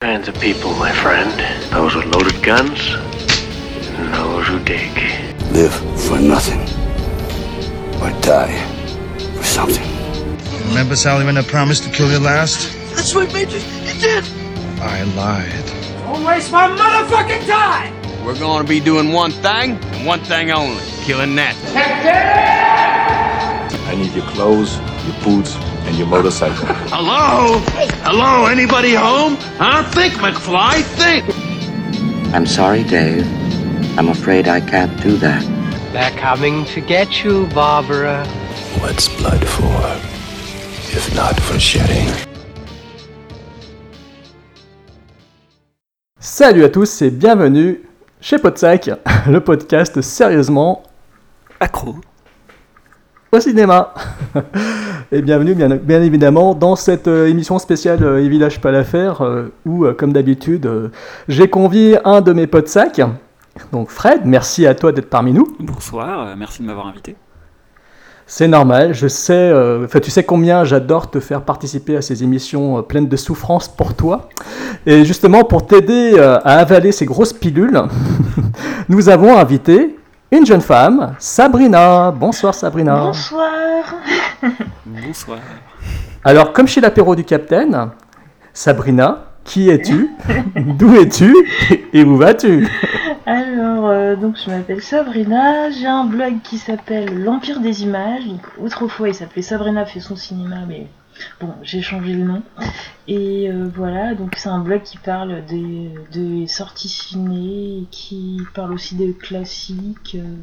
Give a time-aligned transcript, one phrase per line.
[0.00, 1.32] Kinds of people, my friend.
[1.72, 2.90] Those with loaded guns,
[3.96, 4.92] and those who dig.
[5.52, 6.60] Live for nothing.
[8.02, 8.58] Or die
[9.36, 9.88] for something.
[10.68, 12.72] Remember, Sally, when I promised to kill you last?
[12.94, 13.58] That's what made you.
[13.58, 14.24] You did.
[14.80, 15.66] I lied.
[16.04, 17.94] Don't waste my motherfucking time!
[18.24, 21.56] We're gonna be doing one thing, and one thing only killing that.
[23.86, 25.56] I need your clothes, your boots,
[25.86, 26.66] and your motorcycle.
[26.88, 27.58] Hello?
[28.02, 28.46] Hello?
[28.46, 29.36] Anybody home?
[29.58, 29.82] Huh?
[29.90, 31.24] Think, McFly, think!
[32.34, 33.26] I'm sorry, Dave.
[33.98, 35.42] I'm afraid I can't do that.
[35.92, 38.24] They're coming to get you, Barbara.
[38.80, 39.82] What's blood for?
[40.96, 42.08] If not for shedding.
[46.18, 47.82] Salut à tous et bienvenue
[48.20, 48.90] chez Podsac,
[49.26, 50.82] le podcast sérieusement
[51.60, 51.96] Accro.
[53.34, 53.94] Au cinéma.
[55.12, 59.22] et bienvenue bien, bien évidemment dans cette euh, émission spéciale euh, Et Village pas l'affaire
[59.22, 60.68] euh, où, euh, comme d'habitude,
[61.28, 63.00] j'ai convié un de mes Podsac.
[63.72, 65.46] Donc Fred, merci à toi d'être parmi nous.
[65.60, 67.16] Bonsoir, merci de m'avoir invité.
[68.26, 69.50] C'est normal, je sais,
[69.84, 73.94] enfin tu sais combien j'adore te faire participer à ces émissions pleines de souffrance pour
[73.94, 74.28] toi.
[74.86, 77.82] Et justement pour t'aider à avaler ces grosses pilules,
[78.88, 79.96] nous avons invité
[80.32, 82.10] une jeune femme, Sabrina.
[82.10, 82.96] Bonsoir Sabrina.
[82.96, 83.94] Bonsoir.
[84.86, 85.38] Bonsoir.
[86.24, 87.90] Alors comme chez l'apéro du Capitaine,
[88.54, 90.10] Sabrina, qui es-tu?
[90.56, 91.34] D'où es-tu?
[91.92, 92.66] Et où vas-tu?
[93.26, 98.26] Alors, euh, donc je m'appelle Sabrina, j'ai un blog qui s'appelle L'Empire des Images.
[98.26, 100.86] Donc, autrefois, il s'appelait Sabrina fait son cinéma, mais
[101.40, 102.42] bon, j'ai changé le nom.
[103.08, 108.94] Et euh, voilà, donc c'est un blog qui parle des, sorties ciné, qui parle aussi
[108.94, 110.36] des classiques, euh,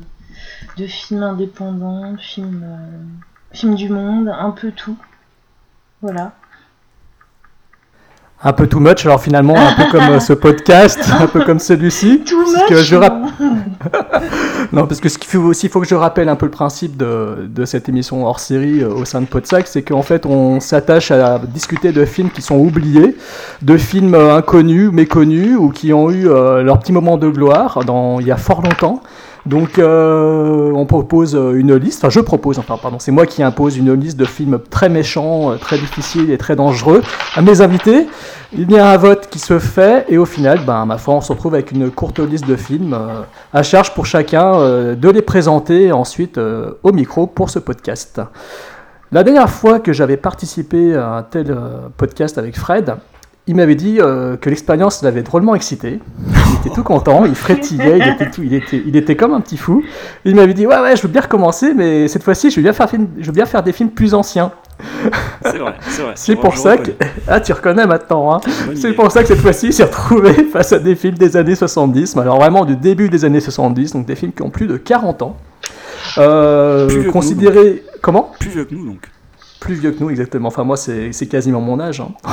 [0.77, 4.97] de films indépendants, films, euh, films du monde, un peu tout.
[6.01, 6.33] Voilà.
[8.41, 11.59] Un peu too much, alors finalement un peu comme euh, ce podcast, un peu comme
[11.59, 12.21] celui-ci.
[12.23, 12.37] Too
[12.69, 12.95] que je
[14.71, 14.87] non.
[14.87, 16.95] Parce que ce qu'il faut aussi, il faut que je rappelle un peu le principe
[16.95, 20.61] de, de cette émission hors série euh, au sein de Podsac, c'est qu'en fait, on
[20.61, 23.17] s'attache à discuter de films qui sont oubliés,
[23.61, 28.21] de films euh, inconnus, méconnus, ou qui ont eu leur petit moment de gloire dans,
[28.21, 29.03] il y a fort longtemps.
[29.45, 33.41] Donc, euh, on propose euh, une liste, enfin, je propose, enfin, pardon, c'est moi qui
[33.41, 37.01] impose une liste de films très méchants, euh, très difficiles et très dangereux
[37.35, 38.07] à mes invités.
[38.57, 41.21] Il y a un vote qui se fait, et au final, ben, ma foi, on
[41.21, 42.97] se retrouve avec une courte liste de films
[43.53, 44.59] à charge pour chacun
[44.95, 48.19] de les présenter ensuite au micro pour ce podcast.
[49.11, 51.55] La dernière fois que j'avais participé à un tel
[51.95, 52.95] podcast avec Fred,
[53.49, 55.99] il m'avait dit euh, que l'expérience l'avait drôlement excité.
[56.27, 59.41] Il était tout content, il frétillait, il était, tout- il était, il était comme un
[59.41, 59.83] petit fou.
[60.23, 62.73] Il m'avait dit Ouais, ouais, je veux bien recommencer, mais cette fois-ci, je veux bien
[62.73, 64.51] faire, film- je veux bien faire des films plus anciens.
[65.43, 66.11] C'est vrai, c'est vrai.
[66.15, 66.91] C'est pour ça que.
[67.27, 68.39] Ah, tu reconnais maintenant, hein
[68.75, 71.55] C'est pour ça que cette fois-ci, il s'est retrouvé face à des films des années
[71.55, 74.67] 70, mais alors vraiment du début des années 70, donc des films qui ont plus
[74.67, 75.37] de 40 ans.
[76.17, 77.83] Euh, considérés.
[78.01, 78.31] Comment?
[78.39, 79.01] Plus vieux que nous, donc.
[79.59, 80.47] Plus vieux que nous, exactement.
[80.47, 81.99] Enfin, moi, c'est c'est quasiment mon âge.
[82.01, 82.09] hein.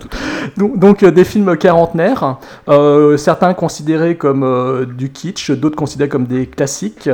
[0.56, 2.38] donc, euh, des films quarantenaires,
[2.68, 7.08] euh, certains considérés comme euh, du kitsch, d'autres considérés comme des classiques.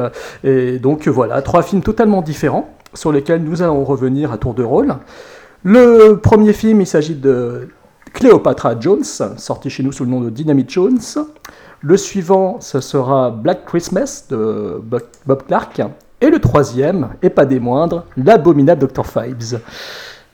[0.45, 4.63] Et donc, voilà, trois films totalement différents sur lesquels nous allons revenir à tour de
[4.63, 4.97] rôle.
[5.65, 7.69] Le premier film, il s'agit de
[8.15, 11.01] Cléopatra Jones, sorti chez nous sous le nom de Dynamite Jones.
[11.81, 15.81] Le suivant, ce sera Black Christmas de Bob Bob Clark.
[16.21, 19.07] Et le troisième, et pas des moindres, l'abominable Dr.
[19.07, 19.61] Fibes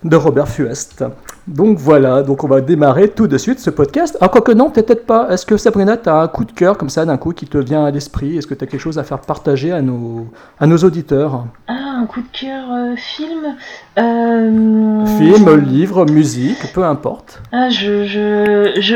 [0.05, 1.05] de Robert Fuest.
[1.47, 4.17] Donc voilà, donc on va démarrer tout de suite ce podcast.
[4.21, 5.29] Ah, quoique non, peut-être pas.
[5.31, 7.59] Est-ce que Sabrina, tu as un coup de cœur comme ça d'un coup qui te
[7.59, 8.37] vient à l'esprit?
[8.39, 10.27] Est-ce que tu as quelque chose à faire partager à nos,
[10.61, 11.45] à nos auditeurs?
[11.69, 11.73] Ah,
[12.03, 13.57] un coup de cœur euh, film.
[13.99, 17.41] Euh, Film, livre, musique, peu importe.
[17.53, 18.05] Ah, je,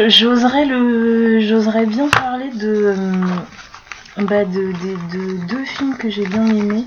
[0.08, 6.26] j'oserais le, j'oserais bien parler de, euh, bah, de, de- de deux films que j'ai
[6.26, 6.84] bien aimés,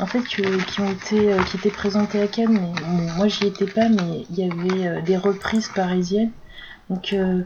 [0.00, 0.40] en fait, qui
[0.80, 2.58] ont été, euh, qui étaient présentés à Cannes,
[2.88, 6.32] mais moi j'y étais pas, mais il y avait euh, des reprises parisiennes.
[6.90, 7.42] Donc euh,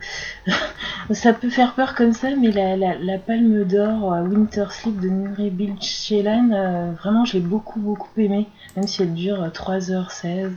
[1.10, 5.08] ça peut faire peur comme ça, mais la, la, la Palme d'Or Winter Sleep de
[5.08, 9.49] Nuri Bilge Ceylan, euh, vraiment je l'ai beaucoup beaucoup aimé, même si elle dure euh,
[9.49, 10.50] 3h16.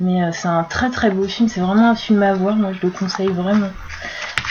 [0.00, 2.86] Mais c'est un très très beau film, c'est vraiment un film à voir, moi je
[2.86, 3.70] le conseille vraiment.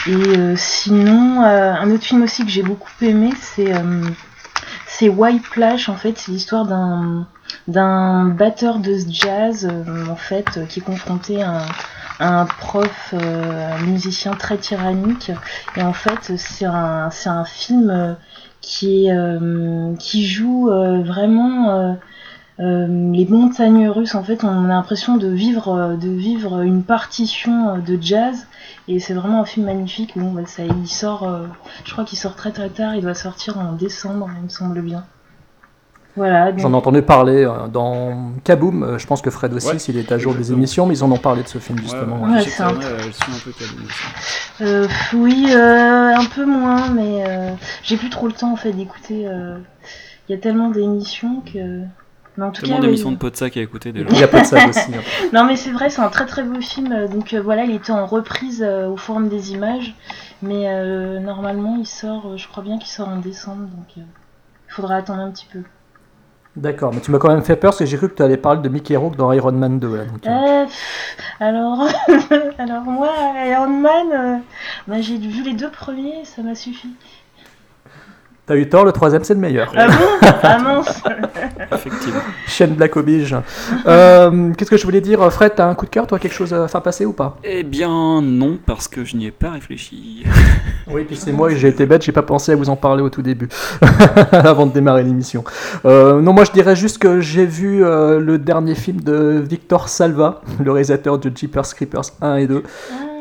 [0.06, 3.72] Et sinon, un autre film aussi que j'ai beaucoup aimé, c'est
[4.92, 7.26] c'est White Plash en fait, c'est l'histoire d'un
[7.66, 11.62] d'un batteur de jazz euh, en fait euh, qui est confronté à
[12.20, 15.32] un, un prof euh, musicien très tyrannique
[15.76, 18.16] et en fait c'est un c'est un film
[18.60, 21.96] qui est qui joue vraiment
[22.58, 27.98] les montagnes russes, en fait, on a l'impression de vivre, de vivre une partition de
[28.00, 28.46] jazz.
[28.88, 30.12] Et c'est vraiment un film magnifique.
[30.16, 31.46] Bon, bah, ça, il sort, euh,
[31.84, 32.94] je crois qu'il sort très très tard.
[32.96, 35.04] Il doit sortir en décembre, il me semble bien.
[36.14, 36.50] Voilà.
[36.52, 38.82] donc- J'en ai entendu parler euh, dans Kaboom.
[38.82, 41.04] euh, Je pense que Fred aussi, Ouais, s'il est à jour des émissions, mais ils
[41.04, 42.20] en ont parlé de ce film justement.
[42.22, 42.84] Ouais, ouais, Ouais, c'est un- peu.
[44.60, 47.52] Euh, oui, euh, un peu moins, mais euh,
[47.82, 49.26] j'ai plus trop le temps en fait d'écouter.
[49.26, 49.56] euh,
[50.28, 51.80] Il y a tellement d'émissions que.
[52.38, 53.14] Mais en tout Tellement cas, d'émissions oui.
[53.14, 54.06] de Podsac à écouter déjà.
[54.10, 54.90] Il y a pas de ça aussi.
[54.94, 55.02] hein.
[55.34, 57.06] Non, mais c'est vrai, c'est un très très beau film.
[57.08, 59.94] Donc euh, voilà, il était en reprise euh, au Forum des images,
[60.40, 64.00] mais euh, normalement il sort, euh, je crois bien qu'il sort en décembre, donc euh,
[64.68, 65.60] il faudra attendre un petit peu.
[66.56, 68.36] D'accord, mais tu m'as quand même fait peur parce que j'ai cru que tu allais
[68.36, 69.96] parler de Mickey Rourke dans Iron Man 2.
[69.96, 71.86] là, donc, euh, Euh, pff, alors,
[72.58, 73.10] alors moi,
[73.46, 74.36] Iron Man, euh,
[74.86, 76.88] bah, j'ai vu les deux premiers, ça m'a suffi.
[78.52, 79.72] T'as eu tort, le troisième c'est le meilleur.
[79.74, 80.28] Ah bon?
[80.42, 81.02] Ah mince
[81.72, 82.20] Effectivement.
[82.46, 83.34] Chaîne Black oblige.
[83.86, 86.52] Euh, Qu'est-ce que je voulais dire Fred, t'as un coup de cœur, toi, quelque chose
[86.54, 87.36] à faire passer ou pas?
[87.42, 90.24] Eh bien non, parce que je n'y ai pas réfléchi.
[90.88, 93.10] Oui, puis c'est moi, j'ai été bête, j'ai pas pensé à vous en parler au
[93.10, 93.48] tout début,
[94.32, 95.42] avant de démarrer l'émission.
[95.84, 99.88] Euh, non, moi je dirais juste que j'ai vu euh, le dernier film de Victor
[99.88, 102.62] Salva, le réalisateur de Jeepers Creepers 1 et 2.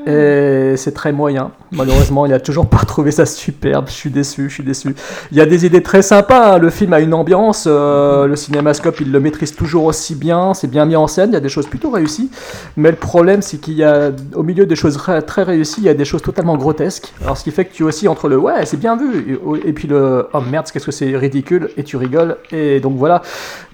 [0.07, 1.51] Et c'est très moyen.
[1.71, 3.85] Malheureusement, il a toujours pas trouvé ça superbe.
[3.87, 4.95] Je suis déçu, je suis déçu.
[5.31, 6.55] Il y a des idées très sympas.
[6.55, 6.57] hein.
[6.57, 7.65] Le film a une ambiance.
[7.67, 10.53] euh, le cinémascope, il le maîtrise toujours aussi bien.
[10.53, 11.29] C'est bien mis en scène.
[11.31, 12.31] Il y a des choses plutôt réussies.
[12.77, 15.89] Mais le problème, c'est qu'il y a, au milieu des choses très, réussies, il y
[15.89, 17.13] a des choses totalement grotesques.
[17.23, 19.73] Alors, ce qui fait que tu aussi entre le ouais, c'est bien vu, et, et
[19.73, 22.37] puis le oh merde, qu'est-ce que c'est ridicule, et tu rigoles.
[22.51, 23.21] Et donc voilà.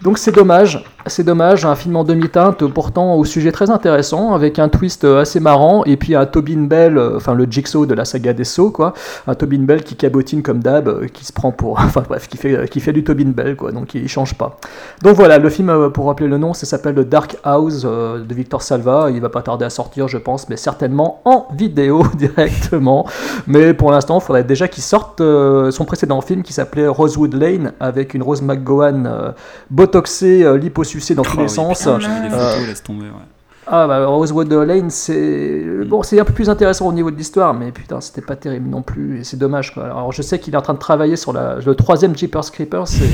[0.01, 0.83] Donc c'est dommage.
[1.05, 1.65] C'est dommage.
[1.65, 5.95] Un film en demi-teinte, pourtant au sujet très intéressant, avec un twist assez marrant, et
[5.95, 8.93] puis un Tobin Bell, euh, enfin le Jigsaw de la saga des Sauts, quoi.
[9.27, 11.79] Un Tobin Bell qui cabotine comme d'hab, euh, qui se prend pour.
[11.87, 13.71] Enfin bref, qui fait, qui fait du Tobin Bell, quoi.
[13.71, 14.57] Donc il change pas.
[15.01, 18.23] Donc voilà, le film, euh, pour rappeler le nom, ça s'appelle The Dark House euh,
[18.23, 19.09] de Victor Salva.
[19.11, 23.05] Il va pas tarder à sortir, je pense, mais certainement en vidéo directement.
[23.47, 27.33] Mais pour l'instant, il faudrait déjà qu'il sorte euh, son précédent film qui s'appelait Rosewood
[27.33, 29.31] Lane avec une Rose McGowan euh,
[29.69, 31.79] botoxée, euh, liposucée dans tous Oh, les sens.
[31.79, 33.05] putain, vu des Euh, photos, laisse tomber.
[33.05, 33.36] Ouais.
[33.69, 37.53] Ah bah Rosewood Lane, c'est bon, c'est un peu plus intéressant au niveau de l'histoire,
[37.53, 39.85] mais putain, c'était pas terrible non plus, et c'est dommage quoi.
[39.85, 43.09] Alors je sais qu'il est en train de travailler sur le troisième Jeepers Creepers, c'est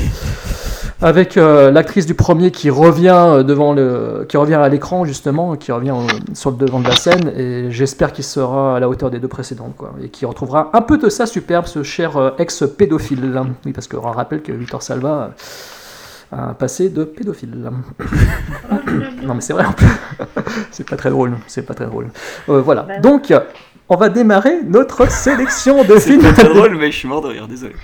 [1.02, 5.56] avec euh, l'actrice du premier qui revient euh, devant le, qui revient à l'écran justement,
[5.56, 8.88] qui revient au- sur le devant de la scène, et j'espère qu'il sera à la
[8.88, 12.16] hauteur des deux précédentes quoi, et qui retrouvera un peu de ça superbe, ce cher
[12.16, 13.20] euh, ex-pédophile.
[13.66, 15.32] Oui, parce qu'on rappelle que Victor Salva
[16.36, 17.50] un passé de pédophile.
[19.22, 19.86] non mais c'est vrai en plus.
[20.70, 22.08] c'est pas très drôle, c'est pas très drôle.
[22.48, 22.82] Euh, voilà.
[22.82, 23.00] Bah oui.
[23.02, 23.32] Donc,
[23.88, 26.22] on va démarrer notre sélection de C'est films.
[26.22, 27.74] pas très drôle, mais je suis mort de rire, désolé.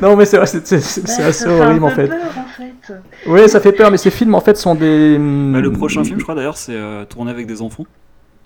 [0.00, 2.08] non, mais c'est vrai, c'est c'est- c'est- Bah, c'est assez horrible en fait.
[2.08, 2.94] peur, en fait.
[3.26, 5.16] Oui, ça fait peur, mais ces films en fait sont des.
[5.18, 7.84] Bah, le prochain film, je crois d'ailleurs, c'est euh, tourné avec des enfants.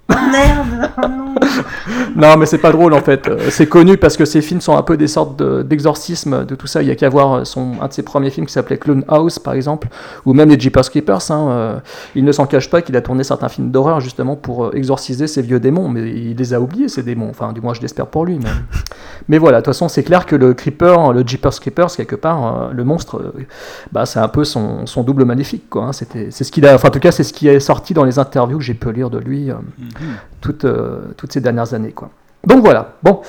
[0.09, 1.35] Oh merde Oh non
[2.17, 3.29] Non, mais c'est pas drôle en fait.
[3.29, 6.55] Euh, C'est connu parce que ces films sont un peu des sortes de- d'exorcismes de,
[6.55, 6.83] tout ça.
[6.83, 9.05] Il y a qu'à voir euh, son, un de ses premiers films qui s'appelait Clone
[9.09, 9.89] House par exemple,
[10.25, 11.31] ou même les Jeepers Creepers.
[11.31, 11.79] Hein, euh,
[12.15, 15.43] il ne s'en cache pas qu'il a tourné certains films d'horreur justement pour exorciser ses
[15.43, 17.29] vieux démons, mais il les a oubliés ces démons.
[17.31, 18.39] Enfin, du moins je l'espère pour lui.
[18.43, 18.51] Mais,
[19.29, 22.47] mais voilà, de toute façon, c'est clair que le Creeper, le Jeepers Creepers, quelque part,
[22.47, 23.33] euh, le monstre, euh,
[23.93, 25.69] bah, c'est un peu son, son double maléfique.
[25.69, 25.93] Quoi, hein.
[25.93, 28.05] C'était, c'est ce qu'il a, enfin, en tout cas, c'est ce qui est sorti dans
[28.05, 29.51] les interviews que j'ai pu lire de lui.
[29.51, 29.87] Mhm.
[30.41, 31.93] Toutes, euh, toutes ces dernières années.
[31.93, 32.11] Quoi.
[32.47, 33.23] Donc voilà, bon,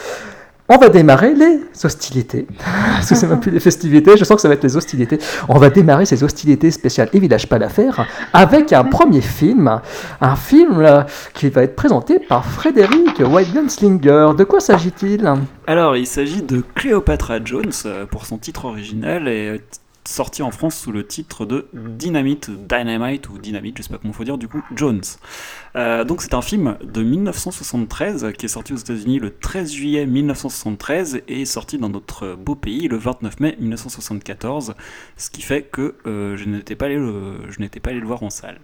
[0.69, 2.45] on va démarrer les hostilités.
[2.95, 5.17] Parce que c'est même plus des festivités, je sens que ça va être les hostilités.
[5.47, 9.79] On va démarrer ces hostilités spéciales et Village pas l'affaire avec un premier film,
[10.19, 14.31] un film euh, qui va être présenté par Frédéric White Gunslinger.
[14.38, 15.31] De quoi s'agit-il?
[15.67, 19.62] Alors, il s'agit de Cléopatra Jones euh, pour son titre original et
[20.07, 24.13] sorti en France sous le titre de Dynamite, Dynamite ou Dynamite, je sais pas comment
[24.13, 25.03] faut dire, du coup, Jones.
[25.75, 30.05] Euh, donc c'est un film de 1973 qui est sorti aux États-Unis le 13 juillet
[30.05, 34.75] 1973 et sorti dans notre beau pays le 29 mai 1974,
[35.17, 38.59] ce qui fait que euh, je n'étais pas allé le voir en salle.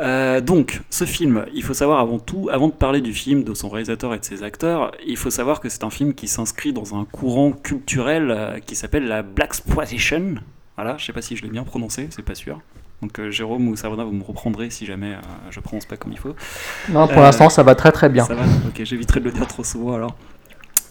[0.00, 3.54] Euh, donc, ce film, il faut savoir avant tout, avant de parler du film, de
[3.54, 6.72] son réalisateur et de ses acteurs, il faut savoir que c'est un film qui s'inscrit
[6.72, 10.36] dans un courant culturel euh, qui s'appelle la Black Exploitation.
[10.76, 12.60] Voilà, je sais pas si je l'ai bien prononcé, c'est pas sûr.
[13.02, 16.12] Donc euh, Jérôme ou Savona, vous me reprendrez si jamais euh, je prononce pas comme
[16.12, 16.34] il faut.
[16.88, 18.24] Non, pour l'instant, ça va très très bien.
[18.24, 20.16] Ça va Ok, j'éviterai de le dire trop souvent alors.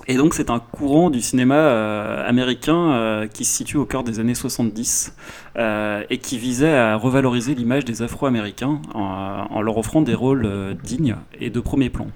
[0.10, 4.06] Et donc c'est un courant du cinéma euh, américain euh, qui se situe au cœur
[4.06, 5.14] des années 70
[5.58, 11.18] euh, et qui visait à revaloriser l'image des Afro-Américains en, leur offrant des rôles dignes
[11.40, 12.08] et de premier plan.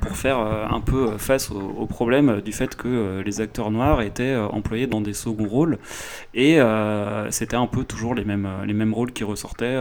[0.00, 4.88] Pour faire un peu face au, problème du fait que les acteurs noirs étaient employés
[4.88, 5.78] dans des seconds rôles
[6.34, 6.58] et
[7.30, 9.76] c'était un peu toujours les mêmes, les mêmes rôles qui ressortaient,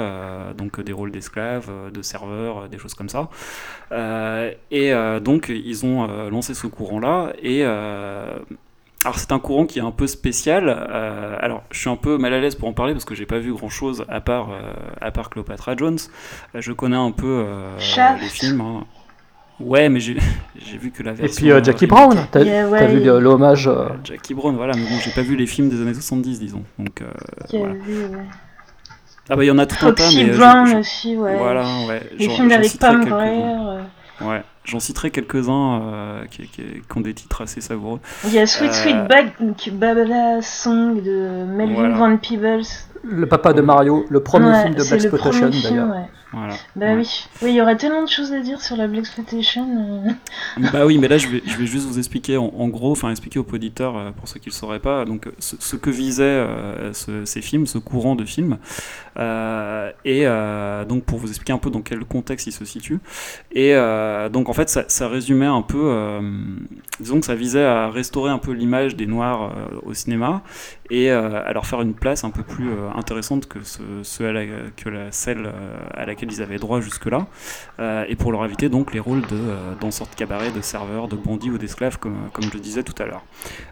[0.56, 3.30] donc des rôles d'esclaves, de serveurs, des choses comme ça.
[4.70, 4.92] Et
[5.24, 7.07] donc ils ont lancé ce courant-là
[7.42, 8.38] et euh,
[9.04, 10.68] alors c'est un courant qui est un peu spécial.
[10.68, 13.26] Euh, alors je suis un peu mal à l'aise pour en parler parce que j'ai
[13.26, 14.72] pas vu grand chose à part euh,
[15.02, 16.00] à part Cleopatra Jones.
[16.56, 17.78] Je connais un peu euh,
[18.22, 18.62] les films.
[18.62, 18.86] hein.
[19.60, 20.14] Ouais, mais j'ai
[20.78, 21.36] vu que la Et version.
[21.36, 24.84] puis euh, Jackie Brown, t'as Yeah, ouais, t'as vu l'hommage euh, Jackie Brown, voilà, mais
[24.84, 26.64] bon, j'ai pas vu les films des années 70, disons.
[26.78, 27.06] Donc, euh,
[27.50, 27.74] Qui a voilà.
[27.74, 28.24] vu, ouais.
[29.30, 30.34] Ah bah il y en a tout un tas, Foxy mais.
[30.34, 31.36] je- Brown je- aussi, ouais.
[31.38, 32.02] Voilà, ouais.
[32.20, 33.04] Les films avec Pam.
[33.04, 33.42] Grier.
[34.22, 38.00] Ouais, j'en citerai quelques-uns euh, qui, qui- qui ont des titres assez savoureux.
[38.26, 39.26] Il y a Sweet Euh, Sweet Bad
[39.72, 41.96] Babada Song de Melvin Voilà.
[41.98, 42.64] Van Peebles.
[43.04, 45.02] le papa de Mario, le premier Ouais, film de Black
[45.52, 45.90] film, d'ailleurs.
[45.90, 46.10] ouais.
[46.34, 46.56] Voilà.
[46.76, 46.96] Bah Ouais.
[46.98, 47.26] oui.
[47.42, 50.06] Oui, il y aurait tellement de choses à dire sur la Black Exploitation.
[50.08, 50.12] euh.
[50.74, 53.10] Bah oui, mais là je vais, je vais juste vous expliquer en, en gros, enfin
[53.12, 55.90] expliquer aux auditeurs, euh, pour ceux qui ne le sauraient pas, donc ce, ce que
[55.90, 58.58] visaient euh, ce- ces films, ce courant de films,
[59.18, 60.26] euh, et
[60.88, 63.00] donc pour vous expliquer un peu dans quel contexte il se situe.
[63.52, 63.74] Et
[64.32, 66.20] donc en fait ça, ça résumait un peu,
[67.00, 69.52] disons que ça visait à restaurer un peu l'image des Noirs
[69.84, 70.44] au cinéma
[70.90, 74.44] et à leur faire une place un peu plus intéressante que, ce, ce à la,
[74.76, 75.50] que la, celle
[75.94, 77.28] à laquelle ils avaient droit jusque-là,
[77.80, 81.08] euh, et pour leur éviter donc les rôles de euh, danseurs de cabaret, de serveurs,
[81.08, 83.24] de bandits ou d'esclaves, comme, comme je disais tout à l'heure.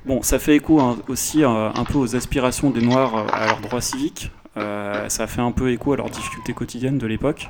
[0.05, 3.47] Bon, ça fait écho hein, aussi euh, un peu aux aspirations des Noirs euh, à
[3.47, 4.31] leurs droits civiques.
[4.57, 7.49] Euh, ça fait un peu écho à leurs difficultés quotidiennes de l'époque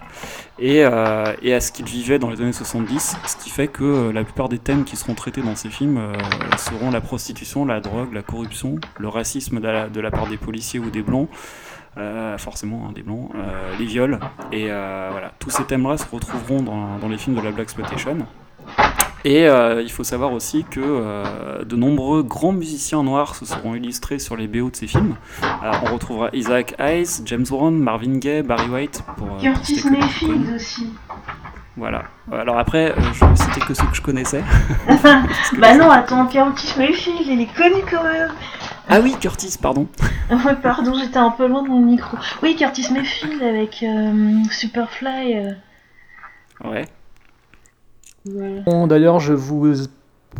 [0.57, 3.83] et, euh, et à ce qu'ils vivaient dans les années 70, ce qui fait que
[3.83, 6.13] euh, la plupart des thèmes qui seront traités dans ces films euh,
[6.57, 10.89] seront la prostitution, la drogue, la corruption, le racisme de la, part des policiers ou
[10.89, 11.35] des blancs, euh,
[12.37, 14.19] forcément hein, des blancs, euh, les viols,
[14.51, 17.63] et euh, voilà, tous ces thèmes-là se retrouveront dans, dans les films de la Black
[17.65, 18.17] Exploitation.
[19.25, 23.73] Et euh, il faut savoir aussi que euh, de nombreux grands musiciens noirs se seront
[23.73, 25.15] illustrés sur les BO de ces films.
[25.43, 29.81] Euh, on retrouvera Isaac Hayes, James Brown, Marvin Gaye, Barry White pour, euh, Curtis.
[29.89, 30.93] Mayfield aussi.
[31.75, 32.03] Voilà.
[32.31, 34.43] Alors après, euh, je c'était que ceux que je connaissais.
[35.57, 38.29] Bah non, attends, Curtis Mayfield, il est connu quand même.
[38.87, 39.87] Ah oui, Curtis, pardon.
[40.29, 42.17] Ouais, pardon, j'étais un peu loin de mon micro.
[42.43, 45.37] Oui, Curtis Mayfield avec euh, Superfly.
[45.37, 45.51] euh,
[46.63, 46.85] Ouais.
[48.25, 48.61] voilà.
[48.61, 49.73] Bon, D'ailleurs, je vous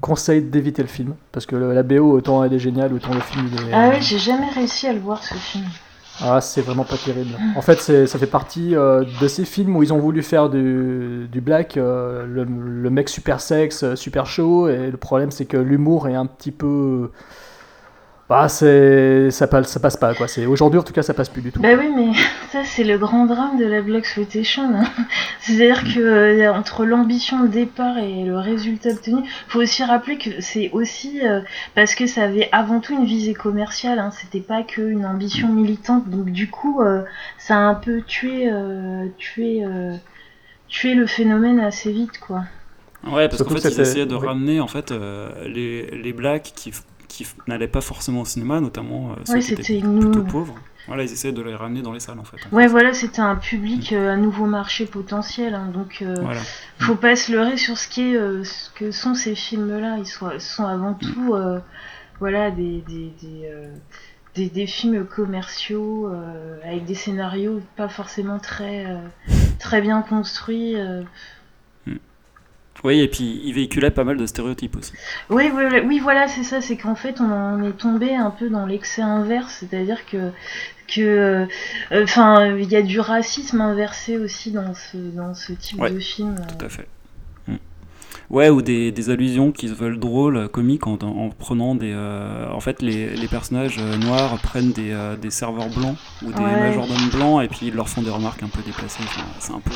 [0.01, 3.19] conseille d'éviter le film parce que le- la BO autant elle est géniale autant le
[3.21, 5.63] film il est, Ah ouais, j'ai jamais réussi à le voir ce film.
[6.21, 7.37] Ah, c'est vraiment pas terrible.
[7.57, 11.27] En fait, ça fait partie euh, de ces films où ils ont voulu faire du,
[11.29, 15.57] du black, euh, le, le mec super sexe, super chaud, et le problème c'est que
[15.57, 17.11] l'humour est un petit peu.
[18.27, 20.27] Bah, c'est ça passe, ça passe pas quoi.
[20.27, 21.59] C'est aujourd'hui en tout cas ça passe plus du tout.
[21.61, 22.11] Bah oui, mais
[22.51, 24.63] ça c'est le grand drame de la Black Exploitation.
[24.73, 24.85] hein.
[25.41, 29.17] C'est-à-dire que euh, entre l'ambition de départ et le résultat obtenu,
[29.47, 31.41] faut aussi rappeler que c'est aussi euh,
[31.75, 33.99] parce que ça avait avant tout une visée commerciale.
[33.99, 34.09] Hein.
[34.09, 36.09] C'était pas qu'une ambition militante.
[36.09, 37.03] Donc du coup, euh,
[37.37, 39.95] ça a un peu tué, euh, tué, euh,
[40.67, 42.41] tué le phénomène assez vite, quoi.
[43.07, 46.53] Ouais, parce qu'en que fait, ils essayaient de ramener en fait euh, les, les blacks
[46.55, 46.71] qui,
[47.07, 50.55] qui n'allaient pas forcément au cinéma, notamment euh, ceux Ouais, qui étaient c'était plutôt pauvres.
[50.87, 52.37] Voilà, ils essayaient de les ramener dans les salles en fait.
[52.51, 55.55] Ouais, voilà, c'était un public, euh, un nouveau marché potentiel.
[55.55, 55.69] hein.
[55.73, 56.39] donc, euh, Voilà.
[56.79, 59.97] faut pas se leurrer sur ce, qui est, euh, ce que sont ces films-là.
[59.97, 61.59] Ils sont, sont avant tout euh,
[62.19, 63.73] voilà, des, des, des, euh,
[64.35, 68.99] des, des films commerciaux euh, avec des scénarios pas forcément très, euh,
[69.57, 70.75] très bien construits.
[72.83, 72.87] Euh.
[72.87, 74.93] Oui, et puis ils véhiculaient pas mal de stéréotypes aussi.
[75.29, 75.51] Oui,
[75.85, 76.61] oui, voilà, c'est ça.
[76.61, 80.31] C'est qu'en fait, on, est tombé un peu dans l'excès inverse, c'est-à-dire que
[80.87, 81.47] que
[81.91, 85.99] enfin il y a du racisme inversé aussi dans ce dans ce type Ouais, de
[85.99, 86.87] film Tout à fait.
[87.47, 87.55] Mm.
[88.29, 91.91] Ouais, ou des, des allusions qui se veulent drôles, comiques, en, en prenant des.
[91.93, 96.31] euh, en fait, les, les personnages euh, noirs prennent des, euh, des serveurs blancs ou
[96.33, 96.59] des Ouais.
[96.59, 99.03] majordomes blancs et puis ils leur font des remarques un peu déplacées.
[99.03, 99.71] Enfin, c'est un peu.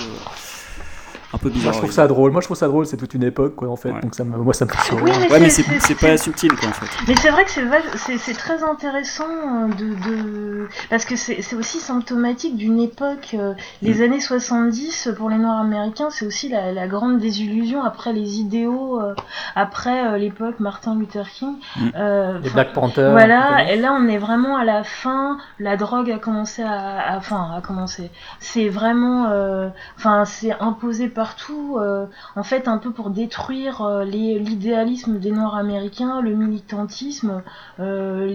[1.33, 1.65] Un peu bizarre.
[1.65, 2.31] Moi je trouve ça drôle.
[2.31, 2.86] Moi je trouve ça drôle.
[2.86, 3.91] C'est toute une époque quoi en fait.
[4.01, 5.05] Donc ça me, moi ça me fait sourire.
[5.05, 6.86] Oui, mais Ouais, mais c'est- pas subtil quoi en fait.
[7.07, 7.51] Mais c'est vrai que
[8.17, 10.67] c'est très intéressant euh, de, de...
[10.89, 13.36] parce que c'est aussi symptomatique d'une époque.
[13.36, 14.03] euh, les Mm.
[14.03, 19.00] années 70 pour les Noirs américains, c'est aussi la, la grande désillusion après les idéaux,
[19.01, 19.13] euh,
[19.55, 21.55] après l'époque Martin Luther King.
[21.75, 21.89] Mm.
[21.95, 23.12] Euh, Les enfin, Black Panthers.
[23.12, 25.38] Voilà, et là on est vraiment à la fin.
[25.59, 28.09] La drogue a commencé à, à- enfin, a commencé.
[28.39, 32.05] C'est vraiment, euh, enfin, c'est imposé par partout, euh,
[32.38, 37.43] en fait, un peu pour détruire euh, l'idéalisme des Noirs américains, le militantisme,
[37.81, 38.25] euh,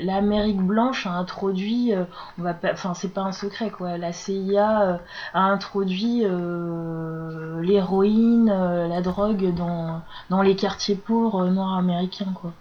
[0.00, 1.92] l'Amérique blanche a introduit,
[2.38, 5.00] on va enfin, c'est pas un secret quoi, la CIA
[5.34, 6.24] a introduit
[7.60, 12.52] l'héroïne, la drogue dans, les quartiers pauvres noirs américains quoi.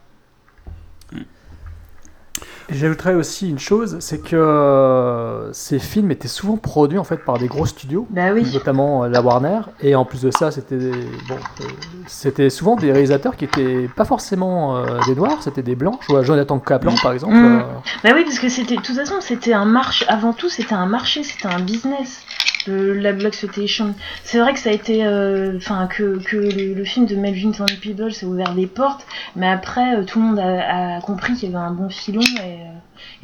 [2.69, 7.37] J'ajouterais aussi une chose, c'est que euh, ces films étaient souvent produits en fait par
[7.37, 8.45] des gros studios, Bah oui.
[8.53, 11.63] notamment euh, la Warner, et en plus de ça, c'était bon, euh,
[12.07, 15.97] c'était souvent des réalisateurs qui étaient pas forcément euh, des noirs, c'était des blancs.
[16.01, 17.35] Je vois Jonathan Kaplan par exemple.
[17.35, 17.45] Mm.
[17.59, 17.61] euh,
[18.03, 20.87] Bah oui, parce que c'était, de toute façon, c'était un marché, avant tout, c'était un
[20.87, 22.21] marché, c'était un business,
[22.67, 23.95] le- la Black Exploitation.
[24.23, 27.51] C'est vrai que ça a été, euh, enfin, que, que le, le film de Melvin
[27.51, 29.05] Van Peebles a ouvert des portes,
[29.35, 32.21] mais après, euh, tout le monde a, a compris qu'il y avait un bon filon,
[32.21, 32.73] et, euh,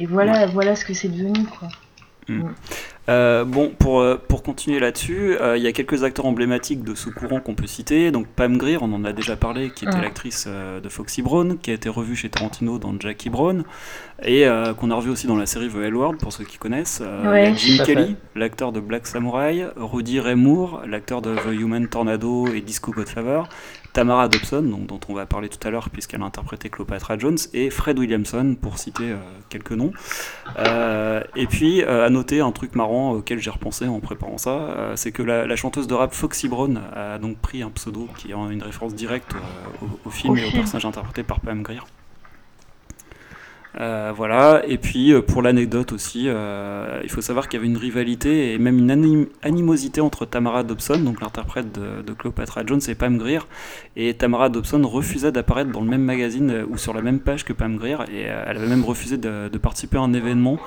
[0.00, 1.68] et voilà, voilà ce que c'est devenu, quoi.
[3.10, 6.94] Euh, bon, pour, euh, pour continuer là-dessus, euh, il y a quelques acteurs emblématiques de
[6.94, 8.10] ce courant qu'on peut citer.
[8.10, 11.58] Donc Pam Grier, on en a déjà parlé, qui était l'actrice euh, de Foxy Brown,
[11.58, 13.64] qui a été revue chez Tarantino dans Jackie Brown,
[14.22, 17.00] et euh, qu'on a revu aussi dans la série The L pour ceux qui connaissent.
[17.02, 17.52] Euh, Ouais.
[17.56, 17.82] Jim.
[17.84, 22.90] Kelly, l'acteur de Black Samurai, Rudy Ray Moore, l'acteur de The Human Tornado et Disco
[22.92, 23.42] Godfather,
[23.94, 27.38] Tamara Dobson, donc, dont on va parler tout à l'heure puisqu'elle a interprété Cleopatra Jones,
[27.54, 29.16] et Fred Williamson, pour citer euh,
[29.48, 29.92] quelques noms.
[30.58, 34.92] Euh, et puis, euh, à noter un truc marrant auquel j'ai repensé en préparant ça,
[34.96, 38.32] c'est que la, la chanteuse de rap Foxy Brown a donc pris un pseudo qui
[38.32, 39.34] est une référence directe
[39.80, 41.80] au, au film et au personnage interprété par Pam Grier.
[43.80, 47.70] Euh, voilà, et puis euh, pour l'anecdote aussi, euh, il faut savoir qu'il y avait
[47.70, 52.80] une rivalité et même une anim- animosité entre Tamara Dobson, donc l'interprète de, Cleopatra Jones,
[52.86, 53.40] et Pam Grier.
[53.96, 57.52] Et Tamara Dobson refusait d'apparaître dans le même magazine ou sur la même page que
[57.52, 60.58] Pam Grier, et elle avait même refusé de, participer à un événement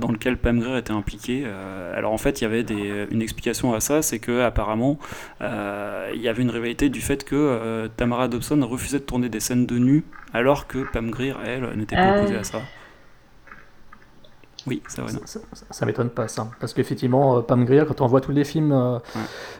[0.00, 1.46] dans lequel Pam Grier était impliquée.
[1.94, 2.64] Alors en fait, il y avait
[3.10, 4.98] une explication à ça, c'est que apparemment,
[5.40, 9.66] il y avait une rivalité du fait que Tamara Dobson refusait de tourner des scènes
[9.66, 12.60] de nu, alors que Pam Grier, elle, n'était pas opposée à ça.
[14.68, 15.12] Oui, c'est vrai.
[15.12, 15.18] non.
[15.24, 18.30] Ça, ça- ça m'étonne pas ça, parce qu'effectivement, euh, Pam Grier, quand on voit tous
[18.30, 18.98] les films, euh,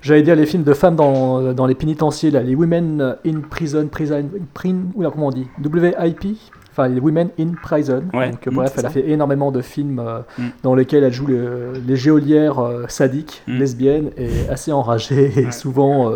[0.00, 3.88] j'allais dire les films de femmes dans, dans les pénitenciers, là, les Women in Prison,
[3.88, 6.37] prison, prison ou comment on dit, WIP,
[6.71, 8.05] enfin les Women in Prison.
[8.14, 10.43] Ouais, Donc euh, mm, bref, elle a fait énormément de films euh, Mm.
[10.62, 13.59] dans lesquels elle joue le- les géolières euh, sadiques, Mm.
[13.59, 15.51] lesbiennes et assez enragées et Ouais.
[15.51, 16.12] souvent.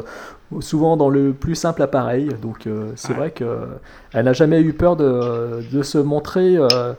[0.54, 3.18] Euh, Souvent dans le plus simple appareil, donc euh, c'est Ouais.
[3.18, 3.44] vrai que
[4.12, 6.92] elle n'a jamais eu peur de, de se montrer euh,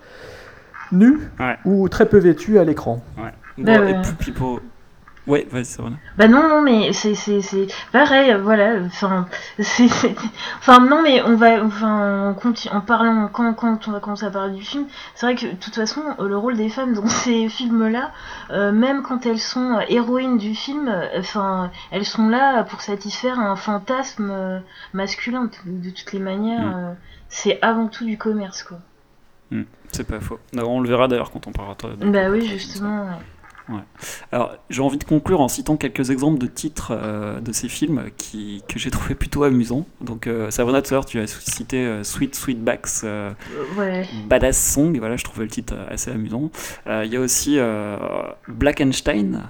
[0.91, 1.57] nue Ouais.
[1.65, 3.01] ou très peu vêtue à l'écran.
[3.17, 3.31] Ouais.
[3.57, 3.91] Bah Bon, ouais.
[3.91, 4.59] et puis, puis pour...
[5.27, 5.91] Ouais, vas-y, c'est vrai.
[6.17, 8.75] Bah non, non, mais c'est c'est c'est pareil, voilà.
[8.85, 9.27] Enfin,
[9.59, 10.15] c'est c'est-
[10.59, 12.33] enfin non, mais on va, enfin,
[12.71, 14.85] en, parlant quand quand on va commencer à parler du film,
[15.15, 18.11] c'est vrai que de toute façon, le rôle des femmes dans ces films-là,
[18.51, 22.79] euh, même quand elles sont euh, héroïnes du film, euh, enfin, elles sont là pour
[22.81, 24.61] satisfaire un fantasme
[24.93, 25.49] masculin.
[25.65, 26.95] De, toutes les manières, Mm.
[27.29, 28.77] c'est avant tout du commerce, quoi.
[29.51, 30.39] Hmm, c'est pas faux.
[30.53, 33.03] Alors, on le verra d'ailleurs quand on parlera de- Bah oui, justement.
[33.03, 33.11] ouais.
[33.69, 33.81] Ouais.
[34.31, 38.05] Alors, j'ai envie de conclure en citant quelques exemples de titres euh, de ces films
[38.17, 39.85] qui, que j'ai trouvé plutôt amusants.
[39.99, 43.31] Donc, euh, Sabrina, tout à l'heure, tu as cité euh, Sweet Sweetbacks, euh,
[43.77, 44.07] Ouais.
[44.25, 44.97] Badass Song.
[44.97, 46.49] Voilà, je trouvais le titre euh, assez amusant.
[46.87, 47.59] Il y a aussi
[48.47, 49.43] Blackenstein.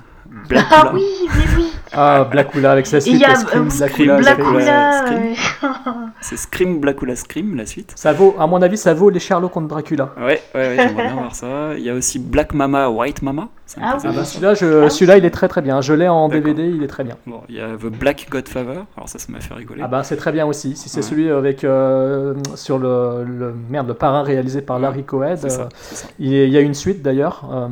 [0.49, 0.65] Blackula.
[0.71, 1.03] Ah oui,
[1.35, 1.71] mais oui.
[1.93, 5.21] Ah, Blackula avec sa Et il suite, y a Scream, euh, Blackula, Blackula, Scream.
[5.23, 5.35] ouais.
[6.21, 7.93] C'est Scream, Blackula Scream, la suite.
[7.95, 10.09] Ça vaut, à mon avis, ça vaut les Sherlock contre Dracula.
[10.17, 11.73] Ouais, ouais, ouais j'aimerais bien voir ça.
[11.77, 13.47] Il y a aussi Black Mama, White Mama.
[13.81, 14.01] Ah oui.
[14.09, 14.13] bien.
[14.13, 15.81] bah, celui-là, je- celui-là, il est très très bien.
[15.81, 16.27] Je l'ai en.
[16.29, 17.15] DVD, il est très bien.
[17.25, 18.83] Bon, il y a The Black Godfather.
[18.95, 19.81] Alors ça, ça m'a fait rigoler.
[19.83, 20.75] Ah bah c'est très bien aussi.
[20.75, 21.01] Si c'est Ouais.
[21.03, 25.61] celui avec euh, sur le, le merde le parrain réalisé par Larry Cohen, C'est ça,
[25.63, 26.07] euh, c'est ça.
[26.19, 27.49] il, y a- il y a une suite d'ailleurs.
[27.51, 27.67] euh,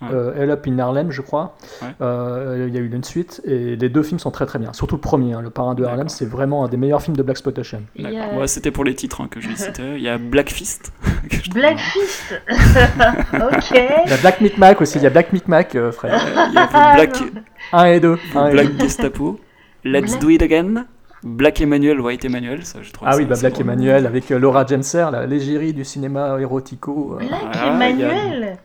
[0.00, 0.08] Ouais.
[0.12, 1.56] euh, Hell Up in Harlem, je crois.
[1.82, 1.88] Ouais.
[2.00, 4.72] Euh, il y a eu une suite et les deux films sont très très bien.
[4.72, 7.22] Surtout le premier, hein, le parrain de Harlem, c'est vraiment un des meilleurs films de
[7.22, 7.82] Black Exploitation.
[7.96, 8.34] Il y D'accord.
[8.34, 9.96] a Ouais, c'était pour les titres hein, que je citais.
[9.96, 10.92] Il y a Black Fist.
[11.52, 11.78] Black.
[11.78, 13.70] Fist Ok
[14.04, 14.98] Il y a Black Micmac aussi.
[14.98, 16.14] Il y a Black Micmac, euh, frère.
[16.14, 17.26] Euh, Il y a Ah, Black, non.
[17.72, 18.18] 1 et 2.
[18.52, 19.40] Black Gestapo.
[19.84, 20.84] Let's Black- Do It Again.
[21.24, 22.64] Black Emmanuel, White Emmanuel.
[22.64, 23.58] Ça, je trouve Ah oui, bah Black.
[23.58, 27.16] Emmanuel avec Laura Gemser, la légérie du cinéma érotico.
[27.18, 28.56] Black Voilà, il y a- Emmanuel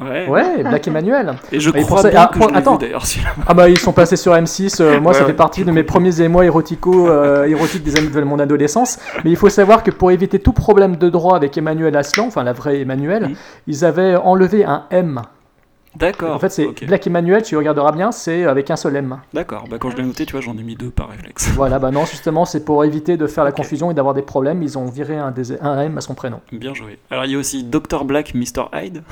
[0.00, 0.28] Ouais.
[0.28, 1.34] Ouais, Black Emmanuel.
[1.52, 2.76] Et je pour crois ça- bien ah, que je attends.
[2.76, 3.20] vu.
[3.46, 5.28] Ah bah ils sont passés sur M6, euh, moi Ouais, ça ouais.
[5.28, 9.30] fait partie de mes premiers émois érotico, euh, érotiques des années de mon adolescence, mais
[9.30, 12.52] il faut savoir que pour éviter tout problème de droit avec Emmanuel Aslan, enfin la
[12.52, 13.30] vraie Emmanuel,
[13.66, 15.22] ils avaient enlevé un M.
[15.96, 16.34] D'accord.
[16.34, 16.84] En fait c'est ok.
[16.86, 19.18] Black Emmanuel, tu regarderas bien, c'est avec un seul M.
[19.34, 19.64] D'accord.
[19.70, 21.48] Bah, quand je l'ai noté, tu vois, j'en ai mis deux par réflexe.
[21.54, 24.62] Voilà, bah non, justement c'est pour éviter de faire la confusion et d'avoir des problèmes,
[24.62, 26.40] ils ont viré un, des- un M à son prénom.
[26.52, 26.98] Bien joué.
[27.10, 29.02] Alors il y a aussi Dr Black, Mr Hyde,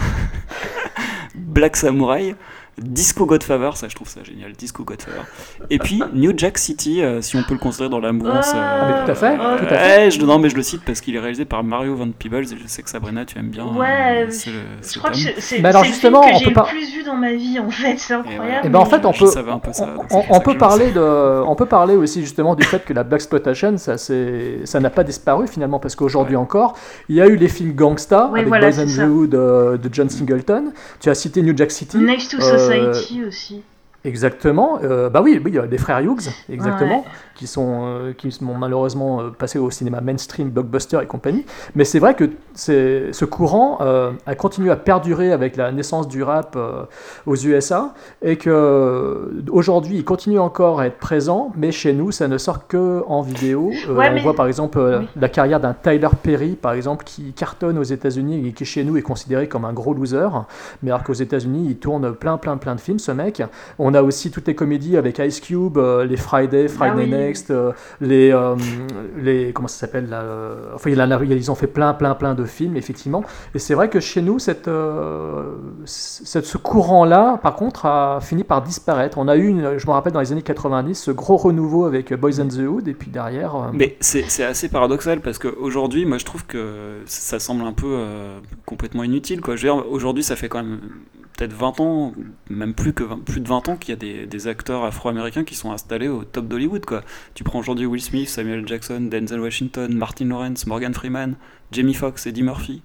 [1.34, 2.34] Black Samurai,
[2.78, 5.22] Disco Godfather, ça je trouve ça génial, Disco Godfather.
[5.70, 8.52] Et puis New Jack City, euh, si on peut le considérer dans la mouvance.
[8.54, 9.74] euh, Ah, mais tout à fait, tout à fait.
[10.04, 12.44] Ouais, je, non mais je le cite parce qu'il est réalisé par Mario Van Peebles
[12.52, 13.66] et je sais que Sabrina tu aimes bien.
[13.66, 14.50] Ouais, euh, ce-
[14.92, 16.64] je crois que c'est Mais alors, c'est le justement, film on que peut j'ai pas-
[16.64, 18.62] plus vu dans ma vie en fait, c'est incroyable.
[18.64, 19.88] Eh ben en fait, on Je peut, savais un peu ça,
[20.30, 21.00] on- peut parler de,
[21.46, 24.90] on peut parler aussi justement du fait que la black exploitation, ça c'est, ça n'a
[24.90, 26.76] pas disparu finalement parce qu'aujourd'hui encore,
[27.08, 28.88] il y a eu les films gangsta Ouais, avec voilà, Boys and
[29.34, 30.72] euh, de John Singleton.
[31.00, 31.96] Tu as cité New Jack City.
[31.98, 33.62] Next to Euh, Society aussi.
[34.04, 34.80] Exactement.
[34.82, 37.10] Euh, bah oui, oui, il y a des frères Hughes, exactement, Ouais.
[37.34, 41.44] Qui sont euh, qui sont malheureusement euh, passés au cinéma mainstream, blockbuster et compagnie.
[41.74, 46.22] Mais c'est vrai que ce courant euh, a continué à perdurer avec la naissance du
[46.22, 46.84] rap euh,
[47.26, 52.28] aux USA et que aujourd'hui il continue encore à être présent, mais chez nous ça
[52.28, 53.70] ne sort que en vidéo.
[53.88, 55.06] Ouais, on mais- voit par exemple Oui.
[55.20, 58.96] la carrière d'un Tyler Perry, par exemple, qui cartonne aux États-Unis et qui chez nous
[58.96, 60.28] est considéré comme un gros loser,
[60.82, 63.42] mais alors qu'aux États-Unis il tourne plein plein plein de films, ce mec.
[63.78, 67.10] On a aussi toutes les comédies avec Ice Cube, les Friday, Friday Ah oui.
[67.10, 68.54] Next, euh, les, euh,
[69.16, 72.44] les comment ça s'appelle euh, Enfin, il a- ils ont fait plein, plein, plein de
[72.44, 73.22] films effectivement.
[73.54, 74.68] Et c'est vrai que chez nous, cette,
[75.84, 79.18] cette- ce courant-là, par contre, a fini par disparaître.
[79.18, 82.12] On a eu, une, je me rappelle dans les années 90, ce gros renouveau avec
[82.14, 83.70] Boys and the Hood, et puis derrière.
[83.72, 87.96] Mais c'est assez paradoxal parce qu'aujourd'hui, moi je trouve que ça semble un peu
[88.66, 89.40] complètement inutile.
[89.40, 89.56] quoi.
[89.56, 90.80] Je veux dire, Aujourd'hui, ça fait quand même
[91.36, 92.12] peut-être 20 ans,
[92.48, 95.44] même plus que 20 plus de 20 ans, qu'il y a des, des acteurs afro-américains
[95.44, 96.84] qui sont installés au top d'Hollywood.
[96.86, 97.02] quoi.
[97.34, 101.34] Tu prends aujourd'hui Will Smith, Samuel Jackson, Denzel Washington, Martin Lawrence, Morgan Freeman,
[101.72, 102.82] Jamie Foxx, Eddie Murphy,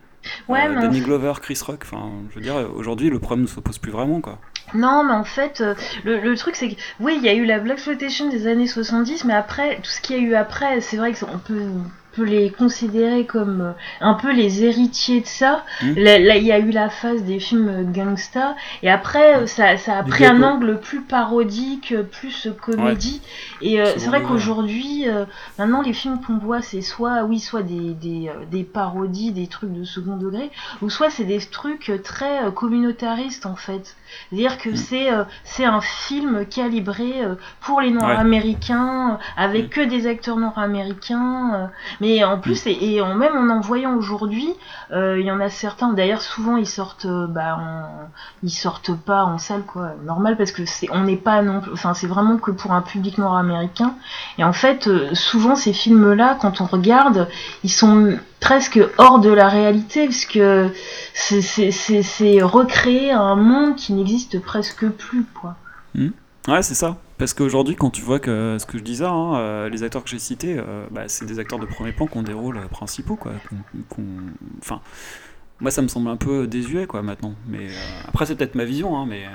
[0.50, 1.84] Ouais, euh, Danny Glover, Chris Rock.
[1.86, 4.20] Enfin, je veux dire, aujourd'hui, le problème ne se pose plus vraiment.
[4.20, 4.38] quoi.
[4.74, 7.46] Non, mais en fait, euh, le, le truc c'est que oui, il y a eu
[7.46, 10.82] la Black Exploitation des années 70, mais après, tout ce qu'il y a eu après,
[10.82, 11.70] c'est vrai qu'on peut,
[12.20, 15.64] peut les considérer comme euh, un peu les héritiers de ça.
[15.82, 15.96] Mhm.
[15.98, 20.00] Là, il y a eu la phase des films gangsta, et après, euh, ça, ça
[20.00, 23.22] a Du pris un angle plus parodique, euh, plus comédie.
[23.62, 25.26] Et euh, c'est vrai qu'aujourd'hui, euh,
[25.58, 29.72] maintenant, les films qu'on voit, c'est soit, oui, soit des, des, des parodies, des trucs
[29.74, 30.50] de second degré,
[30.82, 33.96] ou soit c'est des trucs très communautaristes en fait.
[34.30, 34.76] C'est-à-dire que Mm.
[34.76, 37.12] c'est euh, c'est un film calibré
[37.62, 39.70] pour les Nord-Américains, euh, avec Mm.
[39.70, 41.52] que des acteurs Nord-Américains.
[41.54, 41.66] euh,
[42.02, 44.50] mais en plus, et, et en, même en en voyant aujourd'hui,
[44.92, 45.94] euh, il y en a certains.
[45.94, 48.10] D'ailleurs, souvent ils sortent, euh, bah, en-
[48.44, 51.94] ils sortent pas en salle quoi, normal parce que c'est on n'est pas non, enfin
[51.94, 53.94] c'est vraiment que pour un public Nord-américain.
[54.38, 57.28] Et en fait, euh, souvent ces films-là, quand on regarde,
[57.64, 60.70] ils sont presque hors de la réalité parce que
[61.14, 65.56] c'est- recréer un monde qui n'existe presque plus quoi.
[66.48, 66.96] Ouais, c'est ça.
[67.20, 70.10] Parce qu'aujourd'hui, quand tu vois que ce que je disais, hein, euh, les acteurs que
[70.10, 73.18] j'ai cités, euh, bah, c'est des acteurs de premier plan qui ont des rôles principaux,
[73.18, 73.34] quoi.
[73.90, 74.04] qu'on-
[74.62, 74.80] Enfin,
[75.62, 77.34] moi, ça me semble un peu désuet, quoi, maintenant.
[77.48, 77.72] Mais euh,
[78.08, 79.26] après, c'est peut-être ma vision, hein, mais.
[79.26, 79.30] euh,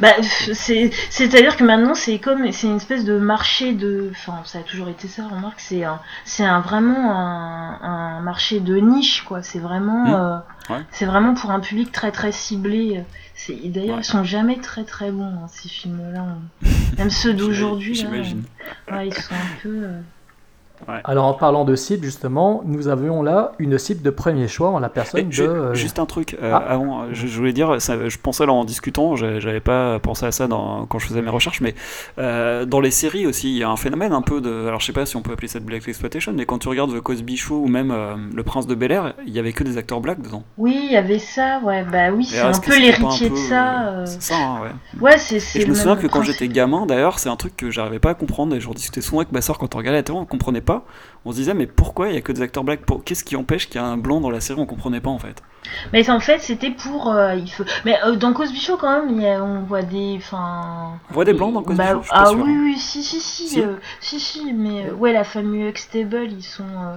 [0.00, 0.12] Bah,
[0.52, 4.62] c'est c'est-à-dire que maintenant c'est comme c'est une espèce de marché de, enfin ça a
[4.62, 9.42] toujours été ça, remarque, c'est un c'est un vraiment un, un marché de niche quoi.
[9.42, 10.14] C'est vraiment Mm.
[10.14, 10.38] euh,
[10.74, 10.82] Ouais.
[10.92, 13.02] c'est vraiment pour un public très très ciblé.
[13.34, 14.02] C'est d'ailleurs Ouais.
[14.02, 16.24] ils sont jamais très très bons hein, ces films-là.
[16.98, 17.94] Même ceux d'aujourd'hui.
[17.94, 18.42] là, J'imagine.
[18.90, 19.68] Ouais, ils sont un peu.
[19.84, 20.00] euh,
[21.04, 24.78] Alors en parlant de cible justement, nous avions là une cible de premier choix en
[24.78, 25.42] la personne Et de.
[25.42, 26.56] euh, Juste un truc, euh, Ah.
[26.68, 30.32] avant, je, je voulais dire, ça, je pensais là en discutant, j'avais pas pensé à
[30.32, 31.74] ça dans, quand je faisais mes recherches, mais
[32.18, 34.66] euh, dans les séries aussi, il y a un phénomène un peu de.
[34.66, 36.68] Alors je sais pas si on peut appeler ça de Black Exploitation, mais quand tu
[36.68, 39.52] regardes The Cosby Show ou même euh, Le Prince de Bel Air, il y avait
[39.52, 40.42] que des acteurs blacks dedans.
[40.58, 41.84] Oui, il y avait ça, ouais.
[41.90, 44.02] Bah oui, c'est un peu l'héritier de ça.
[44.06, 45.00] C'est ça, hein, ouais.
[45.00, 47.98] Ouais, c'est je me souviens que quand j'étais gamin, d'ailleurs, c'est un truc que j'arrivais
[47.98, 50.18] pas à comprendre, et j'en discutais souvent avec ma soeur quand on regardait la télé,
[50.18, 50.69] on comprenait pas.
[51.24, 53.36] On se disait, mais pourquoi il y a que des acteurs blacks Pour- Qu'est-ce qui
[53.36, 55.42] empêche qu'il y ait un blanc dans la série On comprenait pas en fait.
[55.92, 57.10] Mais en fait, c'était pour.
[57.12, 57.64] euh, il faut...
[57.84, 60.14] Mais euh, dans Cosby Show, quand même, il y a- on voit des.
[60.16, 60.92] Enfin.
[61.10, 62.60] On voit des blancs dans Cosby Bah, Show, je suis pas Ah sûr, oui, hein.
[62.64, 63.48] oui, si, si, si.
[63.48, 64.90] Si euh, si, si, mais.
[64.92, 66.64] ouais, la famille Huxtable, ils sont.
[66.64, 66.96] euh,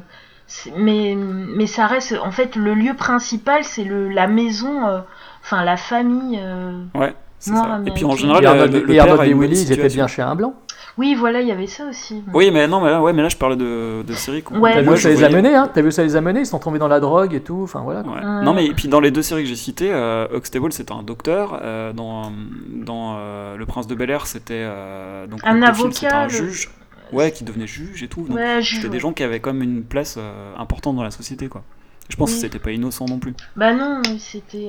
[0.77, 2.15] mais, mais ça reste.
[2.23, 4.87] En fait, le lieu principal, c'est le, la maison.
[4.87, 4.99] euh,
[5.43, 6.39] Enfin, la famille.
[6.41, 7.81] euh, Ouais, ça.
[7.85, 10.35] Et puis en général, le, le et père et Willy, ils étaient bien chez un
[10.35, 10.53] blanc.
[10.97, 12.23] Oui, voilà, il y avait ça aussi.
[12.35, 14.59] Oui, mais non, mais là, ouais, mais là je parlais de, de séries qu'on.
[14.59, 14.73] Ouais.
[14.73, 16.41] T'as vu Moi, ça les a menés, hein T'as vu où ça les a menés
[16.41, 17.61] Ils sont tombés dans la drogue et tout.
[17.63, 18.03] Enfin voilà.
[18.03, 18.13] quoi.
[18.13, 18.21] Ouais.
[18.23, 18.41] Euh.
[18.43, 21.01] Non mais et puis dans les deux séries que j'ai citées, euh, Huxtable c'était un
[21.03, 22.31] docteur, euh, dans,
[22.69, 26.23] dans euh, Le Prince de Bel Air c'était euh, donc Un pédophile, c'était avocat, un
[26.41, 26.69] le- juge,
[27.11, 28.23] ouais qui devenait juge et tout.
[28.27, 31.47] Donc Ouais, c'était des gens qui avaient comme une place euh, importante dans la société
[31.47, 31.63] quoi.
[32.09, 32.35] Je pense Oui.
[32.35, 33.33] que c'était pas innocent non plus.
[33.55, 34.67] Bah non, c'était.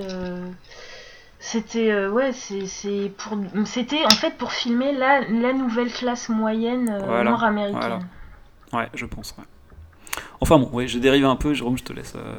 [1.46, 1.90] C'était.
[1.90, 3.36] euh, ouais, c'est c'est pour.
[3.66, 7.80] C'était en fait pour filmer la, la nouvelle classe moyenne euh, Voilà, nord-américaine.
[8.72, 8.84] voilà.
[8.86, 9.34] Ouais, je pense.
[9.38, 9.44] Ouais.
[10.40, 12.14] Enfin bon, ouais, j'ai dérivé un peu, Jérôme, je te laisse.
[12.16, 12.36] euh,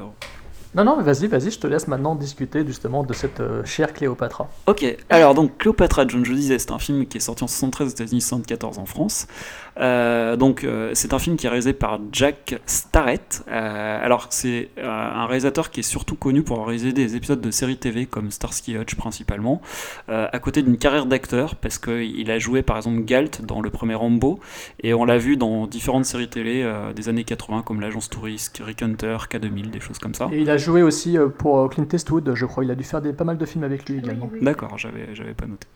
[0.74, 3.94] Non, non, mais vas-y, vas-y, je te laisse maintenant discuter justement de cette euh, chère
[3.94, 4.50] Cléopatra.
[4.68, 7.88] Ok, alors donc Cléopatra Jones, je disais, c'est un film qui est sorti en 73
[7.88, 9.28] aux États-Unis, 74 en France.
[9.78, 13.44] Euh, donc euh, c'est un film qui est réalisé par Jack Starrett.
[13.50, 17.42] Euh, alors c'est euh, un réalisateur qui est surtout connu pour avoir réalisé des épisodes
[17.42, 19.62] de séries TV comme Starsky Hutch principalement,
[20.10, 23.70] euh, à côté d'une carrière d'acteur parce qu'il a joué par exemple Galt dans le
[23.70, 24.40] premier Rambo
[24.82, 28.62] et on l'a vu dans différentes séries télé euh, des années 80 comme l'agence touriste,
[28.64, 30.30] Rick Hunter, K2000, des choses comme ça.
[30.32, 32.64] Et il a joué aussi pour Clint Eastwood, je crois.
[32.64, 34.30] Il a dû faire des, pas mal de films avec lui également.
[34.42, 35.68] D'accord, j'avais, j'avais pas noté.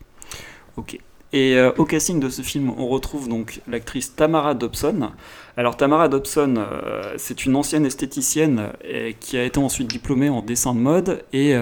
[0.77, 0.97] Ok.
[1.31, 5.11] Et euh, au casting de ce film, on retrouve donc l'actrice Tamara Dobson.
[5.57, 10.41] Alors Tamara Dobson, euh, c'est une ancienne esthéticienne euh, qui a été ensuite diplômée en
[10.41, 11.55] dessin de mode et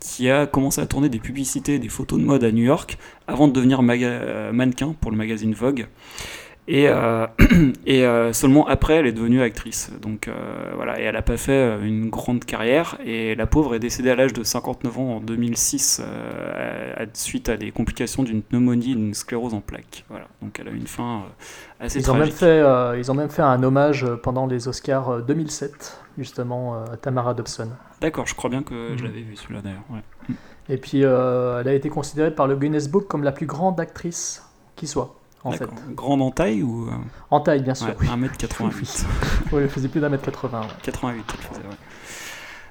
[0.00, 2.98] qui a commencé à tourner des publicités, des photos de mode à New York
[3.28, 5.86] avant de devenir mannequin pour le magazine Vogue.
[6.66, 7.26] Et, euh,
[7.86, 9.90] et euh, seulement après, elle est devenue actrice.
[10.00, 12.96] Donc euh, voilà, et elle n'a pas fait une grande carrière.
[13.04, 17.06] Et la pauvre est décédée à l'âge de 59 ans en 2006 euh, à- à-
[17.12, 20.04] suite à des complications d'une pneumonie et d'une sclérose en plaques.
[20.08, 21.24] Voilà, donc elle a eu une fin
[21.80, 22.62] assez Ils ont, même fait,
[22.98, 27.68] ils ont même fait un hommage pendant les Oscars euh, 2007, justement, à Tamara Dobson.
[28.00, 29.08] D'accord, je crois bien que je Mhm.
[29.10, 29.84] l'avais vu celui-là d'ailleurs.
[29.90, 30.34] ouais.
[30.70, 34.42] Et puis, elle a été considérée par le Guinness Book comme la plus grande actrice
[34.76, 35.68] qui soit, en fait.
[35.94, 36.92] Grande en taille ou euh,
[37.30, 37.88] En taille, bien sûr.
[37.88, 38.28] ouais, oui.
[38.28, 39.04] 1m88
[39.52, 40.60] Oui, elle faisait plus d'un mètre 80.
[40.60, 40.66] ouais.
[40.82, 41.74] 88, elle faisait, ouais.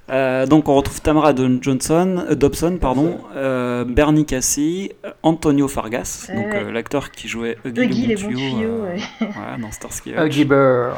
[0.09, 4.91] Euh, donc on retrouve Tamara Don- Johnson, euh, Dobson, pardon, euh, Bernie Cassie,
[5.23, 8.69] Antonio Fargas, donc euh, l'acteur qui jouait Huggy, Huggy, les le bons bon tuyau, tuyaux,
[8.83, 9.01] euh, ouais.
[9.33, 10.19] voilà, dans Starsky Hutch.
[10.19, 10.97] Huggy Bear.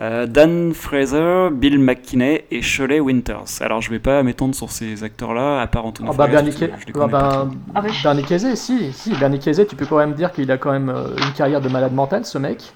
[0.00, 3.60] Euh, Dan Fraser, Bill McKinney et Shelley Winters.
[3.60, 6.70] Alors je vais pas m'étendre sur ces acteurs-là, à part Antonio Ah bah Bernie, les
[6.98, 7.48] ah bah.
[7.74, 10.72] Ah bah, Casey, si, si, Bernie Casey, tu peux quand même dire qu'il a quand
[10.72, 12.72] même euh, une carrière de malade mental, ce mec.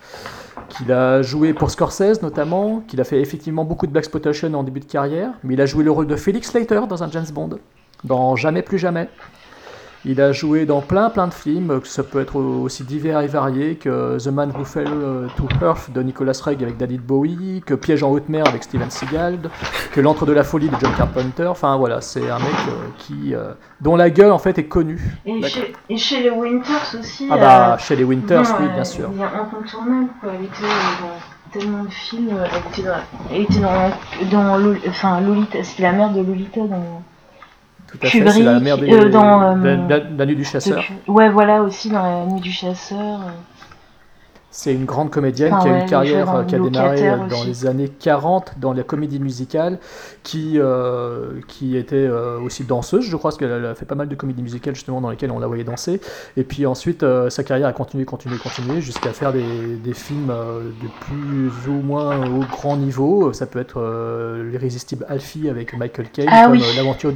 [0.68, 4.80] Qu'il a joué pour Scorsese notamment, qu'il a fait effectivement beaucoup de blaxploitation en début
[4.80, 7.58] de carrière, mais il a joué le rôle de Felix Leiter dans un James Bond,
[8.02, 9.08] dans Jamais plus jamais.
[10.06, 13.26] Il a joué dans plein plein de films, que ça peut être aussi divers et
[13.26, 17.62] variés que The Man Who Fell euh, to Earth de Nicolas Craig avec David Bowie,
[17.64, 19.38] que Piège en haute mer avec Steven Seagal,
[19.92, 21.46] que L'Antre de la folie de John Carpenter.
[21.46, 25.00] Enfin voilà, c'est un mec euh, qui, euh, dont la gueule en fait est connue.
[25.24, 27.26] Et chez, et chez les Winters aussi.
[27.30, 29.08] Ah bah euh, chez les Winters, oui bien sûr.
[29.14, 30.32] Il est incontournable, quoi.
[30.32, 32.28] Dans tellement de films.
[32.52, 32.94] Elle était dans,
[33.30, 33.60] elle était
[34.30, 35.62] dans, dans enfin, Lolita.
[35.62, 37.02] C'était la mère de Lolita dans.
[38.00, 40.82] Tout à fait, c'est la mère des, euh, dans, de- la nuit du chasseur.
[41.06, 43.20] de- Ouais, voilà, aussi dans La Nuit du Chasseur.
[44.56, 47.38] C'est une grande comédienne qui a ouais, une carrière euh, qui a démarré euh, dans
[47.38, 47.46] aussi.
[47.48, 49.80] les années 40 dans la comédie musicale,
[50.22, 54.06] qui, euh, qui était euh, aussi danseuse, je crois, parce qu'elle a fait pas mal
[54.08, 56.00] de comédies musicales justement dans lesquelles on la voyait danser.
[56.36, 60.28] Et puis ensuite, euh, sa carrière a continué, continué, continué, jusqu'à faire des, des films
[60.28, 63.32] de plus ou moins au grand niveau.
[63.32, 63.80] Ça peut être
[64.52, 66.62] L'irrésistible Alfie avec Michael Caine, Ah comme oui.
[66.76, 67.12] l'aventure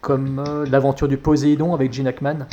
[0.00, 2.46] comme euh, l'aventure du Poséidon avec Gene Hackman,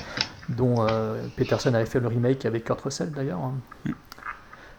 [0.49, 3.39] dont euh, Peterson avait fait le remake avec Kurt Russell d'ailleurs.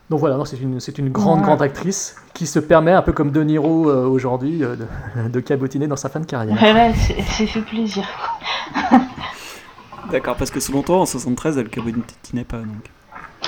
[0.08, 1.44] Donc voilà, non, c'est une, c'est une grande, Ouais.
[1.46, 5.40] grande actrice qui se permet, un peu comme De Niro euh, aujourd'hui, euh, de, de
[5.40, 6.56] cabotiner dans sa fin de carrière.
[6.58, 8.04] Voilà, c'est c'est fait plaisir.
[10.10, 12.90] D'accord, parce que selon toi, en 73, elle cabotinait pas donc.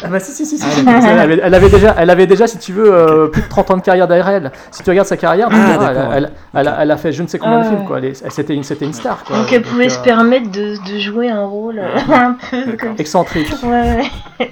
[0.05, 2.27] Ah bah si, si, si, si, Ah, si, elle, avait, elle avait déjà, elle avait
[2.27, 4.53] déjà, si tu veux, euh, plus de 30 ans de carrière derrière elle.
[4.71, 6.13] Si tu regardes sa carrière, Ah, elle, d'accord.
[6.15, 8.13] elle- elle a, elle a fait je ne sais combien Ah de films, ouais.
[8.13, 8.31] quoi.
[8.31, 9.39] C'était une, c'était une star, quoi.
[9.39, 12.95] Donc elle pouvait euh, se permettre de, de jouer un rôle euh, un peu comme
[12.99, 13.53] Excentrique.
[13.63, 14.09] Ouais,
[14.41, 14.51] ouais.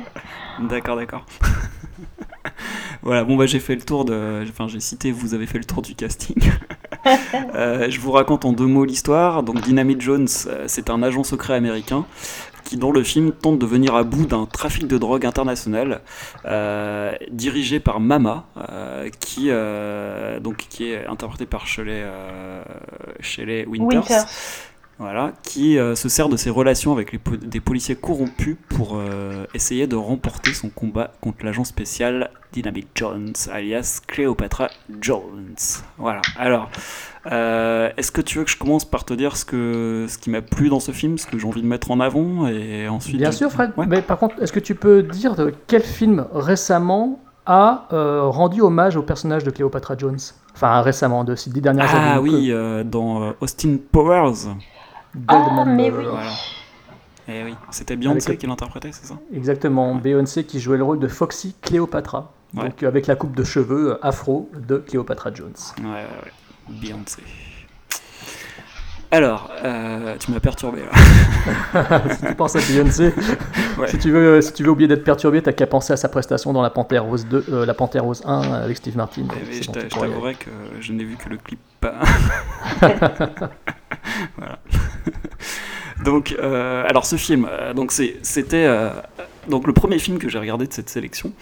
[0.60, 1.24] D'accord, d'accord.
[3.02, 4.42] voilà, bon bah j'ai fait le tour de...
[4.48, 6.36] Enfin j'ai cité, vous avez fait le tour du casting.
[7.54, 9.44] Euh, je vous raconte en deux mots l'histoire.
[9.44, 10.26] Donc Dynamite Jones,
[10.66, 12.04] c'est un agent secret américain
[12.66, 16.00] qui dans le film tente de venir à bout d'un trafic de drogue international
[16.44, 22.04] euh, dirigé par Mama, euh, qui, euh, donc, qui est interprété par Shelley,
[23.20, 24.26] Shelley Winters.
[24.98, 28.98] Voilà, qui se sert de ses relations avec les po- des policiers corrompus pour
[29.52, 34.70] essayer de remporter son combat contre l'agent spécial Dynamite Jones, alias Cleopatra
[35.02, 35.54] Jones.
[35.98, 36.70] Voilà, alors,
[37.32, 40.30] euh, est-ce que tu veux que je commence par te dire ce, que, ce qui
[40.30, 43.16] m'a plu dans ce film, ce que j'ai envie de mettre en avant, et ensuite...
[43.16, 43.72] Bien sûr, Fred.
[43.76, 43.86] Ouais.
[43.88, 48.60] Mais par contre, est-ce que tu peux dire de quel film récemment a euh, rendu
[48.60, 50.18] hommage au personnage de Cléopatra Jones?
[50.54, 52.12] Enfin, récemment, de ces dix dernières années.
[52.14, 54.46] Ah oui, euh, dans euh, Austin Powers.
[54.48, 56.04] euh, Ah, mais oui.
[56.08, 56.30] Voilà.
[57.28, 59.14] Eh oui, c'était Beyoncé Avec- qui l'interprétait, c'est ça?
[59.34, 62.32] Exactement, Beyoncé qui jouait le rôle de Foxy Cléopatra.
[62.56, 62.62] Ouais.
[62.68, 65.52] Donc euh, avec la coupe de cheveux euh, afro de Cléopatra Jones.
[65.80, 66.32] Ouais, ouais, ouais.
[66.68, 67.22] Beyoncé.
[69.12, 72.00] Alors, euh, tu m'as perturbé là.
[72.18, 73.12] si tu penses à Beyoncé,
[73.78, 73.88] Ouais.
[73.88, 76.52] si, tu veux, si tu veux oublier d'être perturbé, t'as qu'à penser à sa prestation
[76.52, 79.22] dans La Panthère Rose 2, euh, La Panthère Rose 1 avec Steve Martin.
[79.28, 80.50] Mais C'est je t'avouerai que
[80.80, 81.60] je n'ai vu que le clip.
[81.80, 82.00] pas-
[84.36, 84.58] voilà.
[86.04, 88.88] donc, euh, alors ce film, euh, donc c'était euh,
[89.48, 91.32] donc le premier film que j'ai regardé de cette sélection.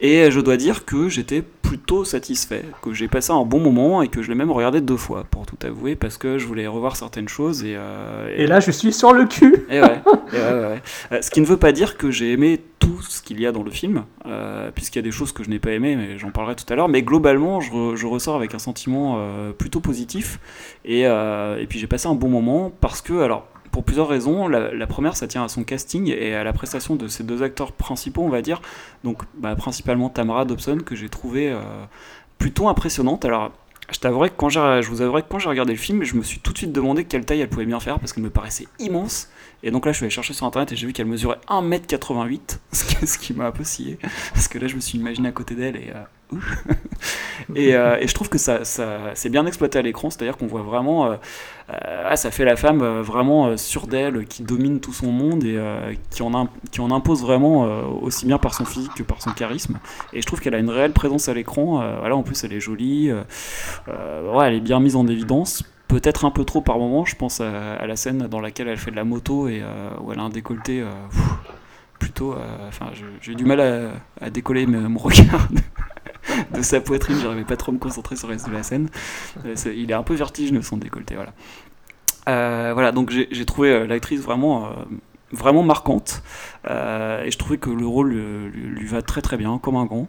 [0.00, 4.08] Et je dois dire que j'étais plutôt satisfait, que j'ai passé un bon moment et
[4.08, 6.96] que je l'ai même regardé deux fois, pour tout avouer, parce que je voulais revoir
[6.96, 7.64] certaines choses.
[7.64, 9.66] Et, euh, Et là, je suis sur le cul.
[9.68, 10.00] et ouais,
[10.32, 10.82] et ouais, ouais, ouais.
[11.12, 13.52] Euh, Ce qui ne veut pas dire que j'ai aimé tout ce qu'il y a
[13.52, 16.16] dans le film, euh, puisqu'il y a des choses que je n'ai pas aimées, mais
[16.16, 16.88] j'en parlerai tout à l'heure.
[16.88, 20.38] Mais globalement, je, re- je ressors avec un sentiment euh, plutôt positif.
[20.86, 24.48] Et, et puis j'ai passé un bon moment parce que, alors, pour plusieurs raisons.
[24.48, 27.72] La, première, ça tient à son casting et à la prestation de ces deux acteurs
[27.72, 28.60] principaux, on va dire.
[29.04, 31.60] Donc, bah, principalement Tamara Dobson, que j'ai trouvé euh,
[32.38, 33.24] plutôt impressionnante.
[33.24, 33.52] Alors,
[33.90, 36.40] je que quand je vous avouerai que quand j'ai regardé le film, je me suis
[36.40, 39.30] tout de suite demandé quelle taille elle pouvait bien faire parce qu'elle me paraissait immense.
[39.62, 42.58] Et donc là, je suis allé chercher sur internet et j'ai vu qu'elle mesurait 1m88,
[42.72, 43.98] ce qui, m'a un peu scié.
[44.34, 45.90] Parce que là, je me suis imaginé à côté d'elle et.
[45.94, 46.02] euh.
[47.54, 50.62] et, euh, et je trouve que ça, c'est bien exploité à l'écran, c'est-à-dire qu'on voit
[50.62, 51.06] vraiment.
[51.06, 51.16] euh,
[51.70, 55.58] euh, ah, ça fait la femme vraiment sûre d'elle, qui domine tout son monde et
[56.10, 57.64] qui, en impose vraiment
[58.02, 59.78] aussi bien par son physique que par son charisme.
[60.12, 61.82] Et je trouve qu'elle a une réelle présence à l'écran.
[61.98, 63.12] voilà, en plus, elle est jolie.
[63.12, 65.62] ouais, elle est bien mise en évidence.
[65.88, 67.04] Peut-être un peu trop par moment.
[67.04, 69.62] Je pense à, la scène dans laquelle elle fait de la moto et
[70.00, 70.82] où elle a un décolleté.
[71.98, 72.34] plutôt.
[72.66, 72.86] Enfin,
[73.20, 75.48] j'ai du mal à, à décoller mon regard
[76.54, 77.16] de, sa poitrine.
[77.20, 78.88] J'arrivais pas trop à me concentrer sur le reste de la scène.
[79.44, 81.32] Euh, il est un peu vertigineux son décolleté, voilà.
[82.28, 84.70] Euh, voilà, donc j'ai trouvé euh, l'actrice vraiment,
[85.32, 86.22] vraiment marquante.
[86.68, 89.84] Euh, et je trouvais que le rôle euh, lui, va très très bien, comme un
[89.84, 90.08] grand.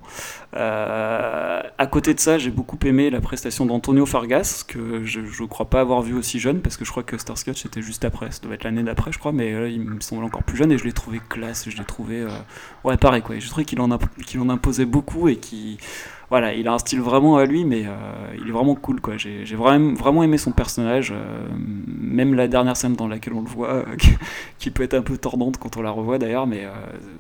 [0.56, 5.48] Euh, à côté de ça, j'ai beaucoup aimé la prestation d'Antonio Fargas, que je ne
[5.48, 8.06] crois pas avoir vu aussi jeune, parce que je crois que Starsky Hutch c'était juste
[8.06, 10.58] après, ça devait être l'année d'après, je crois, mais là, il me semble encore plus
[10.58, 12.22] jeune, et je l'ai trouvé classe, je l'ai trouvé...
[12.22, 12.30] euh,
[12.84, 13.38] Ouais, pareil, quoi.
[13.38, 15.78] Je trouvais qu'il en, en imposait beaucoup, et qui...
[16.30, 17.92] Voilà, il a un style vraiment à lui, mais euh,
[18.40, 19.16] il est vraiment cool, quoi.
[19.18, 21.48] J'ai vraiment, aimé son personnage, euh,
[21.88, 23.84] même la dernière scène dans laquelle on le voit, euh,
[24.60, 26.68] qui- peut être un peu tordante quand on la revoit d'ailleurs, mais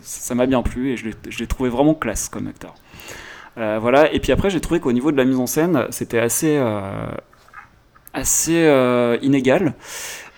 [0.01, 1.05] ça m'a bien plu, et je
[1.39, 2.75] l'ai- trouvé vraiment classe comme acteur.
[3.55, 6.61] Voilà, et puis après, j'ai trouvé qu'au niveau de la mise en scène, c'était assez,
[9.23, 9.73] inégal,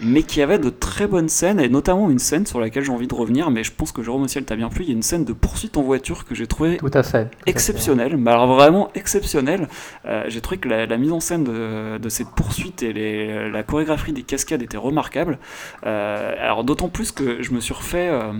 [0.01, 2.91] mais qu'il y avait de très bonnes scènes, et notamment une scène sur laquelle j'ai
[2.91, 4.83] envie de revenir, mais je pense que Jérôme elle t'a bien plu.
[4.83, 7.25] Il y a une scène de poursuite en voiture que j'ai trouvé Tout à fait.
[7.25, 7.49] tout à fait.
[7.49, 9.67] exceptionnelle, mais alors vraiment exceptionnelle.
[10.05, 13.49] Euh, j'ai trouvé que la, la mise en scène de, de cette poursuite et les-
[13.49, 15.37] la chorégraphie des cascades était remarquable.
[15.85, 18.31] Euh, alors d'autant plus que je me suis refait euh,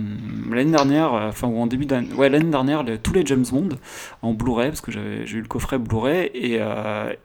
[0.50, 3.70] l'année dernière, enfin ou en début d'année, ouais l'année dernière, le- tous les James Bond
[4.22, 6.58] en Blu-ray parce que j'avais- j'ai eu le coffret Blu-ray et,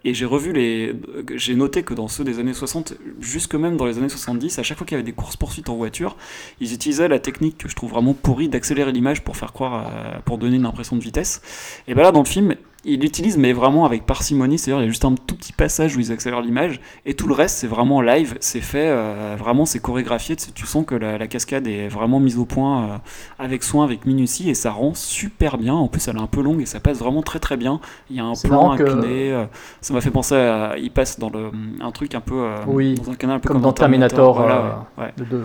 [0.06, 0.96] et j'ai revu les,
[1.36, 4.64] j'ai noté que dans ceux des années 60, jusque même dans les années 70, à
[4.64, 6.18] chaque fois qu'il y avait des courses poursuites en voiture,
[6.60, 9.90] ils utilisaient la technique que je trouve vraiment pourrie d'accélérer l'image pour faire croire,
[10.26, 11.42] pour donner une impression de vitesse.
[11.88, 12.56] Et ben là, dans le film,
[12.88, 14.58] il l'utilise, mais vraiment avec parcimonie.
[14.58, 17.28] C'est-à-dire, il y a juste un tout petit passage où ils accélèrent l'image, et tout
[17.28, 18.36] le reste, c'est vraiment live.
[18.40, 20.36] C'est fait, euh, vraiment, c'est chorégraphié.
[20.36, 22.98] Tu sens que la, la cascade est vraiment mise au point euh,
[23.40, 25.74] avec soin, avec minutie, et ça rend super bien.
[25.76, 27.80] En plus, elle est un peu longue et ça passe vraiment très très bien.
[28.10, 29.32] Il y a un plan que- incliné.
[29.32, 29.46] euh,
[29.82, 30.76] ça m'a fait penser à.
[30.78, 32.48] Il passe dans le, un truc un peu.
[32.68, 35.14] Oui, dans un canal un peu comme dans Terminator, Voilà, ouais, ouais.
[35.18, 35.44] le 2, ouais.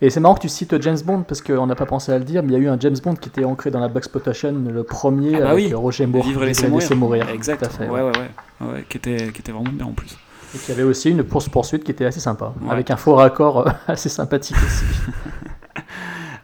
[0.00, 2.24] Et c'est marrant que tu cites James Bond parce qu'on n'a pas pensé à le
[2.24, 4.52] dire, mais il y a eu un James Bond qui était ancré dans la Blaxploitation,
[4.72, 6.24] le premier Ah bah avec oui, Roger Moore.
[6.24, 6.96] Vivre et laisser mourir.
[6.96, 7.28] mourir.
[7.28, 7.58] Exact.
[7.60, 8.10] Tout à fait, ouais, ouais.
[8.10, 8.12] ouais,
[8.60, 10.16] ouais, ouais, qui était, qui était vraiment bien en plus.
[10.54, 12.70] Et qui avait aussi une course poursuite qui était assez sympa, Ouais.
[12.72, 14.84] avec un faux raccord euh, assez sympathique aussi.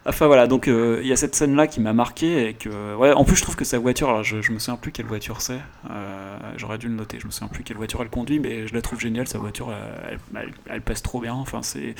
[0.05, 2.95] Enfin voilà, donc euh, il y a cette scène là qui m'a marqué et que
[2.95, 5.05] ouais, en plus je trouve que sa voiture, alors je, je me souviens plus quelle
[5.05, 5.59] voiture c'est,
[5.91, 8.73] euh, j'aurais dû le noter, je me souviens plus quelle voiture elle conduit, mais je
[8.73, 9.71] la trouve géniale sa voiture,
[10.09, 11.33] elle, elle- elle passe trop bien.
[11.33, 11.95] Enfin c'est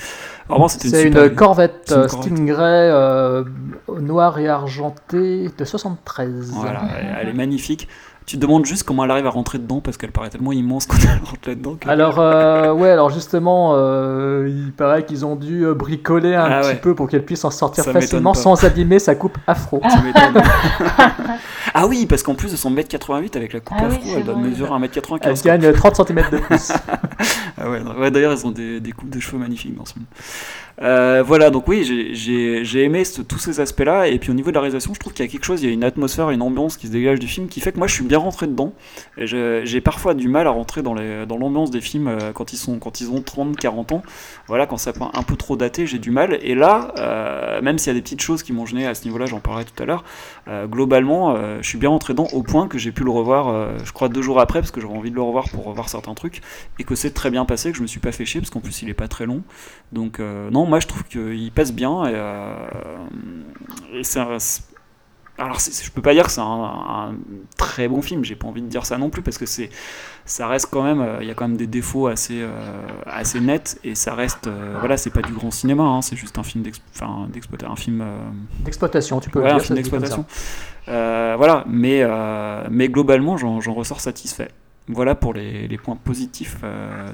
[0.48, 2.32] vraiment c'était C'est une, super- Corvette c'est une euh, Corvette.
[2.32, 3.44] Stingray euh,
[4.00, 6.50] noire et argentée de 73.
[6.54, 7.86] Voilà, elle, elle est magnifique.
[8.30, 10.86] Tu te demandes juste comment elle arrive à rentrer dedans parce qu'elle paraît tellement immense
[10.86, 11.74] quand elle rentre là-dedans.
[11.80, 16.44] que- Alors, euh, ouais, alors justement, euh, il paraît qu'ils ont dû euh, bricoler un
[16.44, 16.76] Ah petit ouais.
[16.76, 19.80] peu pour qu'elle puisse en sortir Ça facilement sans abîmer sa coupe afro.
[19.82, 20.44] Tu m'étonnes.
[21.74, 24.34] ah oui, parce qu'en plus de son 1m88 avec la coupe Ah afro, elle doit
[24.34, 24.44] vrai.
[24.48, 25.18] mesurer 1m95.
[25.24, 26.70] Elle gagne 30 cm de plus.
[27.62, 30.06] Ah ouais, ouais, d'ailleurs, ils ont des, des coupes de cheveux magnifiques dans ce film.
[30.82, 34.08] Euh, voilà, donc oui, j'ai- aimé tous ces aspects-là.
[34.08, 35.66] Et puis au niveau de la réalisation, je trouve qu'il y a quelque chose, il
[35.68, 37.86] y a une atmosphère, une ambiance qui se dégage du film qui fait que moi
[37.86, 38.72] je suis bien rentré dedans.
[39.18, 43.00] J'ai parfois du mal à rentrer dans l'ambiance des films euh, quand ils, sont, quand
[43.00, 44.02] ils ont 30, 40 ans.
[44.46, 46.38] Voilà, quand ça un peu trop daté, j'ai du mal.
[46.42, 49.04] Et là, euh, même s'il y a des petites choses qui m'ont gêné à ce
[49.04, 50.04] niveau-là, j'en parlerai tout à l'heure,
[50.66, 54.08] globalement, je suis bien rentré dedans au point que j'ai pu le revoir, je crois,
[54.08, 56.40] deux jours après, parce que j'aurais envie de le revoir pour revoir certains trucs,
[56.78, 58.60] et que c'est très bien passé, que je me suis pas fait chier, parce qu'en
[58.60, 59.42] plus il est pas très long.
[59.92, 62.54] Donc, euh, non, moi je trouve qu'il passe bien, et, euh,
[63.94, 64.20] et c'est
[65.38, 67.14] alors, je peux pas dire que c'est un, un
[67.56, 69.70] très bon film, j'ai pas envie de dire ça non plus, parce que c'est,
[70.26, 72.50] ça reste quand même, euh, il y a quand même des défauts assez, euh,
[73.06, 76.36] assez nets, et ça reste, euh, voilà, c'est pas du grand cinéma, hein, c'est juste
[76.36, 78.04] un film d'exploitation, un film.
[78.66, 79.64] D'exploitation, tu peux Ouais, un dire.
[79.64, 80.26] film d'exploitation.
[80.86, 82.04] Voilà, mais,
[82.70, 84.50] mais globalement, j'en ressors satisfait.
[84.88, 86.58] Voilà pour les, les points positifs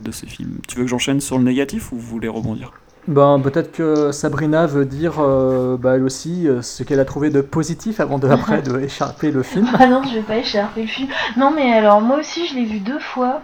[0.03, 0.59] de ce film.
[0.67, 2.73] Tu veux que j'enchaîne sur le négatif ou vous voulez rebondir?
[3.09, 7.31] Ben, peut-être que Sabrina veut dire, euh, bah, elle aussi, euh, ce qu'elle a trouvé
[7.31, 9.69] de positif avant de, après, de écharper le film.
[9.79, 11.09] Ah non, je vais pas écharper le film.
[11.37, 13.43] Non, mais alors moi aussi, je l'ai vu deux fois.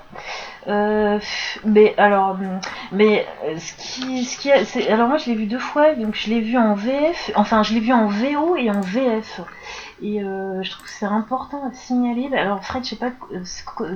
[0.69, 1.19] Euh,
[1.65, 2.37] mais alors,
[2.93, 3.25] mais
[3.57, 5.95] ce qui, ce qui, c'est, alors moi, je l'ai vu deux fois.
[5.95, 7.31] Donc, je l'ai vu en VF.
[7.37, 9.41] Enfin, je l'ai vu en VO et en VF.
[10.03, 12.29] Et euh, je trouve que c'est important de signaler.
[12.37, 13.11] Alors, Fred, je sais pas.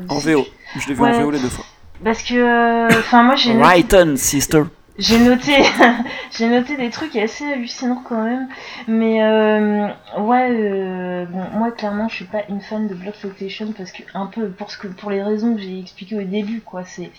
[0.08, 0.44] En VO.
[0.78, 1.16] Je l'ai vu Ouais.
[1.16, 1.64] en VO les deux fois.
[2.04, 3.52] Parce que, euh, enfin, moi, j'ai.
[3.54, 4.62] noté- Right on, sister.
[4.98, 5.52] J'ai noté,
[6.36, 8.48] j'ai noté des trucs assez hallucinants quand même,
[8.88, 9.88] mais euh,
[10.18, 14.26] ouais, euh, bon, moi clairement je suis pas une fan de Blaxploitation parce que un
[14.26, 17.10] peu pour ce que pour les raisons que j'ai expliquées au début quoi, c'est,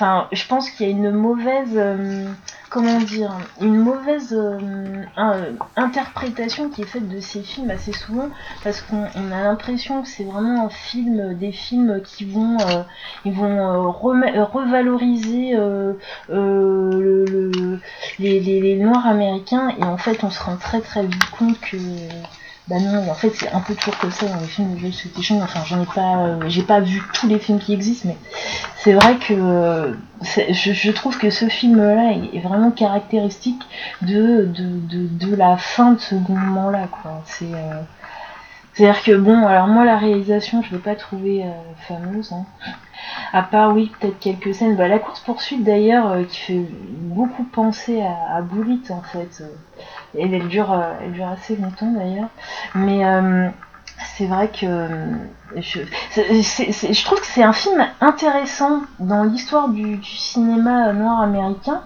[0.00, 2.30] enfin je pense qu'il y a une mauvaise, euh,
[2.70, 5.02] comment dire, une mauvaise euh,
[5.76, 8.28] interprétation qui est faite de ces films assez souvent
[8.62, 12.82] parce qu'on on a l'impression que c'est vraiment un film, des films qui vont, euh,
[13.24, 17.80] ils vont revaloriser le, le-
[18.20, 21.58] les, les, les noirs américains et en fait on se rend très très vite compte
[21.60, 21.76] que
[22.68, 25.40] bah non en fait c'est un peu toujours comme ça dans les films de Blaxploitation
[25.42, 28.16] enfin j'en ai pas euh, j'ai pas vu tous les films qui existent mais
[28.76, 33.62] c'est vrai que euh, c'est- je, trouve que ce film là est, vraiment caractéristique
[34.02, 37.80] de, de, de, de la fin de ce moment là quoi c'est euh,
[38.78, 41.50] c'est-à-dire que bon, alors moi la réalisation, je l'ai pas trouvée euh,
[41.88, 42.32] fameuse.
[42.32, 42.44] Hein.
[43.32, 44.76] À part oui, peut-être quelques scènes.
[44.76, 46.62] Bah, la course poursuite d'ailleurs, euh, qui fait
[47.00, 49.42] beaucoup penser à, à en fait.
[49.42, 49.48] euh,
[50.14, 52.28] et elle dure, euh, elle dure assez longtemps d'ailleurs.
[52.74, 53.02] Mais
[54.16, 54.88] c'est vrai que
[55.56, 61.82] je, trouve que c'est un film intéressant dans l'histoire du cinéma noir américain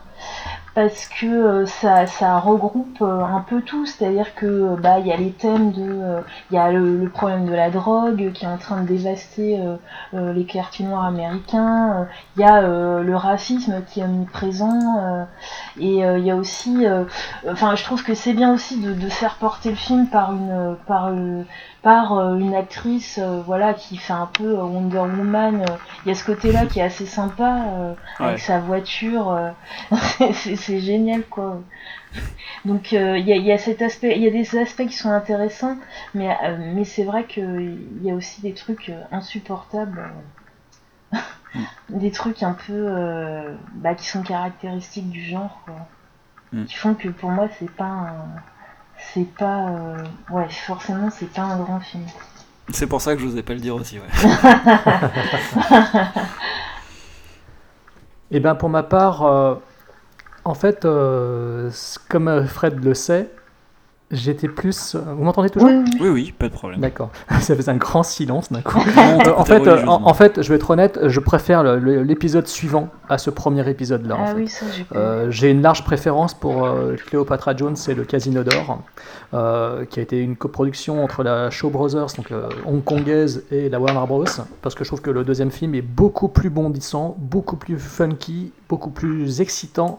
[0.75, 5.07] parce que euh, ça, ça regroupe euh, un peu tout, c'est-à-dire que euh, bah il
[5.07, 8.45] y a les thèmes de, il y a le, le problème de la drogue qui
[8.47, 9.61] est en train de dévaster
[10.15, 15.25] euh, les quartiers noirs américains, il y a euh, le racisme qui est omniprésent euh,
[15.79, 16.87] et il y a aussi,
[17.49, 20.77] enfin je trouve que c'est bien aussi de, de faire porter le film par une,
[20.87, 21.11] par
[21.83, 25.79] par euh, une actrice, euh, voilà qui fait un peu euh, Wonder Woman.
[26.05, 28.27] Il y a ce côté-là qui est assez sympa Ouais.
[28.27, 29.55] avec sa voiture.
[30.35, 31.63] c'est- génial quoi.
[32.65, 34.95] Donc euh, il y, a, y a cet aspect, il y a des aspects qui
[34.97, 35.79] sont intéressants,
[36.15, 40.11] mais euh, mais c'est vrai que il y a aussi des trucs euh, insupportables,
[41.89, 42.89] des trucs un peu
[43.75, 45.75] bah, qui sont caractéristiques du genre, quoi.
[46.53, 46.65] Mm.
[46.67, 48.43] qui font que pour moi c'est pas un-
[49.13, 52.05] c'est pas euh, ouais forcément c'est pas un grand film.
[52.71, 54.07] C'est pour ça que je n'osais pas le dire aussi, ouais.
[58.31, 59.57] Et bien pour ma part, euh,
[60.45, 61.71] en fait, euh,
[62.09, 63.31] comme Fred le sait,
[64.13, 64.95] j'étais plus...
[64.95, 66.81] Vous m'entendez toujours Oui, oui, pas de problème.
[66.81, 67.11] D'accord.
[67.41, 68.79] Ça faisait un grand silence d'un coup.
[68.97, 72.89] Non, Euh, en, fait, euh, en, fait, je vais être honnête, je préfère l'épisode suivant
[73.09, 74.15] à ce premier épisode-là.
[74.17, 74.35] en Ah fait.
[74.35, 74.87] oui ça j'ai.
[74.95, 78.83] Euh, une large préférence pour euh, Cléopatra Jones et le Casino d'Or,
[79.35, 83.81] euh, qui a été une coproduction entre la Shaw Brothers, donc euh, hongkongaise, et la
[83.81, 84.25] Warner Bros.
[84.63, 88.53] Parce que je trouve que le deuxième film est beaucoup plus bondissant, beaucoup plus funky,
[88.73, 89.99] beaucoup plus excitant.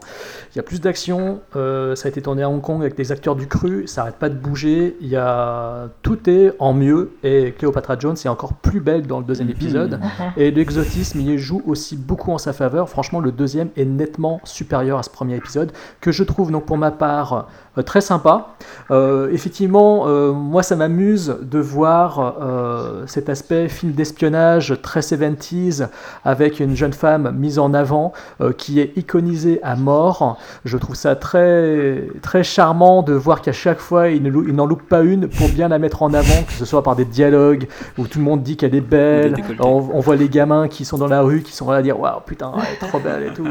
[0.52, 1.38] Il y a plus d'action.
[1.54, 3.86] euh, ça a été tourné à Hong Kong avec des acteurs du cru.
[3.86, 4.96] Ça arrête pas de bouger.
[5.00, 7.12] Il y a tout est en mieux.
[7.22, 10.00] Et Cléopatra Jones est encore plus belle dans le deuxième épisode.
[10.36, 12.88] Et l'exotisme y joue aussi beaucoup en sa faveur.
[12.88, 15.70] Franchement, le deuxième est nettement supérieur à ce premier épisode,
[16.00, 17.46] que je trouve donc pour ma part
[17.82, 18.48] très sympa.
[18.90, 25.88] Euh, effectivement, euh, moi ça m'amuse de voir euh, cet aspect film d'espionnage très 70s
[26.24, 30.38] avec une jeune femme mise en avant euh, qui est iconisé à mort.
[30.64, 35.00] Je trouve ça très, très charmant de voir qu'à chaque fois, il n'en loupe pas
[35.02, 37.66] une pour bien la mettre en avant, que ce soit par des dialogues
[37.98, 39.34] où tout le monde dit qu'elle est belle.
[39.60, 41.98] On, on voit les gamins qui sont dans la rue, qui sont là à dire
[41.98, 43.46] Waouh, putain, elle est trop belle et tout.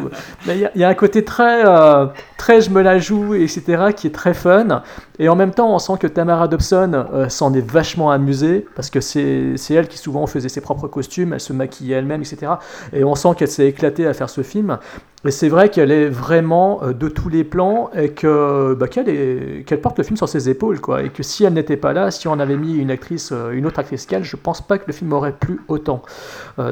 [0.47, 2.05] Mais il y a- il y, a un côté très, euh,
[2.37, 3.61] très je me la joue, etc.,
[3.95, 4.81] qui est très fun.
[5.19, 8.89] Et en même temps, on sent que Tamara Dobson euh, s'en est vachement amusée, parce
[8.89, 12.53] que c'est elle qui souvent faisait ses propres costumes, elle se maquillait elle-même, etc.
[12.93, 14.79] Et on sent qu'elle s'est éclatée à faire ce film.
[15.25, 19.63] Et c'est vrai qu'elle est vraiment euh, de tous les plans et que bah, qu'elle
[19.63, 21.03] qu'elle porte le film sur ses épaules, quoi.
[21.03, 23.65] Et que si elle n'était pas là, si on avait mis une actrice, euh, une
[23.65, 26.01] autre actrice qu'elle, je pense pas que le film aurait plu autant.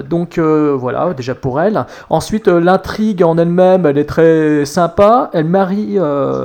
[0.10, 1.86] Donc voilà, déjà pour elle.
[2.10, 5.30] Ensuite, l'intrigue en elle-même, elle est très sympa.
[5.34, 5.98] Elle marie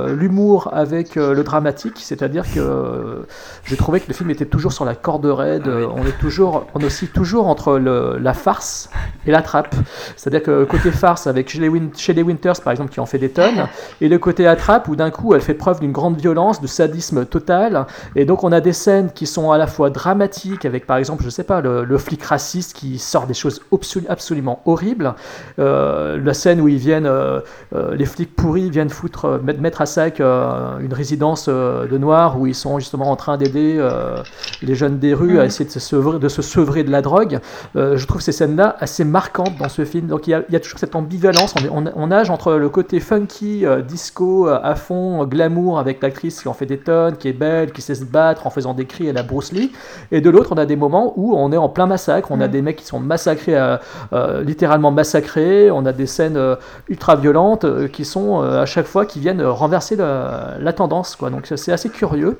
[0.07, 3.25] l'humour avec le dramatique, c'est-à-dire que euh,
[3.65, 5.67] j'ai trouvé que le film était toujours sur la corde raide.
[5.67, 8.89] Euh, On est toujours, on oscille toujours entre le- la farce
[9.25, 9.75] et la trappe.
[10.15, 13.29] C'est-à-dire que côté farce avec Shelley, Win- Shelley Winters par exemple qui en fait des
[13.29, 13.67] tonnes,
[14.01, 17.25] et le côté attrape où d'un coup elle fait preuve d'une grande violence, de sadisme
[17.25, 17.85] total.
[18.15, 21.23] Et donc on a des scènes qui sont à la fois dramatiques avec par exemple
[21.23, 25.13] je sais pas le, le flic raciste qui sort des choses absolu- absolument horribles.
[25.59, 27.39] Euh, la scène où ils viennent, euh,
[27.73, 31.49] euh, les flics pourris viennent foutre, mettre, à sac une résidence
[31.85, 34.17] de noirs où ils sont justement en train d'aider euh,
[34.61, 37.39] les jeunes des rues à essayer de se sevrer de, se sevrer de la drogue.
[37.75, 40.07] Euh, je trouve ces scènes-là assez marquantes dans ce film.
[40.07, 41.53] Donc il y a, il y a toujours cette ambivalence.
[41.59, 45.25] On, est- on, on nage entre le côté funky, euh, disco euh, à fond, euh,
[45.25, 48.47] glamour avec l'actrice qui en fait des tonnes, qui est belle, qui sait se battre
[48.47, 49.71] en faisant des cris à la Bruce Lee.
[50.11, 52.29] Et de l'autre, on a des moments où on est en plein massacre.
[52.31, 53.77] On a des mecs qui sont massacrés, euh,
[54.13, 55.69] euh, littéralement massacrés.
[55.71, 56.55] On a des scènes euh,
[56.89, 60.73] ultra violentes euh, qui sont euh, à chaque fois qui viennent euh, renverser la, la
[60.73, 61.15] tendance.
[61.15, 61.29] Quoi.
[61.29, 62.39] Donc c'est assez curieux.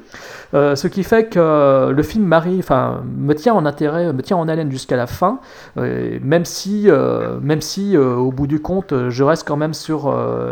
[0.53, 4.37] Euh, ce qui fait que le film Marie, enfin, me tient en intérêt, me tient
[4.37, 5.39] en haleine jusqu'à la fin,
[5.77, 10.07] euh, même si, euh, même si au bout du compte, je reste quand même sur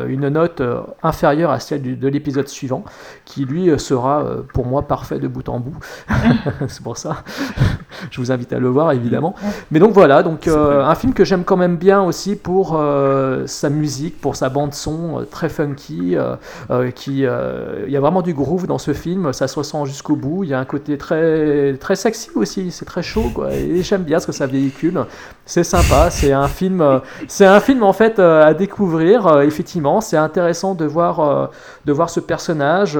[0.07, 0.61] une note
[1.03, 2.83] inférieure à celle du- de l'épisode suivant,
[3.25, 4.23] qui lui sera
[4.53, 5.77] pour moi parfait de bout en bout.
[6.67, 7.17] C'est pour ça.
[8.11, 9.35] je vous invite à le voir évidemment.
[9.71, 12.79] Mais donc voilà, donc un film que j'aime quand même bien aussi pour
[13.45, 16.15] sa musique, pour sa bande son très funky,
[16.95, 20.43] qui il y a vraiment du groove dans ce film, ça se ressent jusqu'au bout.
[20.43, 23.53] Il y a un côté très très sexy aussi, c'est très chaud quoi.
[23.53, 24.99] Et j'aime bien ce que ça véhicule.
[25.45, 29.27] C'est sympa, c'est un film, euh, c'est un film en fait euh, à découvrir.
[29.27, 31.49] euh, effectivement, c'est intéressant de voir
[31.85, 32.97] de voir ce personnage,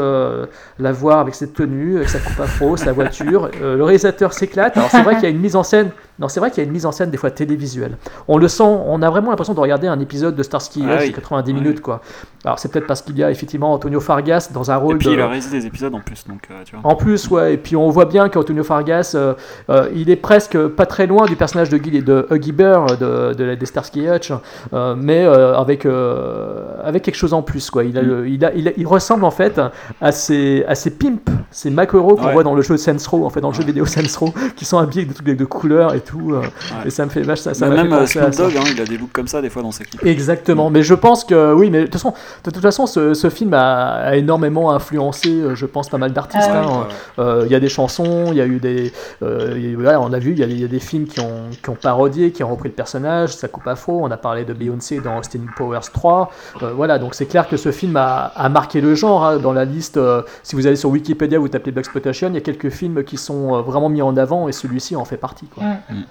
[0.79, 3.49] la voir avec cette tenue, avec sa coupe afro, sa voiture.
[3.61, 4.77] Le réalisateur s'éclate.
[4.77, 5.89] Alors c'est vrai qu'il y a une mise en scène.
[6.17, 7.97] Non, c'est vrai qu'il y a une mise en scène des fois télévisuelle.
[8.29, 11.09] On le sent, on a vraiment l'impression de regarder un épisode de Starsky Ah oui.
[11.09, 12.01] de 90 minutes quoi.
[12.45, 15.07] Alors c'est peut-être parce qu'il y a effectivement Antonio Fargas dans un rôle Et puis
[15.09, 15.13] de...
[15.13, 16.91] il a réalisé des épisodes en plus, donc tu vois.
[16.91, 19.33] En plus, ouais, et puis on voit bien qu'Antonio Fargas, euh,
[19.69, 23.33] euh, il est presque pas très loin du personnage de, Guy, de Huggy Bear de,
[23.33, 24.31] de, la- des Starsky Hutch,
[24.73, 27.69] euh, mais euh, avec, euh, avec quelque chose en plus.
[27.69, 27.83] Quoi.
[27.83, 29.59] Il, a le- il, a, il, a- il ressemble en fait
[30.01, 31.21] à ces, à ces pimps,
[31.51, 32.33] ces maquereaux qu'on Ouais.
[32.33, 34.65] voit dans le jeu Saints Row, en fait, dans le jeu vidéo Saints Row, qui
[34.65, 36.33] sont habillés avec des trucs de couleurs et tout.
[36.33, 36.41] euh,
[36.85, 38.31] Et ça me fait vache, ça, même euh, Snoop.
[38.35, 40.03] Dogg, hein, il a des looks comme ça des fois dans ses clips.
[40.05, 42.13] Exactement, mais je pense que oui, mais de toute façon,
[42.43, 46.11] de toute façon ce, ce film a, a énormément influencé, euh, je pense, pas mal
[46.13, 46.47] d'artistes.
[46.51, 46.87] Ah hein.
[47.17, 47.23] ouais.
[47.23, 48.91] Euh, Il y a des chansons, il y a eu des,
[49.23, 50.67] euh, il y a- voilà, on a vu, il y a, des- il y a
[50.67, 53.99] des films qui ont, qui ont parodié, qui ont repris le personnage, sa coupe afro.
[54.03, 56.31] On a parlé de Beyoncé dans Austin Powers 3.
[56.63, 59.23] Euh, voilà, donc c'est clair que ce film a, a marqué le genre.
[59.25, 59.37] hein.
[59.37, 62.41] Dans la liste, euh, si vous allez sur Wikipédia, vous tapez Blaxploitation, il y a
[62.41, 65.47] quelques films qui sont euh, vraiment mis en avant et celui-ci en fait partie.
[65.47, 65.63] Quoi.
[65.89, 66.03] Mm.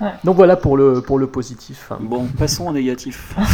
[0.00, 0.12] Ouais.
[0.24, 1.90] Donc voilà pour le, pour le positif.
[2.00, 3.34] Bon, passons au négatif.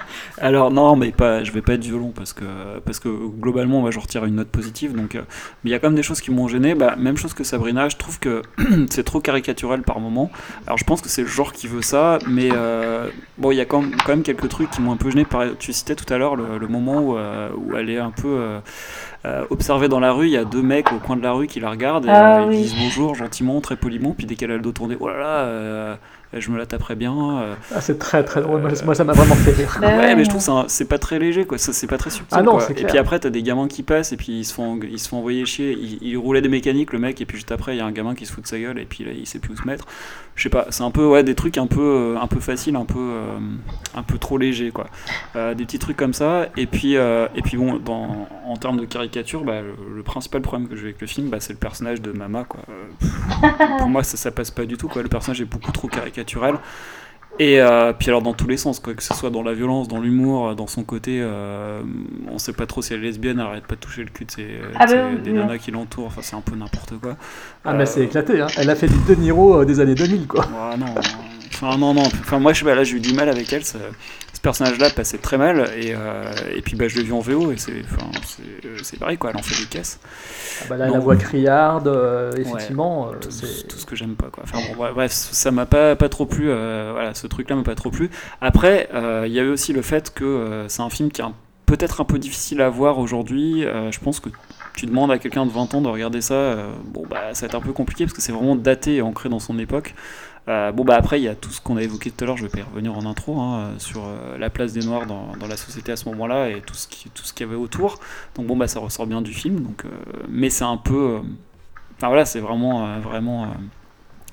[0.38, 2.44] Alors non, mais pas, je vais pas être violent parce que
[2.84, 4.94] parce que globalement, moi, je retire une note positive.
[4.94, 5.22] Donc, euh,
[5.62, 6.74] mais il y a quand même des choses qui m'ont gêné.
[6.74, 8.42] Bah, même chose que Sabrina, je trouve que
[8.90, 10.30] c'est trop caricatural par moment.
[10.66, 12.99] Alors, je pense que c'est le genre qui veut ça, mais euh,
[13.38, 15.24] bon, il y a quand même, quand même quelques trucs qui m'ont un peu gêné.
[15.24, 18.10] Par- Tu citais tout à l'heure le, le moment où, euh, où elle est un
[18.10, 18.60] peu euh,
[19.26, 20.26] euh, observée dans la rue.
[20.26, 22.14] Il y a deux mecs au coin de la rue qui la regardent et Ah
[22.20, 22.56] euh, ils oui.
[22.56, 24.14] disent bonjour gentiment, très poliment.
[24.14, 25.98] Puis dès qu'elle a le dos tourné, oh là là.
[26.32, 27.40] Je me la taperais bien.
[27.40, 28.60] euh, Ah, c'est très très drôle.
[28.60, 29.78] Moi, moi, ça m'a vraiment fait rire.
[29.80, 31.98] Bah ouais, ouais, mais je trouve ça c'est pas très léger quoi, ça c'est pas
[31.98, 32.60] très subtil Ah non, quoi.
[32.62, 32.88] c'est Et clair.
[32.90, 35.18] puis après t'as des gamins qui passent et puis ils se font ils se font
[35.18, 37.80] envoyer chier, ils, ils roulaient des mécaniques le mec et puis juste après il y
[37.80, 39.54] a un gamin qui se fout de sa gueule et puis là il sait plus
[39.54, 39.86] où se mettre.
[40.36, 42.76] Je sais pas, c'est un peu ouais des trucs un peu euh, un peu faciles,
[42.76, 43.38] un peu euh,
[43.94, 44.86] un peu trop légers quoi.
[45.36, 48.78] Euh, des petits trucs comme ça et puis euh, et puis bon dans en termes
[48.80, 51.58] de caricature, bah, le, le principal problème que j'ai avec le film, bah, c'est le
[51.58, 52.60] personnage de Mama quoi.
[53.00, 53.10] Pff,
[53.78, 55.88] pour moi ça ça passe pas du tout quoi, le personnage est beaucoup trop
[56.24, 56.58] caricatural.
[57.38, 59.88] Et euh, puis alors dans tous les sens, quoi, que ce soit dans la violence,
[59.88, 61.80] dans l'humour, dans son côté, euh,
[62.30, 64.26] on sait pas trop si elle est lesbienne, elle arrête pas de toucher le cul
[64.26, 64.46] de ses,
[64.78, 65.36] Ah de ses- bah des oui.
[65.38, 67.16] nanas qui l'entourent, enfin c'est un peu n'importe quoi.
[67.64, 68.40] Ah, mais Euh, c'est éclaté.
[68.42, 68.48] Hein.
[68.58, 70.44] Elle a fait du De Niro euh, des années 2000, quoi.
[70.44, 70.86] Ouais, non,
[71.54, 73.64] enfin non, non, enfin moi je sais pas, là j'ai eu du mal avec elle,
[73.64, 73.78] ça-
[74.40, 77.52] ce personnage-là passait très mal et, euh, et puis bah, je l'ai vu en VO
[77.52, 80.00] et c'est enfin, c'est- euh, c'est pareil quoi, elle en fait des caisses.
[80.62, 83.94] Ah bah là, la voix criarde, euh, effectivement, Ouais, euh, tout, c'est- tout ce que
[83.96, 84.44] j'aime pas quoi.
[84.44, 86.46] Enfin bon, bref, ça m'a pas, pas trop plu.
[86.46, 88.08] voilà, ce truc-là m'a pas trop plu.
[88.40, 88.88] Après,
[89.26, 91.24] il y a eu aussi le fait que c'est un film qui est
[91.66, 93.66] peut-être un peu difficile à voir aujourd'hui.
[93.90, 94.30] Je pense que
[94.74, 97.46] tu demandes à quelqu'un de 20 ans de regarder ça, euh, bon bah ça va
[97.48, 99.94] être un peu compliqué parce que c'est vraiment daté et ancré dans son époque.
[100.48, 102.36] Euh, bon bah après il y a tout ce qu'on a évoqué tout à l'heure,
[102.36, 105.36] je vais pas y revenir en intro, hein, sur euh, la place des Noirs dans,
[105.38, 108.00] dans la société à ce moment-là et tout ce qu'il y avait autour.
[108.34, 109.88] Donc bon bah ça ressort bien du film, donc, euh,
[110.28, 111.20] mais c'est un peu...
[111.96, 113.48] Enfin voilà, c'est vraiment, vraiment,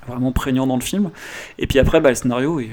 [0.06, 1.10] vraiment prégnant dans le film.
[1.58, 2.70] Et puis après, bah, le scénario, est,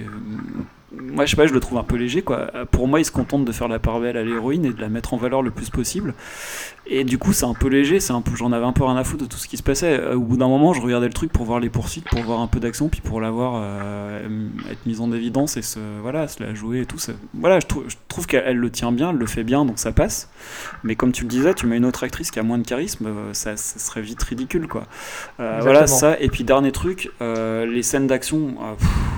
[0.94, 2.22] moi je sais pas, je le trouve un peu léger.
[2.22, 2.48] Quoi.
[2.72, 4.90] Pour moi, il se contente de faire la part belle à l'héroïne et de la
[4.90, 6.14] mettre en valeur le plus possible.
[6.88, 8.96] Et du coup, c'est un peu léger, c'est un peu, j'en avais un peu rien
[8.96, 10.00] à foutre de tout ce qui se passait.
[10.00, 12.40] Euh, Au bout d'un moment, je regardais le truc pour voir les poursuites, pour voir
[12.42, 16.28] un peu d'action, puis pour la voir euh, être mise en évidence et se, voilà,
[16.28, 17.00] se la jouer et tout.
[17.00, 19.66] ça- Voilà, je, trouve- je trouve qu'elle elle le tient bien, elle le fait bien,
[19.66, 20.30] donc ça passe.
[20.84, 23.08] Mais comme tu le disais, tu mets une autre actrice qui a moins de charisme,
[23.08, 24.84] euh, ça, ça serait vite ridicule, quoi.
[25.40, 26.20] Euh, voilà, ça.
[26.20, 28.56] Et puis dernier truc, euh, les scènes d'action,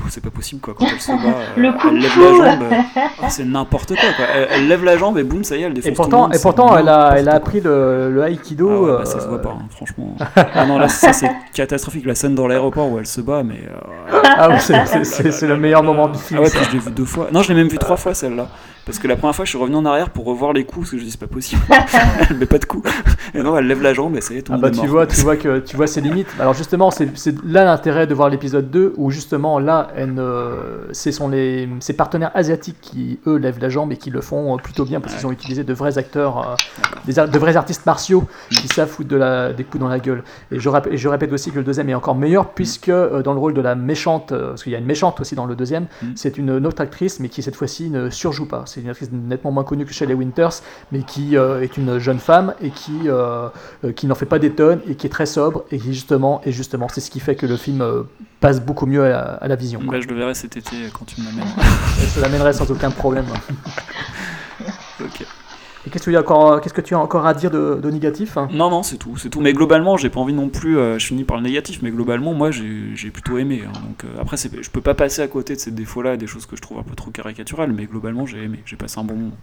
[0.10, 0.74] c'est pas possible, quoi.
[0.74, 2.22] Quand elle se bat, Le coup elle de lève fou.
[2.22, 2.76] la jambe, euh,
[3.22, 4.26] oh, c'est n'importe quoi, quoi.
[4.34, 6.10] Elle, elle lève la jambe et boum, ça y est, elle défonce Et tout le
[6.10, 8.70] pourtant, monde, et pourtant elle, a, elle a appris le, le aïkido.
[8.70, 10.16] Ah ouais, bah, ça se euh, voit pas, hein, franchement.
[10.36, 12.06] ah non, là, ça c'est catastrophique.
[12.06, 13.62] La scène dans l'aéroport où elle se bat, mais.
[13.68, 16.40] euh, Ah oui, c'est- c'est le meilleur moment du film.
[16.40, 17.28] Ah ouais, puis je l'ai vu deux fois.
[17.32, 18.48] Non, je l'ai même vu trois fois celle-là.
[18.88, 20.92] Parce que la première fois, je suis revenu en arrière pour revoir les coups, parce
[20.92, 21.62] que je dis c'est pas possible.
[22.30, 22.90] elle met pas de coups.
[23.36, 24.88] Et non, elle lève la jambe et ça y est, tout Ah bah tu mort.
[24.88, 26.28] vois, tu vois que tu vois ses limites.
[26.40, 29.90] Alors justement, c'est c'est là l'intérêt de voir l'épisode 2 où justement là,
[30.92, 34.56] ce sont les ses partenaires asiatiques qui eux lèvent la jambe et qui le font
[34.56, 36.56] euh, plutôt bien parce qu'ils ont utilisé de vrais acteurs, euh,
[37.06, 40.24] des de vrais artistes martiaux qui savent foutre de la, des coups dans la gueule.
[40.52, 43.22] Et je, rap- et je répète aussi que le deuxième est encore meilleur puisque euh,
[43.22, 45.46] dans le rôle de la méchante, euh, parce qu'il y a une méchante aussi dans
[45.46, 48.64] le deuxième, c'est une, une autre actrice mais qui cette fois-ci ne surjoue pas.
[48.78, 50.62] C'est une actrice nettement moins connue que Shelley Winters
[50.92, 53.50] mais qui euh, est une jeune femme et qui euh,
[53.84, 56.42] euh, qui n'en fait pas des tonnes et qui est très sobre et qui justement
[56.46, 57.84] et justement c'est ce qui fait que le film
[58.40, 59.80] passe beaucoup mieux à la, à la vision.
[59.84, 61.48] Bah, je le verrai cet été quand tu me l'amènes.
[62.16, 63.26] Je l'amènerai sans aucun problème.
[65.02, 65.26] ok.
[65.88, 68.36] Et qu'est-ce que tu as encore, qu'est-ce que tu as encore à dire de, négatif
[68.36, 68.50] hein?
[68.52, 69.40] Non, non, c'est tout, c'est tout.
[69.40, 70.78] Mais globalement, j'ai pas envie non plus.
[70.78, 73.62] euh, je finis par le négatif, mais globalement, moi, j'ai plutôt aimé.
[73.66, 73.72] hein.
[73.88, 76.46] Donc euh, après, c'est- je peux pas passer à côté de ces défauts-là, des choses
[76.46, 78.60] que je trouve un peu trop caricaturales, mais globalement, j'ai aimé.
[78.66, 79.38] J'ai passé un bon moment.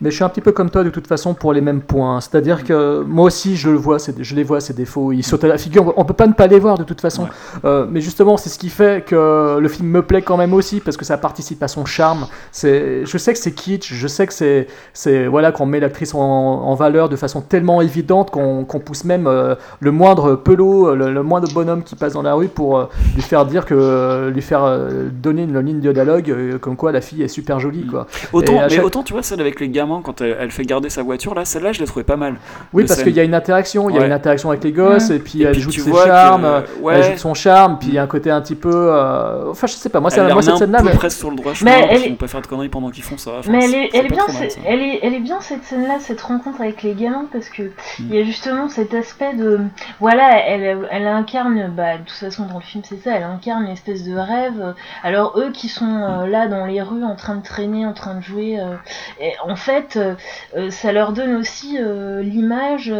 [0.00, 2.20] Mais je suis un petit peu comme toi de toute façon pour les mêmes points.
[2.20, 5.12] C'est-à-dire que moi aussi je le vois, je les vois ces défauts.
[5.12, 5.92] Ils sautent à la figure.
[5.96, 7.24] On peut pas ne pas les voir de toute façon.
[7.24, 7.28] Ouais.
[7.64, 10.80] Euh, mais justement, c'est ce qui fait que le film me plaît quand même aussi
[10.80, 12.26] parce que ça participe à son charme.
[12.52, 16.14] C'est, je sais que c'est kitsch, je sais que c'est, c'est voilà qu'on met l'actrice
[16.14, 20.94] en, en valeur de façon tellement évidente qu'on, qu'on pousse même euh, le moindre pelot,
[20.94, 22.84] le, le moindre bonhomme qui passe dans la rue pour euh,
[23.14, 26.92] lui faire dire que, lui faire euh, donner une ligne de dialogue euh, comme quoi
[26.92, 28.06] la fille est super jolie quoi.
[28.32, 31.02] Autant, mais autant, tu vois, celle avec les gamins, quand elle, elle fait garder sa
[31.02, 32.34] voiture, là, celle-là, je l'ai trouvée pas mal.
[32.72, 34.06] Oui, parce qu'il y a une interaction, il y a Ouais.
[34.06, 35.14] une interaction avec les gosses, Mm.
[35.14, 36.94] et puis Et elle puis joue ses que- charmes, euh, ouais.
[36.96, 38.70] elle joue de son charme, puis il y a un côté un petit peu.
[38.72, 40.82] euh, Enfin, je sais pas, moi, les moi cette scène-là.
[40.82, 43.02] mais- presque sur le droit chemin, Mais elle vont pas faire de conneries pendant qu'ils
[43.02, 43.32] font ça.
[43.38, 44.60] Enfin, Mais elle c'est- est, c'est elle, est pas bien, trop mal, c'est- ça.
[44.66, 47.70] elle, est, elle est bien cette scène-là, cette rencontre avec les gamins, parce que
[48.00, 49.60] il y a justement cet aspect de.
[50.00, 53.64] Voilà, elle, elle incarne, bah, de toute façon dans le film c'est ça, elle incarne
[53.64, 54.74] une espèce de rêve.
[55.02, 58.14] Alors eux qui sont euh, là dans les rues en train de traîner, en train
[58.16, 58.74] de jouer, euh,
[59.20, 60.14] et en fait, euh,
[60.56, 62.92] euh, ça leur donne aussi euh, l'image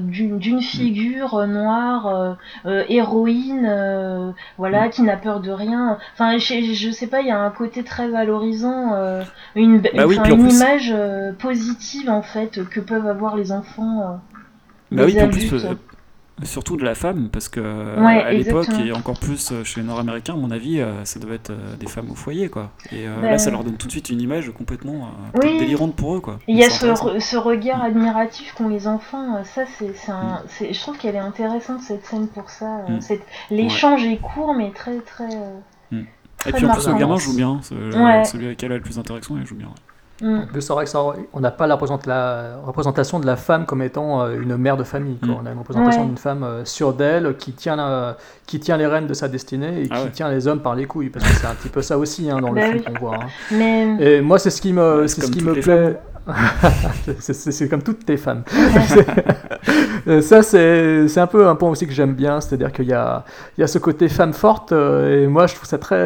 [0.00, 5.98] d'une figure noire, héroïne, voilà, qui n'a peur de rien.
[6.14, 8.94] Enfin, je, je sais pas, il y a un côté très valorisant,
[9.54, 10.94] une, Bah oui, une image
[11.38, 14.20] positive en fait que peuvent avoir les enfants.
[14.92, 15.52] Bah oui, en plus,
[16.42, 19.80] surtout de la femme, parce que euh, Ouais, à l'époque, et encore plus euh, chez
[19.80, 22.70] les Nord-Américains, à mon avis, euh, ça devait être des femmes au foyer, quoi.
[22.92, 25.58] Et euh, Ben- là, ça leur donne tout de suite une image complètement euh, Oui.
[25.58, 26.38] délirante pour eux, quoi.
[26.46, 27.14] Il y a ce, intéressant.
[27.14, 31.18] re- ce regard admiratif qu'ont les enfants, ça c'est, c'est un, je trouve qu'elle est
[31.18, 32.82] intéressante cette scène pour ça.
[32.88, 33.00] Mm.
[33.00, 35.28] cette- l'échange est court mais très très.
[35.90, 36.02] Mm.
[36.36, 37.60] très Et puis en plus, le gamin joue bien.
[37.72, 38.24] Ouais.
[38.24, 39.68] Celui avec qui elle a le plus d'interaction, il joue bien.
[40.22, 40.38] Mm.
[40.42, 41.02] En plus, c'est vrai que ça-
[41.34, 41.74] on n'a pas la,
[42.64, 45.18] représentation de la femme comme étant euh, une mère de famille.
[45.18, 45.28] quoi.
[45.34, 45.38] Mm.
[45.42, 46.06] On a une représentation Ouais.
[46.08, 49.82] d'une femme euh, sûre d'elle, qui tient, la- qui tient les rênes de sa destinée
[49.82, 50.10] et Ah qui ouais.
[50.10, 51.10] tient les hommes par les couilles.
[51.10, 53.16] Parce que c'est un petit peu ça aussi hein, dans le Bah film qu'on voit.
[53.16, 53.26] hein.
[53.52, 55.98] Mais Et moi, c'est ce qui me, Ouais, c'est c'est ce qui me plaît.
[57.20, 58.42] C'est- comme toutes tes femmes.
[60.22, 63.24] Ça, c'est, c'est un peu un point aussi que j'aime bien, c'est-à-dire qu'il y a,
[63.56, 65.96] il y a ce côté femme forte, euh, et moi je trouve ça très,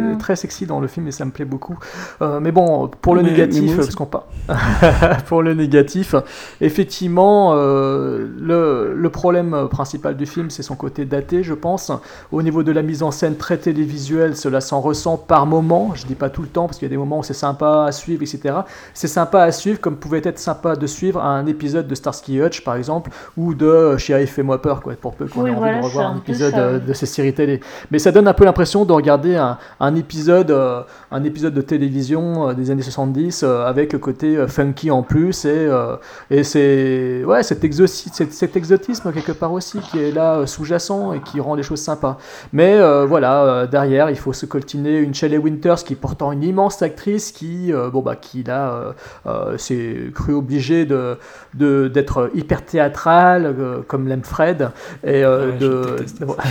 [0.00, 0.18] Mm.
[0.18, 1.78] très sexy dans le film et ça me plaît beaucoup.
[2.22, 4.28] Euh, mais bon, pour le Mais- négatif, parce qu'on pas.
[5.26, 6.14] pour le négatif,
[6.60, 11.92] effectivement, euh, le, le problème principal du film, c'est son côté daté, je pense.
[12.32, 15.92] Au niveau de la mise en scène très télévisuelle, cela s'en ressent par moment.
[15.94, 17.84] Je dis pas tout le temps, parce qu'il y a des moments où c'est sympa
[17.86, 18.54] à suivre, etc.
[18.94, 22.62] C'est sympa à suivre, comme pouvait être sympa de suivre un épisode de Starsky Hutch,
[22.64, 25.82] par exemple, ou de Chérie, fais-moi peur, quoi, pour peu qu'on Oui, ait envie de
[25.84, 26.86] revoir un épisode ça, euh, oui.
[26.88, 27.60] de ces séries télé.
[27.90, 31.60] Mais ça donne un peu l'impression de regarder un, un épisode, euh, un épisode de
[31.62, 35.96] télévision euh, des années 70 euh, avec le côté euh, funky en plus et, euh,
[36.30, 40.46] et c'est ouais cet, exoci- cet, cet exotisme quelque part aussi qui est là euh,
[40.46, 42.18] sous-jacent et qui rend les choses sympas.
[42.52, 46.32] Mais euh, voilà euh, derrière il faut se coltiner une Shelley Winters qui est pourtant
[46.32, 48.94] une immense actrice qui euh, bon bah qui là
[49.30, 51.16] euh, s'est cru obligée de
[51.54, 54.70] de- d'être hyper théâtrale euh, comme l'aime Fred
[55.04, 55.96] et euh, Ouais, je de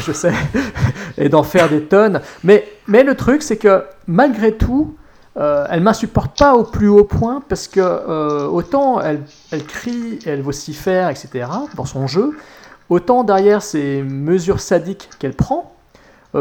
[0.06, 0.34] je sais
[1.18, 2.22] et d'en faire des tonnes.
[2.44, 4.96] Mais, mais le truc, c'est que malgré tout,
[5.36, 7.80] elle m'insupporte pas au plus haut point parce que
[8.48, 9.22] autant elle,
[9.52, 11.48] elle crie, elle vocifère, etc.
[11.76, 12.32] dans son jeu,
[12.90, 15.74] autant derrière ces mesures sadiques qu'elle prend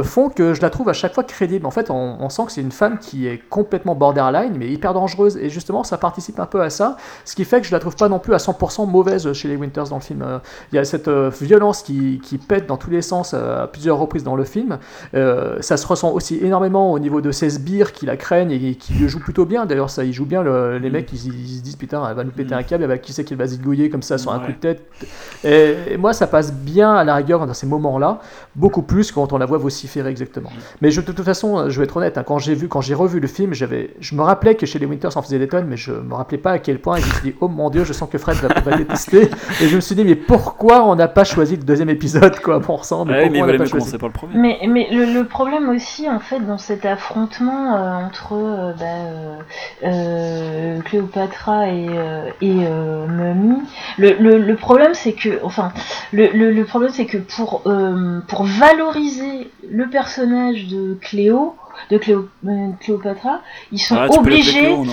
[0.03, 1.65] font que je la trouve à chaque fois crédible.
[1.67, 4.93] En fait, on, on sent que c'est une femme qui est complètement borderline, mais hyper
[4.93, 5.37] dangereuse.
[5.39, 7.97] Et justement, ça participe un peu à ça, ce qui fait que je la trouve
[7.97, 10.23] pas non plus à 100% mauvaise chez les Winters dans le film.
[10.23, 10.39] Euh,
[10.73, 13.67] Il y a cette euh, violence qui, qui pète dans tous les sens euh, à
[13.67, 14.79] plusieurs reprises dans le film.
[15.15, 18.75] Euh, ça se ressent aussi énormément au niveau de ses sbires qui la craignent et
[18.75, 19.65] qui le jouent plutôt bien.
[19.65, 20.43] D'ailleurs, ça, ils jouent bien.
[20.43, 22.91] le- les mecs, ils, ils se disent putain, elle va nous péter un câble, elle
[22.91, 24.47] va, qui c'est qu'il va zigouiller comme ça sur un Ouais.
[24.47, 24.83] coup de tête.
[25.45, 28.21] Et, et moi, ça passe bien à la rigueur dans ces moments-là,
[28.55, 30.51] beaucoup plus quand on la voit vociférer exactement.
[30.81, 32.95] Mais je, de toute façon, je vais être honnête, hein, quand j'ai vu, quand j'ai
[32.95, 35.67] revu le film, j'avais, je me rappelais que chez les Winters on faisait des tonnes,
[35.69, 36.97] mais je me rappelais pas à quel point.
[36.97, 39.31] Et je me suis dit, oh mon dieu, je sens que Fred va, va détester.
[39.63, 42.59] Et je me suis dit, mais pourquoi on n'a pas choisi le deuxième épisode, quoi,
[42.59, 44.35] bon sang, mais Ouais, on pas choisi par le premier?
[44.37, 48.85] Mais, mais le, le problème aussi, en fait, dans cet affrontement euh, entre euh, bah,
[48.85, 49.37] euh,
[49.85, 53.59] euh, Cléopatra et, euh, et euh, Mummy,
[53.99, 55.73] le, le, le problème c'est que, enfin,
[56.13, 61.55] le, le, le problème c'est que pour, euh, pour valoriser le personnage de Cléo,
[61.91, 63.41] de Cléo, euh, Cléopatra,
[63.73, 64.61] ils sont Ah, obligés.
[64.61, 64.85] Cléo,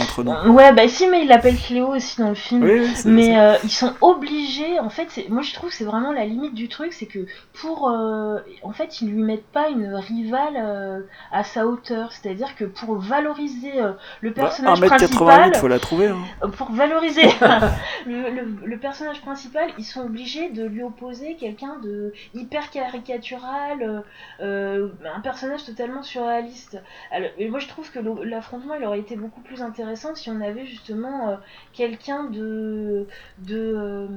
[0.51, 2.63] Ouais, bah si, mais il l'appelle Cléo aussi dans le film.
[2.63, 5.83] Oui, oui, c'est- Mais euh, ils sont obligés, en fait, moi je trouve que c'est
[5.85, 9.69] vraiment la limite du truc, c'est que pour, euh, en fait, ils lui mettent pas
[9.69, 10.99] une rivale euh,
[11.31, 13.73] à sa hauteur, c'est-à-dire que pour valoriser
[14.21, 16.07] le Bah, personnage 1m88, principal, faut la trouver.
[16.07, 16.49] hein.
[16.57, 17.21] pour valoriser
[18.05, 24.03] le, le- le personnage principal, ils sont obligés de lui opposer quelqu'un de hyper caricatural,
[24.41, 26.74] un personnage totalement surréaliste.
[27.11, 30.41] Alors, et moi je trouve que l'affrontement il aurait été beaucoup plus intéressant si on
[30.41, 31.35] avait justement euh,
[31.73, 33.07] quelqu'un de,
[33.39, 34.07] de euh,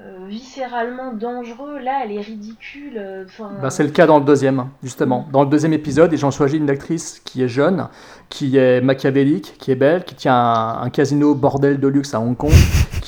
[0.00, 1.78] euh, viscéralement dangereux.
[1.78, 3.00] Là, elle est ridicule.
[3.26, 5.26] enfin, Bah, c'est le cas dans le deuxième, justement.
[5.32, 7.88] Dans le deuxième épisode, ils ont choisi une actrice qui est jeune,
[8.28, 12.20] qui est machiavélique, qui est belle, qui tient un, un casino bordel de luxe à
[12.20, 12.52] Hong Kong,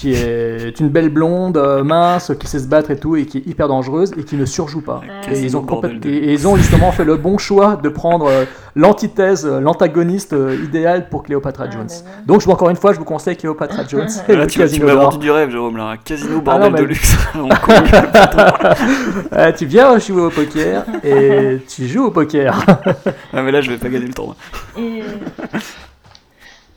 [0.00, 3.36] qui est une belle blonde, euh, mince, qui sait se battre et tout, et qui
[3.36, 5.02] est hyper dangereuse et qui ne surjoue pas.
[5.30, 8.26] Et ils, ont de et- et ils ont justement fait le bon choix de prendre
[8.26, 8.44] euh,
[8.74, 11.86] l'antithèse, euh, l'antagoniste euh, idéal pour Cléopatra Ah, Jones.
[11.86, 12.10] bah.
[12.26, 14.08] Donc, je vous- encore une fois, je vous conseille Cléopatra Jones.
[14.26, 15.84] et Là, le tu, tu m'as vendu du rêve, Jérôme, là.
[15.90, 17.16] Un casino Ah bordel non, de luxe.
[19.32, 22.64] Ah, tu viens jouer au poker et tu joues au poker.
[23.34, 24.34] ah, mais là, je vais pas gagner le tournoi.
[24.78, 25.02] Et...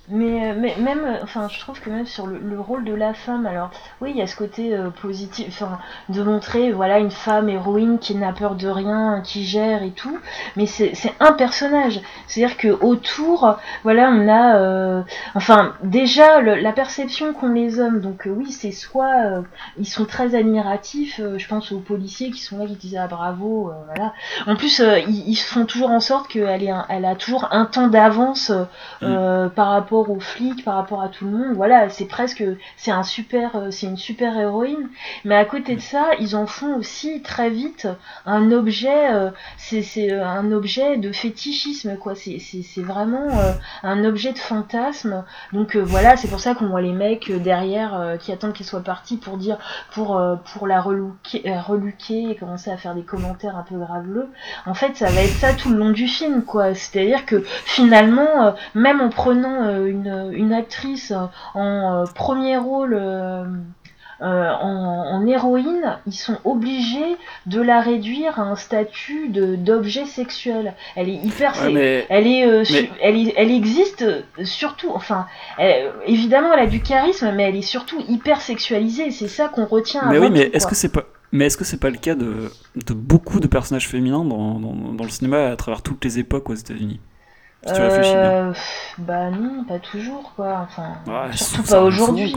[0.10, 2.94] Mais, euh, mais même, euh, enfin, je trouve que même sur le, le rôle de
[2.94, 3.70] la femme, alors
[4.02, 5.80] oui, il y a ce côté euh, positif, enfin,
[6.10, 10.20] de montrer, voilà, une femme héroïne qui n'a peur de rien, qui gère et tout,
[10.58, 10.92] mais c'est
[11.22, 12.02] un personnage.
[12.28, 15.02] C'est-à-dire que autour, voilà, on a, euh,
[15.36, 18.02] enfin, déjà le- la perception qu'ont les hommes.
[18.02, 19.42] Donc euh, oui, c'est soit
[19.78, 21.22] ils sont très admiratifs.
[21.38, 24.12] je pense aux policiers qui sont là, qui disent ah bravo, voilà.
[24.48, 28.52] En plus, ils, ils font toujours en sorte qu'elle elle a toujours un temps d'avance
[29.02, 31.56] euh, par rapport aux flics, par rapport à tout le monde.
[31.56, 32.44] Voilà, c'est presque,
[32.78, 34.90] c'est un super, euh, c'est une super héroïne.
[35.26, 37.88] Mais à côté de ça, ils en font aussi très vite
[38.26, 39.12] un objet.
[39.14, 42.14] euh, c'est euh, un objet de fétichisme, quoi.
[42.16, 45.24] C'est vraiment euh, un objet de fantasme.
[45.52, 49.18] Donc voilà, c'est pour ça qu'on voit les mecs derrière qui attendent qu'elle soit partie
[49.18, 49.58] pour dire,
[49.92, 50.22] pour
[50.54, 54.30] pour la relooker, reluquer et commencer à faire des commentaires un peu graveleux.
[54.66, 56.74] En fait, ça va être ça tout le long du film, quoi.
[56.74, 61.14] C'est-à-dire que finalement, même en prenant une, une actrice
[61.56, 62.96] en euh, premier rôle.
[63.00, 63.46] euh,
[64.22, 70.06] euh, en, en héroïne, ils sont obligés de la réduire à un statut de d'objet
[70.06, 70.76] sexuel.
[70.96, 74.06] Elle est hyper, Ouais, c'est- mais- elle est, euh, mais- elle, elle existe
[74.46, 75.26] surtout, enfin,
[75.58, 79.12] elle- évidemment, elle a du charisme, mais elle est surtout hyper sexualisée.
[79.12, 80.10] C'est ça qu'on retient.
[80.10, 81.04] Mais oui, mais est-ce que c'est pas
[81.34, 84.94] mais est-ce que c'est pas le cas de, de beaucoup de personnages féminins dans, dans,
[84.94, 87.00] dans le cinéma à travers toutes les époques aux États-Unis?
[87.66, 88.20] Si tu réfléchis bien.
[88.22, 88.54] Euh,
[88.98, 90.68] bah non, pas toujours quoi.
[90.68, 92.36] Enfin, Ouais, surtout pas aujourd'hui.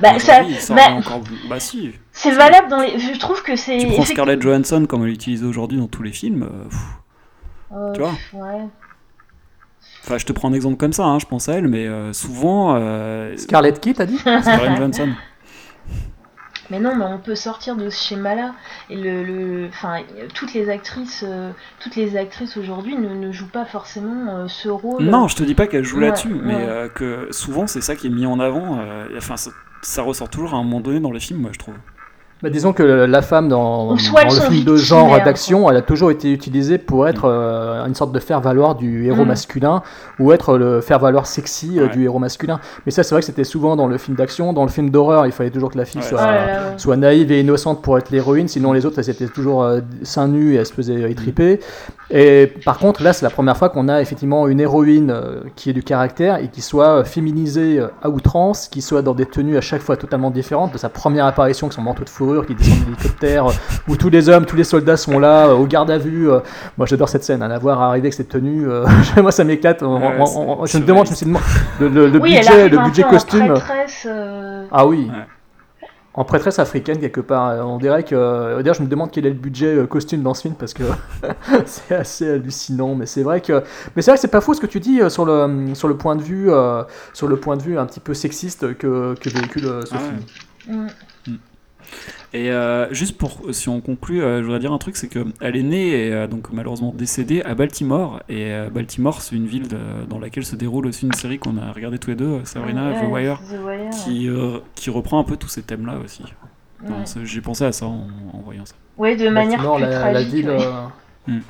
[0.00, 1.20] Bah, ça bah, encore...
[1.50, 1.92] Bah si.
[2.12, 2.98] c'est valable dans les.
[2.98, 3.78] Je trouve que c'est.
[3.78, 6.44] Tu prends Scarlett Johansson comme elle est utilisée aujourd'hui dans tous les films.
[6.44, 8.64] euh, Euh, tu vois Ouais.
[10.04, 12.12] Enfin, je te prends un exemple comme ça, hein, je pense à elle, mais euh,
[12.14, 12.74] souvent.
[12.76, 14.16] Euh, Scarlett qui, t'as dit?
[14.18, 15.10] Scarlett Johansson.
[16.70, 18.54] Mais non, mais on peut sortir de ce schéma-là.
[18.90, 20.02] Et le, le, enfin,
[20.34, 21.50] toutes les actrices, euh,
[21.80, 25.02] toutes les actrices aujourd'hui ne, ne jouent pas forcément euh, ce rôle.
[25.04, 27.96] Non, je te dis pas qu'elle joue Ouais, là-dessus, mais euh, que souvent c'est ça
[27.96, 28.78] qui est mis en avant.
[29.16, 29.50] Enfin, ça,
[29.82, 31.74] ça ressort toujours à un moment donné dans les films, moi je trouve.
[32.40, 36.32] Bah, disons que la femme dans, le film de genre d'action, elle a toujours été
[36.32, 39.28] utilisée pour être euh, une sorte de faire-valoir du héros Mm.
[39.28, 39.82] masculin
[40.20, 41.88] ou être le faire-valoir sexy euh, Ouais.
[41.88, 42.60] du héros masculin.
[42.86, 44.52] Mais ça, c'est vrai que c'était souvent dans le film d'action.
[44.52, 46.06] Dans le film d'horreur, il fallait toujours que la fille Ouais.
[46.06, 46.78] soit, là là, ouais.
[46.78, 50.28] soit naïve et innocente pour être l'héroïne, sinon les autres, elles étaient toujours euh, seins
[50.28, 51.58] nus et elles se faisaient étriper.
[52.10, 55.70] Et par contre, là, c'est la première fois qu'on a effectivement une héroïne euh, qui
[55.70, 59.26] ait du caractère et qui soit euh, féminisée euh, à outrance, qui soit dans des
[59.26, 62.46] tenues à chaque fois totalement différentes, de sa première apparition, avec son manteau de fourrure
[62.46, 63.52] qui descend de l'hélicoptère, euh,
[63.88, 66.30] où tous les hommes, tous les soldats sont là, euh, au garde à vue.
[66.30, 66.40] euh.
[66.76, 68.84] moi, j'adore cette scène, à la voir arriver avec cette tenue, euh,
[69.16, 69.82] moi, ça m'éclate.
[69.82, 69.88] Ouais,
[70.66, 71.44] je me demande, je me suis demandé,
[71.80, 73.42] le, le- le oui, budget, le budget costume.
[73.50, 75.08] En prêtresse, euh, Ah oui.
[75.10, 75.24] Ouais.
[76.14, 77.64] En prêtresse africaine quelque part.
[77.64, 78.56] On dirait que.
[78.56, 80.82] D'ailleurs, je me demande quel est le budget costume dans ce film parce que
[81.64, 82.96] c'est assez hallucinant.
[82.96, 83.62] Mais c'est vrai que.
[83.94, 85.96] Mais c'est vrai que c'est pas faux ce que tu dis sur le sur le
[85.96, 89.28] point de vue euh, sur le point de vue un petit peu sexiste que, que
[89.28, 90.82] véhicule ce Ah film.
[90.82, 90.86] mm.
[92.34, 95.56] Et euh, juste pour, si on conclut, euh, je voudrais dire un truc, c'est qu'elle
[95.56, 98.20] est née et euh, donc malheureusement décédée à Baltimore.
[98.28, 99.76] Et euh, Baltimore, c'est une ville de-
[100.08, 103.00] dans laquelle se déroule aussi une série qu'on a regardé tous les deux, Sabrina, Ouais,
[103.00, 106.22] The Wire, The Wire, qui, euh, qui reprend un peu tous ces thèmes-là aussi.
[106.82, 106.88] ouais.
[107.24, 108.74] J'ai pensé à ça en, en voyant ça.
[108.98, 110.14] Ouais, de manière Baltimore, plus la, tragique.
[110.14, 110.50] la ville.
[110.50, 110.66] ouais.
[111.28, 111.40] Hmm.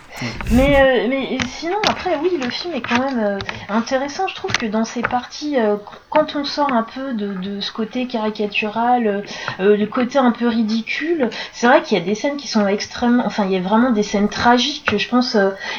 [0.51, 4.27] Mais, euh, mais sinon, après, oui, le film est quand même euh, intéressant.
[4.27, 5.77] Je trouve que dans ces parties, euh,
[6.11, 9.23] quand on sort un peu de, de ce côté caricatural,
[9.61, 13.23] le côté un peu ridicule, c'est vrai qu'il y a des scènes qui sont extrêmement.
[13.25, 14.99] Enfin, il y a vraiment des scènes tragiques.
[14.99, 15.37] Je pense,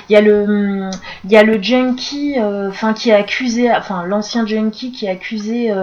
[0.10, 0.92] il y a le, hum,
[1.26, 5.74] il y a le junkie, enfin, qui est accusé, enfin, l'ancien junkie qui est accusé,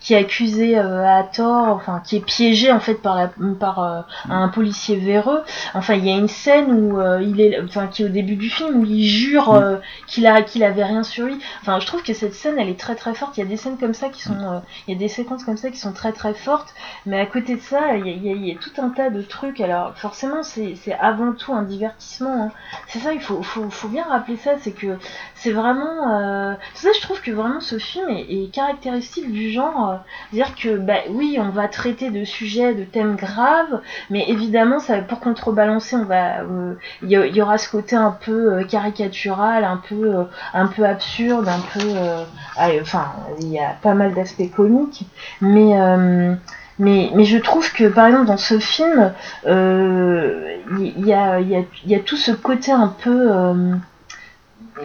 [0.00, 4.96] qui est accusé à tort, enfin, qui est piégé en fait par, par un policier
[4.96, 5.42] véreux.
[5.74, 8.50] Enfin, il y a une scène où il est, enfin, qui est au début du
[8.50, 11.38] film où il jure euh, qu'il a, qu'il avait rien sur lui.
[11.60, 13.36] Enfin, je trouve que cette scène, elle est très très forte.
[13.36, 14.58] Il y a des scènes comme ça qui sont, euh,
[14.88, 16.74] il y a des séquences comme ça qui sont très très fortes.
[17.06, 18.80] Mais à côté de ça, il y a, il y a- il y a tout
[18.80, 19.60] un tas de trucs.
[19.60, 22.44] Alors, forcément, c'est, c'est avant tout un divertissement.
[22.44, 22.50] hein.
[22.88, 24.52] C'est ça, il faut, faut, faut bien rappeler ça.
[24.60, 24.98] C'est que
[25.34, 26.54] c'est vraiment, euh...
[26.74, 29.90] ça, je trouve que vraiment ce film est, est caractéristique du genre.
[29.90, 29.96] euh,
[30.30, 34.98] c'est-à-dire que, bah oui, on va traiter de sujets, de thèmes graves, mais évidemment, ça,
[34.98, 36.42] pour contrebalancer, on va,
[37.02, 40.24] il y, a- aura ce côté un peu euh, caricatural, un peu, euh,
[40.54, 42.24] un peu absurde, un peu, euh,
[42.80, 45.06] enfin, il y a pas mal d'aspects comiques,
[45.40, 45.74] mais,
[46.78, 49.12] mais, mais je trouve que par exemple dans ce film,
[49.46, 53.30] il y, a, y, a, y a tout ce côté un peu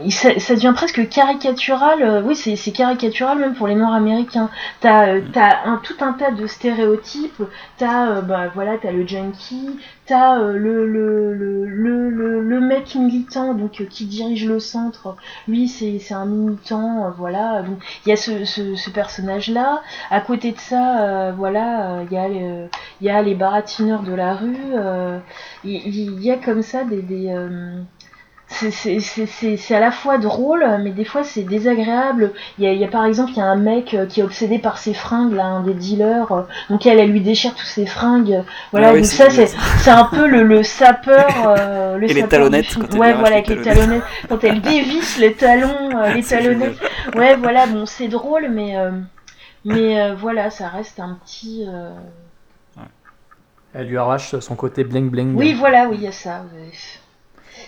[0.09, 4.49] ça, ça devient presque caricatural, euh, oui c'est c'est caricatural même pour les Noirs américains.
[4.81, 7.41] T'as euh, t'as un, tout un tas de stéréotypes,
[7.77, 11.65] t'as euh, bah voilà t'as le junkie, t'as euh, le, le, le,
[12.09, 15.15] le, le, mec militant donc euh, qui dirige le centre,
[15.47, 19.49] lui c'est c'est un militant, euh, voilà donc il y a ce, ce, ce personnage
[19.49, 19.81] là.
[20.11, 22.67] À côté de ça euh, voilà il y a les,
[23.01, 25.17] y a les baratineurs de la rue, euh,
[25.63, 27.81] il il y, a comme ça des, des euh,
[28.49, 32.33] c'est- c'est c'est- c'est- c'est à la fois drôle, mais des fois c'est désagréable.
[32.57, 34.21] Il y a, il y a par exemple, il y a un mec euh, qui
[34.21, 36.31] est obsédé par ses fringues, là, un des dealers.
[36.31, 38.43] euh, Donc elle, elle lui déchire tous ses fringues.
[38.71, 39.47] Voilà, Ah oui, donc c'est ça c'est
[39.79, 41.27] c'est un peu le, le sapeur.
[41.57, 44.03] euh, le Et les sapeur du talonnettes, quand elle Ouais, voilà, les avec les talonnettes.
[44.29, 46.77] Quand elle dévisse les talons, euh, les C'est talonnettes.
[47.15, 48.91] Ouais, voilà, bon, c'est drôle, mais euh,
[49.65, 51.65] mais euh, voilà, ça reste un petit.
[51.67, 51.91] euh,
[53.73, 55.35] Elle lui arrache son côté bling bling.
[55.35, 56.43] Oui, voilà, oui, il y a ça.
[56.55, 56.71] ouais.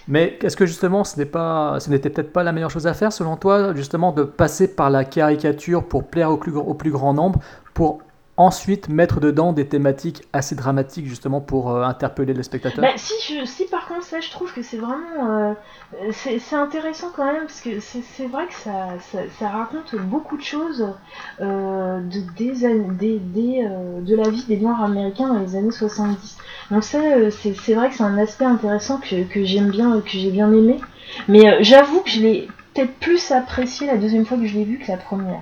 [0.09, 3.75] Mais est-ce que justement ce n'était peut-être pas la meilleure chose à faire selon toi,
[3.75, 7.39] justement de passer par la caricature pour plaire au plus, au plus grand nombre,
[7.75, 8.01] pour
[8.39, 13.65] ensuite mettre dedans des thématiques assez dramatiques justement pour euh, interpeller les spectateurs Bah, si,
[13.65, 15.53] par contre ça je trouve que c'est vraiment euh,
[16.11, 18.87] c'est c'est intéressant quand même parce que c'est vrai que ça,
[19.39, 20.87] ça, raconte beaucoup de choses
[21.41, 26.37] euh, de, des, des, euh, de la vie des Noirs américains dans les années 70.
[26.71, 30.09] Donc ça euh, c'est vrai que c'est un aspect intéressant que, que j'aime bien que
[30.09, 30.79] j'ai bien aimé.
[31.27, 34.63] Mais euh, j'avoue que je l'ai peut-être plus apprécié la deuxième fois que je l'ai
[34.65, 35.41] vu que la première.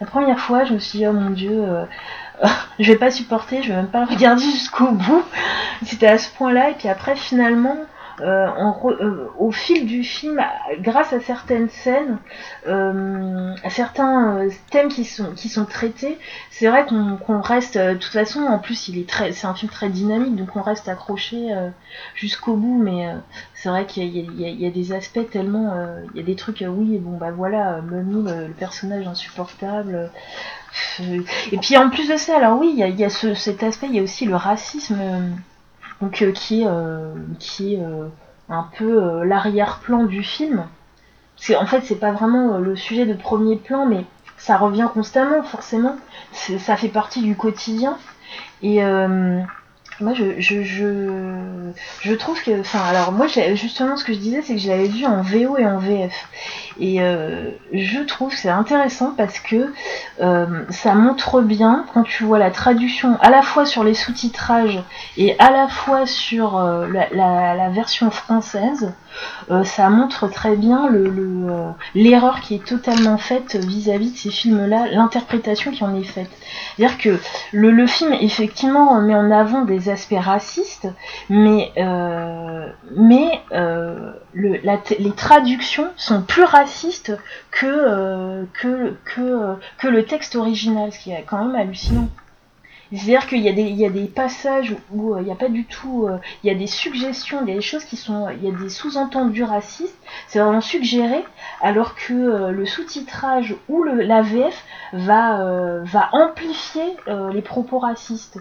[0.00, 1.84] La première fois je me suis dit oh mon dieu euh,
[2.78, 5.24] je vais pas supporter, je vais même pas regarder jusqu'au bout.
[5.84, 7.76] C'était à ce point-là, et puis après, finalement,
[8.20, 8.48] euh,
[8.84, 10.40] euh, au fil du film,
[10.80, 12.18] grâce à certaines scènes,
[12.66, 16.18] à certains euh, thèmes qui sont, qui sont traités,
[16.50, 18.90] c'est vrai qu'on reste, de toute façon, en plus,
[19.32, 21.48] c'est un film très dynamique, donc on reste accroché
[22.14, 23.06] jusqu'au bout, mais
[23.54, 25.74] c'est vrai qu'il y, a- des aspects tellement,
[26.12, 30.10] il y a des trucs, oui, bon bah voilà, Mummy, le personnage insupportable.
[31.00, 31.22] Euh,
[31.52, 33.98] et puis en plus de ça, alors oui, il y a, cet aspect, il y
[33.98, 35.28] a aussi le racisme, euh,
[36.00, 36.68] donc euh, qui est,
[37.38, 37.82] qui est
[38.48, 40.66] un peu l'arrière-plan du film.
[41.36, 44.04] Parce qu'en fait, c'est pas vraiment le sujet de premier plan, mais
[44.36, 45.96] ça revient constamment, forcément.
[46.32, 47.96] Ça fait partie du quotidien.
[48.62, 48.80] Et
[50.00, 50.62] moi, je, je,
[52.02, 54.88] je, trouve que, enfin, alors moi, justement, ce que je disais, c'est que je l'avais
[54.88, 56.28] vu en VO et en VF.
[56.80, 59.72] Et euh, je trouve c'est intéressant parce que
[60.20, 64.80] euh, ça montre bien, quand tu vois la traduction à la fois sur les sous-titrages
[65.16, 68.92] et à la fois sur euh, la, la- la version française,
[69.50, 74.16] euh, ça montre très bien le- le, euh, l'erreur qui est totalement faite vis-à-vis de
[74.16, 76.30] ces films-là, l'interprétation qui en est faite.
[76.76, 77.18] C'est-à-dire que
[77.52, 80.86] le, le film, effectivement, met en avant des aspects racistes,
[81.28, 83.40] mais, euh, mais
[84.38, 87.12] les traductions sont plus racistes
[87.50, 92.08] que, euh, que, le texte original, ce qui est quand même hallucinant.
[92.90, 96.06] C'est-à-dire qu'il y, a des- passages où euh, il n'y a pas du tout...
[96.06, 98.28] euh, il y a des suggestions, il y a des choses qui sont...
[98.30, 101.22] Il y a des sous-entendus racistes, c'est vraiment suggéré,
[101.60, 104.64] alors que le sous-titrage ou le, la VF
[104.94, 106.96] va, va amplifier
[107.34, 108.38] les propos racistes.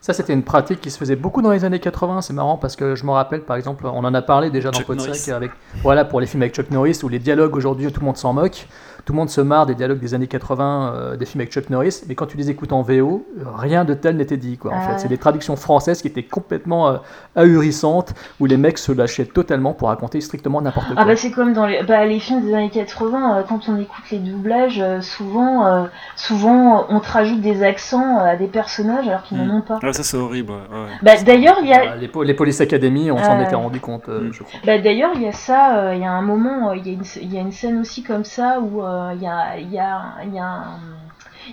[0.00, 2.22] Ça, c'était une pratique qui se faisait beaucoup dans les années 80.
[2.22, 4.78] C'est marrant parce que je me rappelle, par exemple, on en a parlé déjà dans
[4.78, 5.50] Chuck Podsac avec,
[5.82, 8.32] voilà, pour les films avec Chuck Norris où les dialogues aujourd'hui, tout le monde s'en
[8.32, 8.66] moque.
[9.04, 11.70] Tout le monde se marre des dialogues des années 80, euh, des films avec Chuck
[11.70, 12.02] Norris.
[12.08, 14.72] Mais quand tu les écoutes en VO, euh, rien de tel n'était dit, quoi.
[14.72, 14.98] En Ah fait, ouais.
[14.98, 16.96] c'est des traductions françaises qui étaient complètement euh,
[17.36, 20.96] ahurissantes où les mecs se lâchaient totalement pour raconter strictement n'importe quoi.
[20.98, 23.76] Ah bah c'est comme dans les, bah, les films des années 80, euh, quand on
[23.78, 25.84] écoute les doublages, euh, souvent, euh,
[26.16, 29.78] souvent euh, on te rajoute des accents à des personnages alors qu'ils n'en ont pas.
[29.82, 30.52] Ah, ça c'est horrible.
[30.52, 30.58] ouais.
[31.02, 33.80] Bah, d'ailleurs, il y a, Euh, les, po- les Police Academy, on s'en était rendu
[33.80, 34.60] compte, je crois.
[34.66, 36.90] Bah d'ailleurs, il y a ça, euh, il y a un moment, euh, il y,
[36.90, 39.58] a une- il y a une scène aussi comme ça où euh, il y a,
[39.58, 40.80] il y a, il y a un...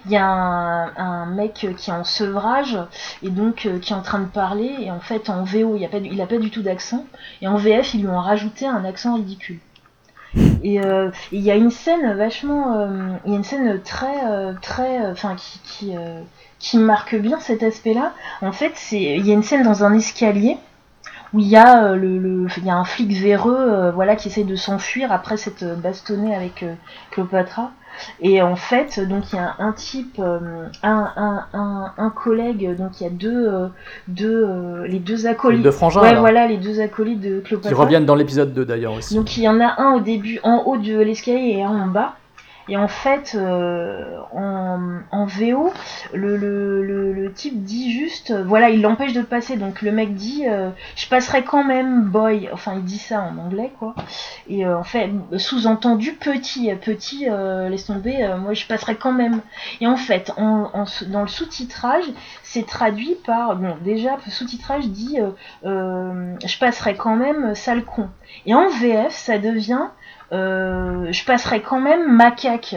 [0.06, 2.78] Il y a un, mec qui est en sevrage
[3.24, 5.86] et donc euh, qui est en train de parler et en fait en VO il
[5.86, 7.06] a pas, pas du tout d'accent
[7.42, 9.60] et en VF ils lui ont rajouté un accent ridicule.
[10.64, 14.26] Et euh, il y a une scène vachement, euh, il y a une scène très
[14.26, 16.22] euh, très, euh, enfin qui qui, euh,
[16.60, 18.14] qui marque bien cet aspect-là.
[18.42, 20.58] En fait c'est, il y a une scène dans un escalier
[21.34, 24.16] où il y a euh, le, le- il y a un flic véreux euh, voilà
[24.16, 26.74] qui essaie de s'enfuir après s'être bastonné avec euh,
[27.12, 27.72] Cléopâtra
[28.22, 32.76] et en fait donc il y a un type euh, un, un, un, un collègue
[32.78, 33.68] donc il y a deux euh,
[34.08, 36.20] deux euh, les deux acolytes Les deux frangins, ouais là.
[36.20, 39.16] voilà les deux acolytes de Qui Cléopâtra reviennent dans l'épisode 2 d'ailleurs aussi.
[39.16, 41.88] donc il y en a un au début en haut de l'escalier et un en
[41.88, 42.14] bas.
[42.70, 45.72] Et en fait, euh, en, en VO,
[46.14, 49.56] le, le, le, le type dit juste, voilà, il l'empêche de passer.
[49.56, 52.50] Donc le mec dit, euh, je passerai quand même, boy.
[52.52, 53.96] Enfin, il dit ça en anglais, quoi.
[54.50, 59.14] Et euh, en fait, sous-entendu, petit, petit, euh, laisse tomber, euh, moi je passerai quand
[59.14, 59.42] même.
[59.80, 62.06] Et en fait, en, en dans le sous-titrage,
[62.44, 65.20] c'est traduit par, bon, déjà, le sous-titrage dit,
[65.66, 68.10] euh, je passerai quand même, sale con.
[68.46, 69.88] Et en VF, ça devient
[70.34, 72.76] euh, je passerai quand même macaque.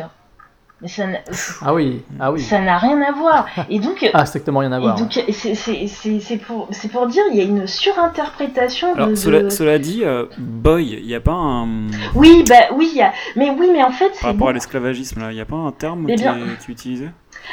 [0.82, 1.18] Mais ça n'a
[1.60, 2.40] Ah oui, ah oui.
[2.40, 3.44] ça n'a rien à voir.
[3.68, 4.94] Et donc, Ah, strictement rien à voir.
[4.96, 8.96] donc c'est- c'est c'est- c'est pour, c'est pour dire, il y a une surinterprétation de.
[8.96, 11.66] Alors, de- cela, cela dit, euh, boy, il n'y a pas un.
[12.14, 13.12] Oui, bah oui, y a...
[13.36, 14.46] mais oui, mais en fait, Par rapport bon.
[14.46, 16.72] à l'esclavagisme, là, il n'y a pas un terme Eh qui, bien- est, qui est
[16.72, 17.10] utilisé?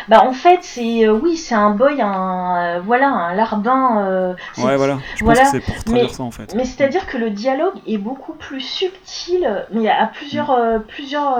[0.07, 4.05] Bah en fait, c'est euh, oui, c'est un boy, un euh, voilà, un larbin.
[4.05, 4.97] euh, c'est- Ouais, voilà.
[5.15, 6.53] Je voilà, pense que c'est pour traduire mais- ça en fait.
[6.55, 11.39] Mais c'est-à-dire que le dialogue est beaucoup plus subtil, mais à plusieurs, euh, plusieurs,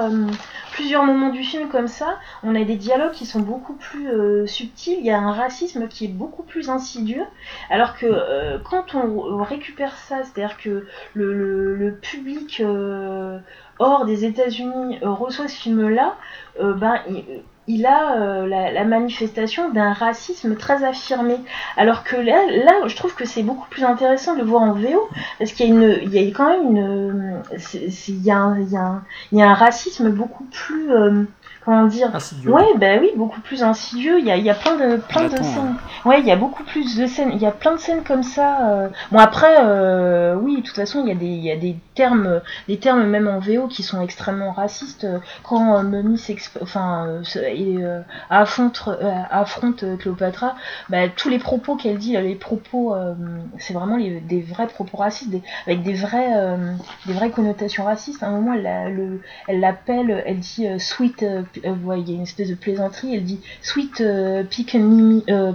[0.73, 4.07] plusieurs moments du film comme ça, on a des dialogues qui sont beaucoup plus
[4.47, 7.23] subtils, il y a un racisme qui est beaucoup plus insidieux,
[7.69, 10.85] alors que quand on récupère ça, c'est-à-dire que
[11.15, 12.61] le, le, le public
[13.79, 16.15] hors des États-Unis reçoit ce film-là,
[16.61, 21.35] euh, ben, il- il a euh, la, manifestation d'un racisme très affirmé.
[21.75, 25.51] Alors que là, je trouve que c'est beaucoup plus intéressant de voir en VO, parce
[25.51, 27.41] qu'il y a une, il y a quand même une,
[28.11, 31.23] il y a un racisme beaucoup plus, euh,
[31.67, 32.49] comment dire, Insidieux.
[32.49, 34.19] ouais, bah oui, beaucoup plus insidieux.
[34.19, 35.75] Il y a, il y a plein de, plein de scènes.
[36.05, 37.31] Ouais, il y a beaucoup plus de scènes.
[37.33, 38.69] Il y a plein de scènes comme ça.
[38.69, 38.87] euh.
[39.11, 41.75] Bon après, euh, oui, de toute façon, il y a des, il y a des
[41.93, 42.39] termes,
[42.69, 45.05] des termes même en VO qui sont extrêmement racistes.
[45.43, 46.15] Quand euh,
[46.61, 50.55] enfin, euh, euh, affronte, euh, affronte Cléopâtra,
[50.87, 53.13] bah, tous les propos qu'elle dit, les propos, euh,
[53.59, 56.55] c'est vraiment les- des vrais propos racistes, des- avec des vrais, euh,
[57.07, 58.23] des vraies connotations racistes.
[58.23, 61.25] À un moment, elle la- le- elle l'appelle, elle dit euh, sweet,
[61.59, 64.43] p- euh, ouais, il y a une espèce de plaisanterie, elle dit sweet euh,
[65.29, 65.53] euh,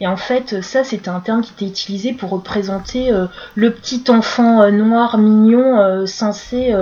[0.00, 4.04] et en fait, ça c'était un terme qui était utilisé pour représenter euh, le petit
[4.08, 6.74] enfant noir mignon censé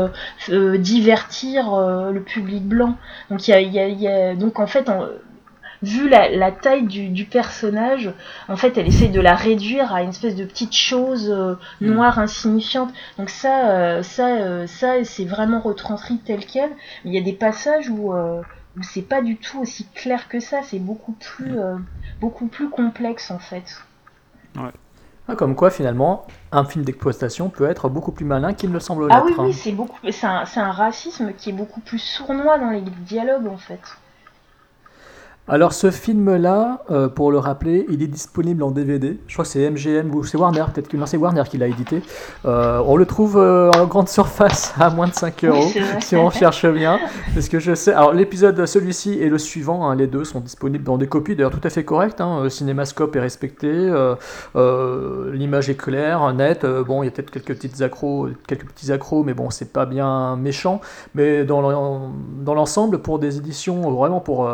[0.48, 1.74] divertir
[2.12, 2.96] le public blanc.
[3.30, 3.52] Donc y
[4.08, 4.88] a, donc en fait,
[5.82, 8.12] vu la, la taille du, du personnage,
[8.48, 12.18] en fait, elle essaie de la réduire à une espèce de petite chose euh, noire
[12.18, 12.92] insignifiante.
[13.18, 16.70] Donc ça, euh, ça, euh, ça, c'est vraiment retranscrit tel quel.
[17.04, 18.40] Il y a des passages où, euh,
[18.76, 20.60] où c'est pas du tout aussi clair que ça.
[20.64, 21.76] C'est beaucoup plus, euh,
[22.20, 23.82] beaucoup plus complexe en fait.
[25.30, 28.80] Ah, comme quoi, finalement, un film d'exploitation peut être beaucoup plus malin qu'il ne le
[28.80, 29.26] semble Ah l'être.
[29.26, 29.44] oui, hein.
[29.46, 32.80] oui, c'est beaucoup, c'est un, c'est un racisme qui est beaucoup plus sournois dans les
[32.80, 33.80] dialogues en fait.
[35.50, 39.18] Alors ce film-là, euh, pour le rappeler, il est disponible en DVD.
[39.26, 41.68] Je crois que c'est MGM ou c'est Warner, peut-être que non, c'est Warner qui l'a
[41.68, 42.02] édité.
[42.44, 45.68] Euh, on le trouve euh, en grande surface à moins de 5 euros
[46.00, 46.98] si on cherche bien.
[47.34, 47.94] Parce que je sais.
[47.94, 51.50] Alors l'épisode, celui-ci et le suivant, hein, les deux sont disponibles dans des copies d'ailleurs
[51.50, 52.20] tout à fait correctes.
[52.20, 52.42] Hein.
[52.42, 53.90] Le cinémascope est respecté,
[55.32, 56.66] l'image est claire, nette.
[56.66, 59.86] Bon, il y a peut-être quelques petites accros, quelques petits accros, mais bon, c'est pas
[59.86, 60.82] bien méchant.
[61.14, 62.12] Mais dans l'en-
[62.44, 64.46] dans l'ensemble, pour des éditions vraiment pour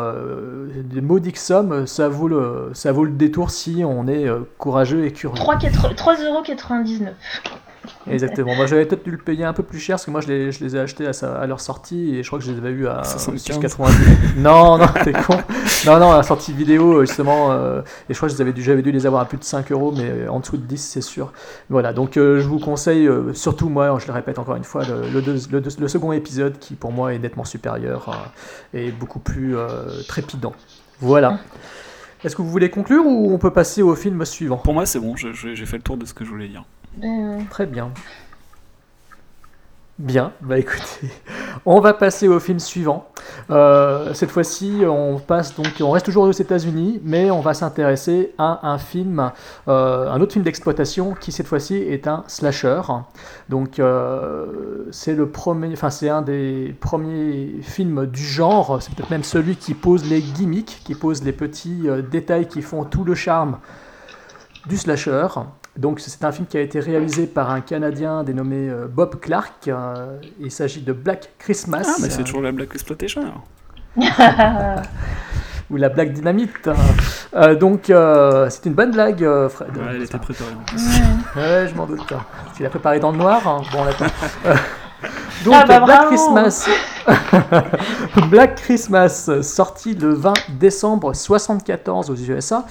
[0.85, 5.05] des maudiques sommes, ça vaut le, ça vaut le détour si on est euh, courageux
[5.05, 5.35] et curieux.
[5.35, 7.09] 3,99€.
[8.09, 8.55] Exactement.
[8.55, 10.51] Moi, j'avais peut-être dû le payer un peu plus cher parce que moi, je les,
[10.51, 12.57] je les ai achetés à, sa- à leur sortie et je crois que je les
[12.57, 13.59] avais eu à 75.
[13.59, 13.95] 90.
[14.37, 15.37] non, non, t'es con.
[15.85, 17.51] Non, non, à la sortie vidéo, justement.
[17.51, 19.37] euh, et je crois que je les avais dû, j'avais dû les avoir à plus
[19.37, 21.31] de 5 euros, mais en dessous de 10, c'est sûr.
[21.69, 21.93] Voilà.
[21.93, 25.09] Donc, euh, je vous conseille, euh, surtout moi, je le répète encore une fois, le,
[25.13, 28.09] le, deux- le deux- le second épisode qui, pour moi, est nettement supérieur
[28.73, 29.67] euh, et beaucoup plus euh,
[30.07, 30.53] trépidant.
[30.99, 31.39] Voilà.
[32.23, 34.57] Est-ce que vous voulez conclure ou on peut passer au film suivant?
[34.57, 36.63] Pour moi, c'est bon, j'ai fait le tour de ce que je voulais dire.
[37.49, 37.91] Très bien.
[39.97, 41.09] Bien, bah écoutez,
[41.65, 43.07] on va passer au film suivant.
[43.49, 48.33] Euh, cette fois-ci, on passe donc, on reste toujours aux États-Unis, mais on va s'intéresser
[48.37, 49.31] à un film,
[49.69, 52.81] euh, un autre film d'exploitation qui cette fois-ci est un slasher.
[53.47, 58.81] Donc euh, c'est le premier, enfin c'est un des premiers films du genre.
[58.81, 62.83] C'est peut-être même celui qui pose les gimmicks, qui pose les petits détails qui font
[62.83, 63.59] tout le charme
[64.67, 65.27] du slasher.
[65.77, 69.67] Donc c'est un film qui a été réalisé par un Canadien dénommé euh, Bob Clark.
[69.67, 71.85] Euh, il s'agit de Black Christmas.
[71.85, 73.43] Ah, mais c'est euh, toujours la Black Exploitation alors.
[75.69, 76.69] ou la Black Dynamite.
[77.35, 79.75] Euh, donc euh, c'est une bonne blague, euh, Fred.
[79.75, 80.81] Ouais, elle était préparée en plus.
[81.35, 82.13] Ouais, je m'en doute.
[82.55, 84.07] Tu l'as préparé dans le noir hein Bon, d'accord.
[85.41, 86.07] Euh, donc, Ah bah, Black.
[86.07, 86.69] Christmas.
[88.29, 92.65] Black Christmas, sorti le 20 décembre 74 aux USA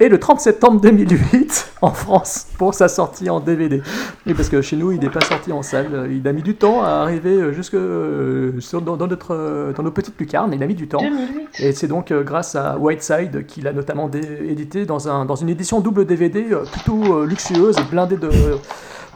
[0.00, 3.82] et le 30 septembre 2008 en France pour sa sortie en DVD.
[4.26, 6.08] Oui, parce que chez nous, il n'est pas sorti en salle.
[6.10, 8.52] Il a mis du temps à arriver jusque euh,
[8.84, 10.52] dans, notre, euh, dans nos petites lucarnes.
[10.54, 11.00] Il a mis du temps.
[11.00, 11.48] 2008.
[11.60, 15.48] Et c'est donc euh, grâce à Whiteside qu'il a notamment édité dans, un, dans une
[15.48, 18.30] édition double DVD euh, plutôt euh, luxueuse et blindée de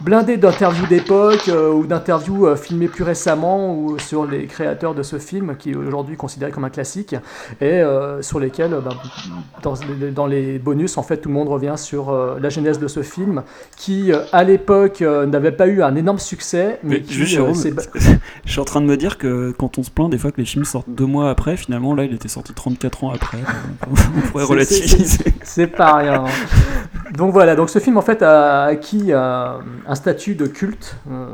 [0.01, 5.03] blindée d'interviews d'époque euh, ou d'interviews euh, filmées plus récemment ou sur les créateurs de
[5.03, 7.15] ce film qui est aujourd'hui considéré comme un classique
[7.61, 8.91] et euh, sur lesquels ben,
[9.61, 12.87] dans, les- dans les bonus en fait tout le monde revient sur la genèse de
[12.87, 13.43] ce film
[13.77, 17.79] qui à l'époque n'avait pas eu un énorme succès mais, Mais qui juste, euh, Jérôme,
[18.45, 20.39] je suis en train de me dire que quand on se plaint des fois que
[20.41, 23.37] les films sortent deux mois après, finalement là il était sorti 34 ans après.
[23.89, 25.23] on pourrait C'est- relativiser.
[25.43, 26.23] C'est pas rien.
[27.15, 29.11] Donc voilà, donc ce film en fait a acquis
[29.87, 31.27] un statut de culte, euh,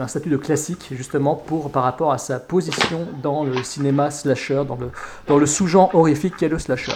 [0.00, 4.62] un statut de classique justement pour par rapport à sa position dans le cinéma slasher,
[4.66, 4.90] dans le,
[5.26, 6.92] dans le sous-genre horrifique qu'est le slasher.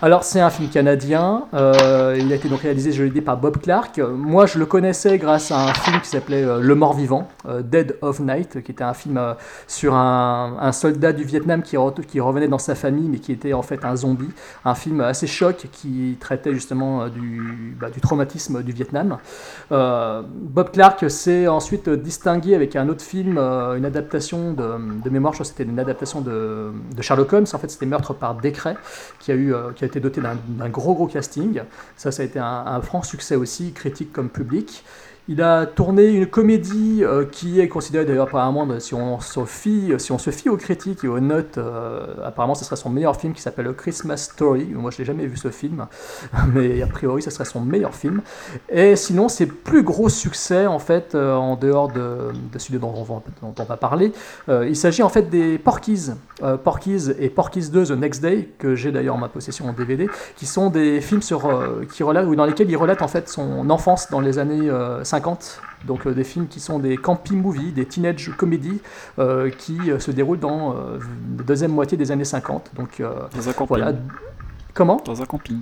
[0.00, 3.36] Alors c'est un film canadien, euh, il a été donc réalisé, je l'ai dit, par
[3.36, 3.98] Bob Clark.
[3.98, 7.62] Moi je le connaissais grâce à un film qui s'appelait euh, Le Mort Vivant, euh,
[7.62, 9.20] Dead of Night, qui était un film
[9.66, 13.32] sur un, un soldat du Vietnam qui, re- qui revenait dans sa famille mais qui
[13.32, 14.30] était en fait un zombie.
[14.64, 19.18] Un film assez choc qui traitait justement du, bah, du traumatisme du Vietnam.
[20.30, 25.38] Bob Clark s'est ensuite distingué avec un autre film, euh, une adaptation de, mémoire, je
[25.38, 27.46] crois que c'était une adaptation de, Sherlock Holmes.
[27.52, 28.76] En fait, c'était Meurtre par décret,
[29.18, 31.60] qui a, eu, euh, qui a été doté d'un gros gros casting.
[31.96, 34.84] Ça, ça a été un franc succès aussi, critique comme public.
[35.28, 39.92] Il a tourné une comédie euh, qui est considérée d'ailleurs apparemment, si on, se fie,
[39.98, 43.14] si on se fie aux critiques et aux notes, euh, apparemment ce serait son meilleur
[43.14, 44.66] film qui s'appelle Christmas Story.
[44.74, 45.86] Moi je l'ai jamais vu ce film,
[46.52, 48.20] mais a priori ce serait son meilleur film.
[48.68, 52.92] Et sinon ses plus gros succès en fait, euh, en dehors de, de celui dont
[52.96, 54.12] on, va, dont parler,
[54.48, 56.10] il s'agit en fait des Porkies.
[56.64, 60.08] Porkies et Porkies 2 The Next Day, que j'ai d'ailleurs en ma possession en DVD,
[60.34, 61.48] qui sont des films sur,
[61.92, 64.68] qui relatent, ou dans lesquels il relate en fait son enfance dans les années
[65.12, 65.60] 50.
[65.84, 68.80] Donc euh, des films qui sont des campy movies, des teenage comedies
[69.18, 72.70] euh, qui euh, se déroulent dans la deuxième moitié des années 50.
[72.74, 73.66] Donc Dans un camping.
[73.68, 73.92] voilà.
[74.74, 75.02] Comment?
[75.04, 75.60] Dans un camping.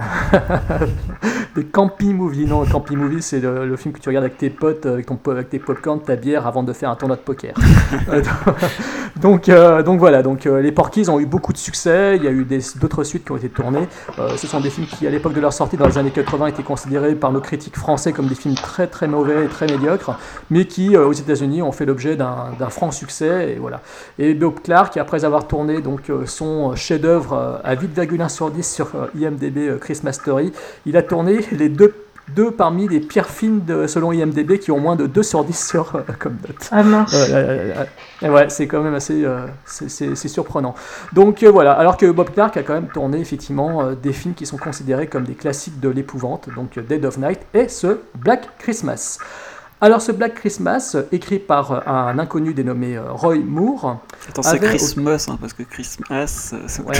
[1.56, 2.46] Des camping movies.
[2.46, 5.18] Non, camping movie, c'est le, film que tu regardes avec tes potes, euh, avec, ton,
[5.30, 7.54] avec tes popcorn, ta bière avant de faire un tournoi de poker.
[9.16, 12.16] Donc, euh, donc voilà, donc, euh, les Porkies ont eu beaucoup de succès.
[12.16, 12.46] Il y a eu
[12.80, 13.86] d'autres suites qui ont été tournées.
[14.36, 16.62] Ce sont des films qui, à l'époque de leur sortie, dans les années 80, étaient
[16.62, 20.16] considérés par nos critiques français comme des films très très mauvais et très médiocres,
[20.48, 23.52] mais qui, aux États-Unis, ont fait l'objet d'un franc succès.
[23.52, 23.82] Et voilà.
[24.18, 29.78] Et Bob Clark, après avoir tourné donc son chef-d'œuvre à 8,1 sur 10 sur IMDb
[29.90, 30.52] Christmas Story,
[30.86, 31.92] il a tourné les deux,
[32.36, 35.66] deux parmi les pires films de, selon IMDb qui ont moins de 2 sur 10
[35.68, 36.68] sur euh, comme note.
[36.70, 37.12] Ah mince.
[38.22, 40.76] Ouais, c'est quand même assez euh, c'est- surprenant.
[41.12, 44.34] Donc euh, voilà, alors que Bob Clark a quand même tourné effectivement euh, des films
[44.34, 48.48] qui sont considérés comme des classiques de l'épouvante, donc Dead of Night et ce Black
[48.58, 49.18] Christmas.
[49.82, 54.00] Alors ce Black Christmas, écrit par euh, un inconnu dénommé euh, Roy Moore.
[54.28, 56.96] Attends, c'est avait- Christmas, hein, parce que Christmas, euh, Ouais,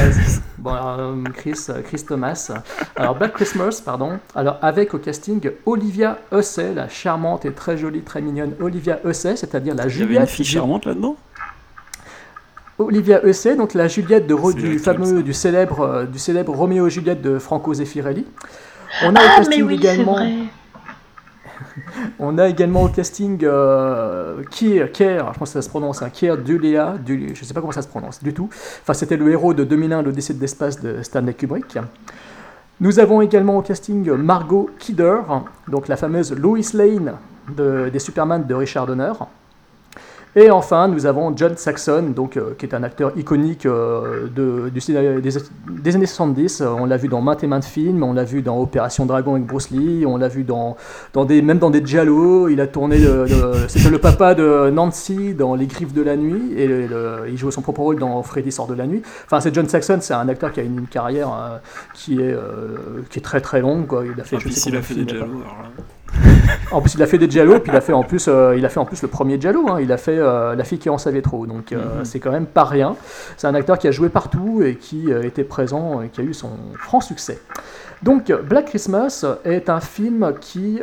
[0.57, 2.51] bon, alors, Chris, Chris Thomas.
[2.97, 4.19] Alors, Black Christmas, pardon.
[4.35, 9.37] Alors, avec au casting Olivia Hussey, la charmante et très jolie, très mignonne Olivia Hussey,
[9.37, 10.29] c'est-à-dire la Il y avait une Juliette.
[10.31, 11.17] fille charmante là-dedans?
[12.79, 17.21] Olivia Hussey, donc la Juliette de du fameux, du célèbre, du célèbre Roméo et Juliette
[17.21, 18.25] de Franco Zeffirelli.
[19.05, 20.17] On a au Ah mais casting oui, également.
[22.19, 26.11] On a également au casting euh, Keir, Keir, je pense que ça se prononce, hein,
[26.11, 28.49] Keir Dullea, du, je ne sais pas comment ça se prononce du tout.
[28.83, 31.79] Enfin, c'était le héros de 2001, l'Odyssée de l'espace de Stanley Kubrick.
[32.81, 35.19] Nous avons également au casting Margot Kidder,
[35.69, 37.15] donc la fameuse Lois Lane
[37.55, 39.13] de- des Superman de Richard Donner.
[40.37, 44.69] Et enfin, nous avons John Saxon, donc, euh, qui est un acteur iconique euh, de,
[44.69, 45.31] du cinéma- des,
[45.83, 46.61] des années 70.
[46.61, 49.33] Euh, On l'a vu dans maintes et maintes films, on l'a vu dans Opération Dragon
[49.35, 50.77] avec Bruce Lee, on l'a vu dans,
[51.15, 52.49] dans des, même dans des Giallo.
[52.49, 52.99] Il a tourné,
[53.67, 57.37] c'était le papa de Nancy dans Les Griffes de la Nuit, et le- le- il
[57.37, 59.03] jouait son propre rôle dans Freddy sort de la nuit.
[59.25, 61.57] Enfin, c'est John Saxon, c'est un acteur qui a une, une carrière euh,
[61.93, 62.37] qui, est,
[63.11, 63.89] qui est très très longue.
[63.89, 64.05] Quoi.
[64.07, 65.43] Il a fait, je sais il a fait des Giallo.
[66.73, 68.65] en plus, il a fait des Giallo, puis il a fait en plus, euh, il
[68.65, 69.67] a fait en plus le premier Giallo.
[69.71, 69.79] hein.
[69.81, 71.47] Il a fait euh, La fille qui en savait trop.
[71.47, 72.05] Donc, euh, Mhm.
[72.05, 72.97] c'est quand même pas rien.
[73.37, 76.35] C'est un acteur qui a joué partout et qui était présent et qui a eu
[76.35, 77.41] son franc succès.
[78.03, 80.81] Donc, Black Christmas est un film qui,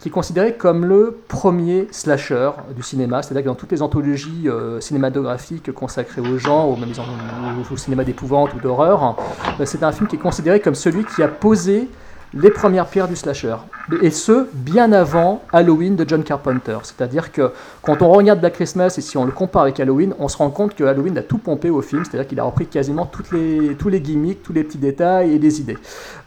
[0.00, 3.22] qui est considéré comme le premier slasher du cinéma.
[3.22, 4.48] C'est-à-dire que dans toutes les anthologies
[4.80, 9.16] cinématographiques consacrées au genre, ou même au, au cinéma d'épouvante ou d'horreur,
[9.60, 11.88] euh, c'est un film qui est considéré comme celui qui a posé
[12.34, 13.56] les premières pierres du slasher.
[14.00, 16.78] Et ce, bien avant Halloween de John Carpenter.
[16.82, 17.50] C'est-à-dire que
[17.82, 20.50] quand on regarde Black Christmas et si on le compare avec Halloween, on se rend
[20.50, 22.04] compte que Halloween a tout pompé au film.
[22.04, 25.60] C'est-à-dire qu'il a repris quasiment les, tous les gimmicks, tous les petits détails et les
[25.60, 25.78] idées.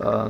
[0.04, 0.28] Euh,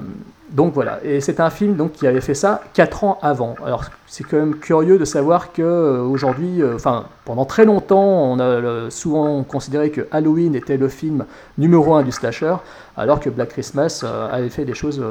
[0.51, 3.55] donc voilà, et c'est un film donc, qui avait fait ça 4 ans avant.
[3.65, 8.31] Alors c'est quand même curieux de savoir que euh, aujourd'hui, euh, enfin pendant très longtemps,
[8.31, 11.25] on a souvent considéré que Halloween était le film
[11.57, 12.55] numéro 1 du slasher,
[12.95, 15.03] alors que Black Christmas avait fait des choses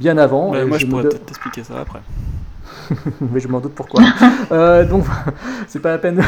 [0.00, 0.54] bien avant.
[0.54, 2.00] Et moi, je pourrais peut-être t'expliquer ça après.
[3.20, 4.02] mais je m'en doute pourquoi.
[4.52, 5.04] Euh, donc,
[5.68, 6.20] c'est pas la peine.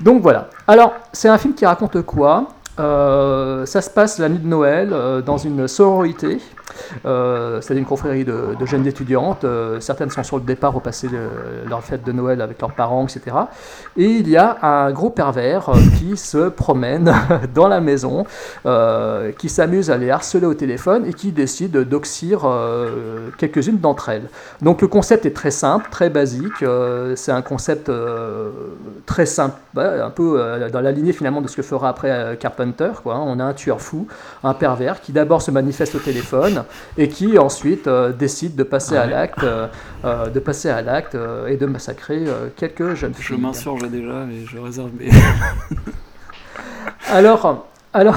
[0.00, 0.50] donc voilà.
[0.66, 2.48] Alors, c'est un film qui raconte quoi?
[2.80, 6.40] Euh, ça se passe la nuit de Noël euh, dans une sororité,
[7.04, 9.44] euh, c'est-à-dire une confrérie de, jeunes étudiantes.
[9.44, 12.72] euh, certaines sont sur le départ au passer le- leur fête de Noël avec leurs
[12.72, 13.36] parents, etc.
[13.96, 17.12] Et il y a un gros pervers euh, qui se promène
[17.54, 18.24] dans la maison,
[19.38, 22.48] qui s'amuse à les harceler au téléphone et qui décide d'oxyre
[23.38, 24.28] quelques-unes d'entre elles.
[24.60, 26.64] Donc le concept est très simple, très basique.
[27.16, 27.90] c'est un concept
[29.06, 32.90] très simple, un peu dans la lignée finalement de ce que fera après Carpenter.
[33.06, 33.22] Hein.
[33.26, 34.06] On a un tueur fou,
[34.44, 36.64] un pervers qui d'abord se manifeste au téléphone
[36.96, 39.66] et qui ensuite euh, décide de passer à l'acte, euh,
[40.04, 41.16] euh, de passer à l'acte
[41.48, 42.24] et de massacrer
[42.56, 43.38] quelques jeunes Je filles.
[43.40, 45.10] m'insurge déjà et je réserve mes.
[47.10, 48.16] Alors, alors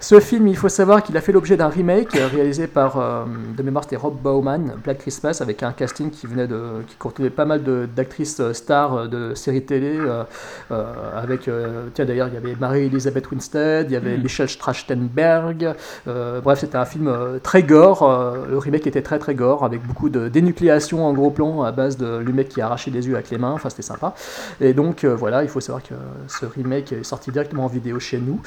[0.00, 3.24] Ce film, il faut savoir qu'il a fait l'objet d'un remake euh, réalisé par, euh,
[3.56, 7.30] de mémoire, c'était Rob Bauman, Black Christmas, avec un casting qui venait de, qui contenait
[7.30, 7.62] pas mal
[7.96, 10.22] d'actrices euh, stars de séries télé, euh,
[10.70, 10.84] euh,
[11.20, 11.50] avec,
[11.94, 14.22] tiens d'ailleurs, il y avait Marie-Elisabeth Winstead, il y avait Mhm.
[14.22, 15.74] Michel Trachtenberg,
[16.06, 17.12] euh, bref, c'était un film
[17.42, 18.08] très gore,
[18.48, 21.96] le remake était très très gore, avec beaucoup de dénucléation en gros plan à base
[21.96, 24.14] de le mec qui arrachait des yeux avec les mains, enfin c'était sympa.
[24.60, 25.94] Et donc voilà, il faut savoir que
[26.28, 28.40] ce remake est sorti directement en vidéo chez nous.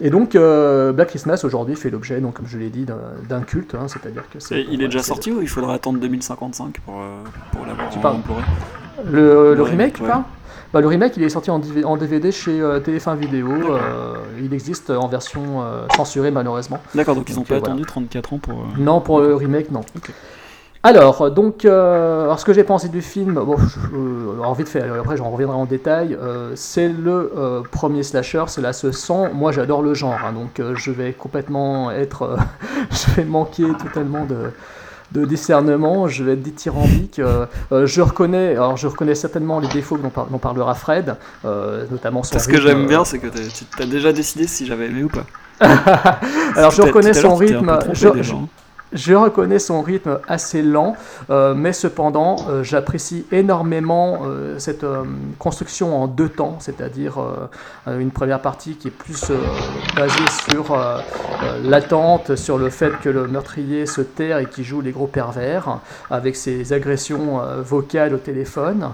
[0.00, 0.36] Et donc
[0.98, 4.38] Black Christmas aujourd'hui fait l'objet, donc comme je l'ai dit, d'un- culte, hein, c'est-à-dire que.
[4.52, 7.22] Et il est déjà sorti ou il faudra attendre 2055 pour, euh,
[7.52, 8.42] pour l'avoir Tu en parles- Blu-ray?
[9.04, 10.08] Le, le Le remake, remake, tu ouais.
[10.08, 10.24] parles
[10.72, 13.48] bah, Le remake, il est sorti en, DV en DVD chez euh, TF1 Vidéo.
[13.48, 16.80] euh, il existe en version euh, censurée, malheureusement.
[16.96, 17.74] D'accord, donc ils ont Donc, pas voilà.
[17.74, 18.64] attendu 34 ans pour.
[18.76, 19.82] Non, pour le remake, non.
[20.84, 24.82] Alors, donc, euh, alors, ce que j'ai pensé du film, bon, je- euh, vite fait,
[24.82, 29.50] après j'en reviendrai en détail, euh, c'est le euh, premier slasher, cela se sent, moi
[29.50, 32.36] j'adore le genre, hein, donc euh, je vais complètement être, euh,
[32.90, 34.50] je vais manquer totalement de,
[35.12, 39.68] de discernement, je vais être dithyrambique, euh, euh, je reconnais, alors je reconnais certainement les
[39.68, 43.18] défauts dont, par- dont parlera Fred, euh, notamment son Parce que j'aime euh, bien, c'est
[43.18, 45.24] que tu as déjà décidé si j'avais aimé ou pas.
[46.56, 47.68] Alors je reconnais son rythme,
[48.92, 50.96] je, reconnais son rythme assez lent,
[51.30, 54.86] euh, mais cependant euh, j'apprécie énormément euh, cette
[55.38, 57.18] construction en deux temps, c'est-à-dire
[57.86, 59.32] une première partie qui est plus
[59.96, 60.14] basée
[60.50, 60.76] sur
[61.64, 65.78] l'attente, sur le fait que le meurtrier se terre et qui joue les gros pervers,
[66.10, 68.90] avec ses agressions vocales au téléphone.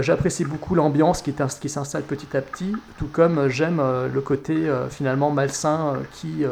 [0.00, 4.56] J'apprécie beaucoup l'ambiance qui, s'installe petit à petit, tout comme j'aime le côté
[4.90, 6.44] finalement malsain qui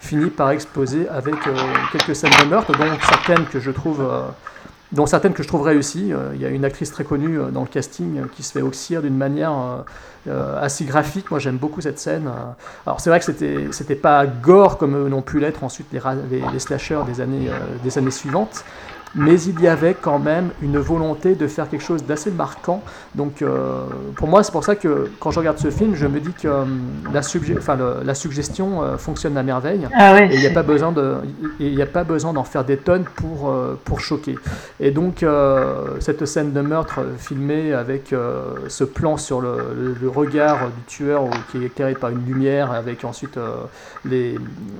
[0.00, 1.34] finit par exploser avec
[1.92, 4.22] quelques scènes meurtre, dont certaines que je trouve, euh,
[4.92, 6.12] dont certaines que je trouve réussies.
[6.12, 8.62] Euh, Il y a une actrice très connue euh, dans le casting qui se fait
[8.62, 9.52] oxyre d'une manière
[10.60, 11.30] assez graphique.
[11.30, 12.30] Moi, j'aime beaucoup cette scène.
[12.86, 16.00] Alors, c'est vrai que c'était, c'était pas gore comme n'ont pu l'être ensuite les,
[16.30, 17.50] les, les slashers des années,
[17.82, 18.64] des années suivantes.
[19.16, 22.80] Mais il y avait quand même une volonté de faire quelque chose d'assez marquant.
[23.16, 23.80] Donc, euh,
[24.14, 26.46] pour moi, c'est pour ça que quand je regarde ce film, je me dis que
[26.46, 26.64] euh,
[27.12, 27.20] la,
[27.58, 29.88] enfin, le- la suggestion euh, fonctionne à merveille.
[29.92, 31.16] Ah ouais, et il n'y a pas besoin de,
[31.58, 34.36] et il n'y a pas besoin d'en faire des tonnes pour euh, pour choquer.
[34.78, 38.14] Et donc euh, cette scène de meurtre filmée avec
[38.68, 42.70] ce plan sur le, le- le regard du tueur qui est éclairé par une lumière,
[42.70, 43.38] avec ensuite
[44.04, 44.38] les,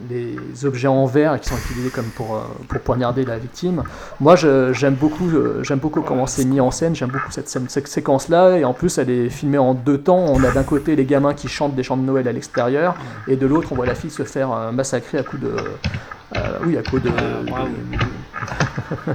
[0.09, 3.83] les objets en verre qui sont utilisés comme pour pour poignarder la victime.
[4.21, 6.95] Moi, j'aime beaucoup, euh, j'aime beaucoup comment c'est mis en scène.
[6.95, 7.49] J'aime beaucoup cette,
[7.89, 10.19] séquence-là, et en plus, elle est filmée en deux temps.
[10.19, 12.95] On a d'un côté les gamins qui chantent des chants de Noël à l'extérieur,
[13.29, 15.49] et de l'autre, on voit la fille se faire euh, massacrer à coups de,
[16.37, 17.11] euh, oui, à coups de,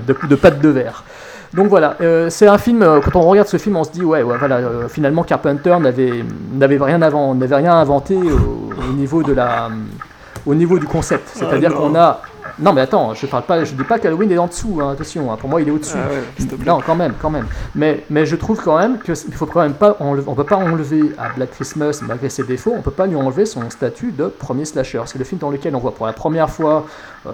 [0.07, 1.03] de, de pattes de verre.
[1.53, 2.81] Donc voilà, euh, c'est un film.
[2.81, 4.57] euh, quand on regarde ce film, on se dit ouais, ouais voilà.
[4.57, 9.69] euh, finalement, Carpenter n'avait n'avait rien avant, n'avait rien inventé au, au niveau de la,
[10.45, 11.29] au niveau du concept.
[11.33, 12.21] C'est-à-dire qu'on a
[12.59, 15.31] non mais attends, je parle pas, je dis pas qu'Halloween est en dessous, hein, attention,
[15.31, 15.97] hein, pour moi il est au-dessus.
[15.97, 17.47] Ah ouais, non, quand même, quand même.
[17.75, 20.43] Mais, mais je trouve quand même que c- il faut quand même pas, on peut
[20.43, 24.11] pas enlever à Black Christmas, malgré ses défauts, on peut pas lui enlever son statut
[24.11, 25.01] de premier slasher.
[25.05, 26.85] C'est le film dans lequel on voit pour la première fois
[27.27, 27.31] euh,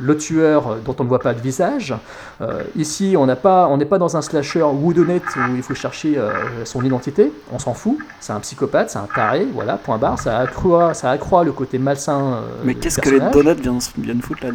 [0.00, 1.94] le tueur euh, dont on ne voit pas de visage.
[2.40, 5.74] Euh, ici, on n'a pas, on n'est pas dans un slasher whodunit où il faut
[5.74, 6.30] chercher euh,
[6.64, 7.32] son identité.
[7.52, 7.98] On s'en fout.
[8.20, 10.18] C'est un psychopathe, c'est un taré, voilà, point barre.
[10.18, 12.40] Ça accroît, ça accroît le côté malsain.
[12.64, 14.46] Mais qu'est-ce que les donuts viennent, viennent foutre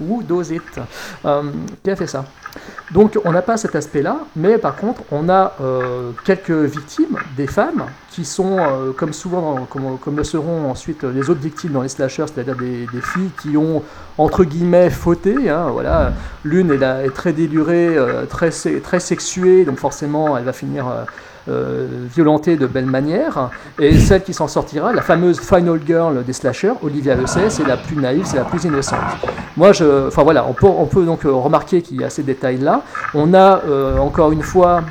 [0.00, 0.22] Who
[1.24, 1.42] euh,
[1.82, 2.24] qui a fait ça?
[2.92, 7.46] Donc on n'a pas cet aspect-là, mais par contre on a euh, quelques victimes, des
[7.46, 11.88] femmes, qui sont, euh, comme souvent, comme, le seront ensuite les autres victimes dans les
[11.88, 13.82] slashers, c'est-à-dire des, filles qui ont,
[14.18, 15.48] entre guillemets, fauté.
[15.48, 16.12] hein, voilà.
[16.44, 17.96] L'une est, très délurée,
[18.28, 18.50] très
[19.00, 20.86] sexuée, donc forcément elle va finir...
[21.48, 26.32] euh, violentée de belle manière, et celle qui s'en sortira, la fameuse final girl des
[26.32, 28.98] slashers, Olivia Le c'est la plus naïve, c'est la plus innocente.
[29.56, 32.82] Moi, je, enfin voilà, on peut, on peut donc remarquer qu'il y a ces détails-là.
[33.14, 34.82] On a euh, encore une fois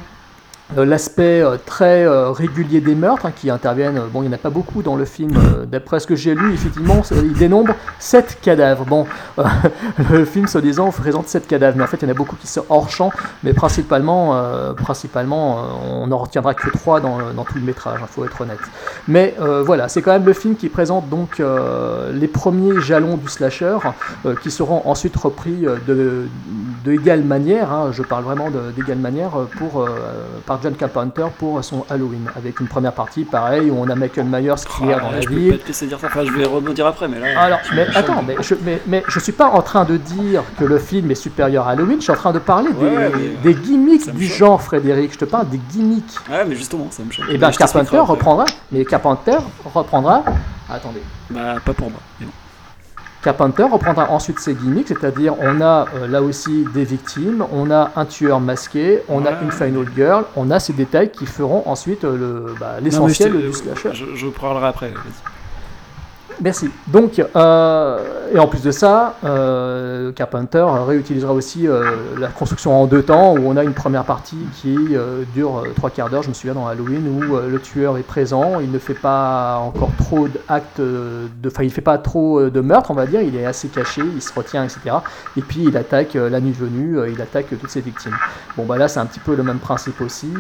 [0.78, 3.98] l'aspect euh, très euh, régulier des meurtres hein, qui interviennent.
[3.98, 5.36] euh, Bon, il n'y en a pas beaucoup dans le film.
[5.38, 8.86] euh, D'après ce que j'ai lu, effectivement, il dénombre 7 cadavres.
[8.86, 9.06] Bon,
[9.40, 9.44] euh,
[10.12, 12.48] le film, soi-disant, présente 7 cadavres, mais en fait, il y en a beaucoup qui
[12.48, 13.12] sont hors champ,
[13.44, 15.62] mais principalement, euh, principalement euh,
[16.02, 18.60] on n'en retiendra que 3 dans, dans tout le métrage, il faut être honnête.
[19.08, 23.18] Mais euh, voilà, c'est quand même le film qui présente donc euh, les premiers jalons
[23.18, 23.78] du slasher,
[24.26, 26.28] euh, qui seront ensuite repris euh, de,
[26.86, 29.88] de égale manière, hein, je parle vraiment d'égale manière, euh, pour, euh,
[30.62, 34.26] par John Carpenter pour son Halloween, avec une première partie pareil, où on a Michael
[34.26, 35.60] Myers qui dans Ah, la je peux ville.
[35.68, 37.40] laisser dire ça, enfin je vais rebondir après, mais là.
[37.40, 40.44] Alors, mais je- attends, mais je, mais, mais je suis pas en train de dire
[40.60, 42.96] que le film est supérieur à Halloween, je suis en train de parler des, Ouais,
[42.98, 45.14] ouais, mais- des gimmicks du genre, Frédéric.
[45.14, 46.16] Je te parle des gimmicks.
[46.30, 47.26] Ouais, mais justement, ça me choque.
[47.30, 49.38] Et je t'expliquerai Carpenter reprendra, mais Carpenter
[49.74, 50.24] reprendra
[50.70, 51.02] Attendez.
[51.30, 52.00] Bah, pas pour moi.
[52.20, 52.32] mais bon.
[53.24, 57.92] Carpenter reprendra ensuite ses gimmicks, c'est-à-dire on a euh, là aussi des victimes, on a
[57.96, 62.04] un tueur masqué, on a une final girl, on a ces détails qui feront ensuite
[62.04, 62.18] euh,
[62.48, 63.92] le, bah, l'essentiel du slasher.
[63.94, 64.92] je, je parlerai après.
[66.40, 66.70] Merci.
[66.88, 68.00] Donc, euh,
[68.34, 71.84] et en plus de ça, euh, Carpenter réutilisera aussi euh,
[72.20, 75.74] la construction en deux temps, où on a une première partie qui euh, dure euh,
[75.76, 78.72] trois quarts d'heure, je me souviens dans Halloween, où euh, le tueur est présent, il
[78.72, 82.96] ne fait pas encore trop d'actes, de, enfin il fait pas trop de meurtres, on
[82.96, 84.96] va dire, il est assez caché, il se retient, etc.
[85.38, 88.16] Et puis il attaque la nuit venue, il attaque toutes ses victimes.
[88.58, 90.32] Bon bah là c'est un petit peu le même principe aussi.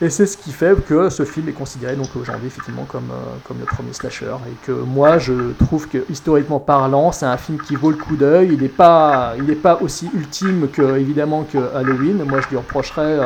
[0.00, 3.36] Et c'est ce qui fait que ce film est considéré donc aujourd'hui effectivement comme, euh,
[3.44, 4.34] comme le premier slasher.
[4.48, 8.16] Et que moi je trouve que historiquement parlant, c'est un film qui vaut le coup
[8.16, 8.50] d'œil.
[8.52, 12.24] Il n'est pas, pas aussi ultime que évidemment que Halloween.
[12.24, 13.20] Moi je lui reprocherais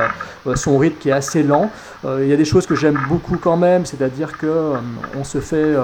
[0.46, 1.70] euh, son rythme qui est assez lent.
[2.04, 4.74] Euh, Il y a des choses que j'aime beaucoup quand même, c'est-à-dire que
[5.18, 5.74] on se fait.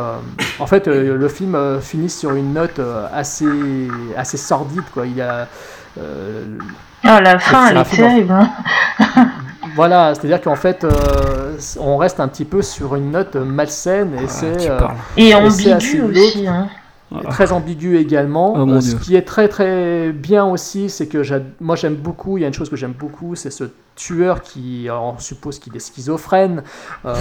[0.59, 2.81] en fait, le film finit sur une note
[3.13, 3.47] assez,
[4.17, 4.85] assez sordide.
[4.93, 5.07] Quoi.
[5.07, 5.49] Il y a.
[7.05, 8.33] Ah, la fin, c'est elle est terrible.
[8.33, 8.51] hein.
[9.75, 14.29] voilà, c'est-à-dire qu'en fait, euh, on reste un petit peu sur une note malsaine et
[14.29, 14.97] c'est euh, parles.
[15.17, 16.47] Et ambigu aussi.
[16.47, 16.69] Hein.
[17.31, 18.55] très ambigu également.
[18.57, 21.23] Oh Euh, ce qui est très très bien aussi, c'est que
[21.61, 22.39] moi j'aime beaucoup.
[22.39, 23.65] Il y a une chose que j'aime beaucoup, c'est ce
[23.97, 26.63] tueur qui, on suppose qu'il est schizophrène.
[27.05, 27.15] Euh,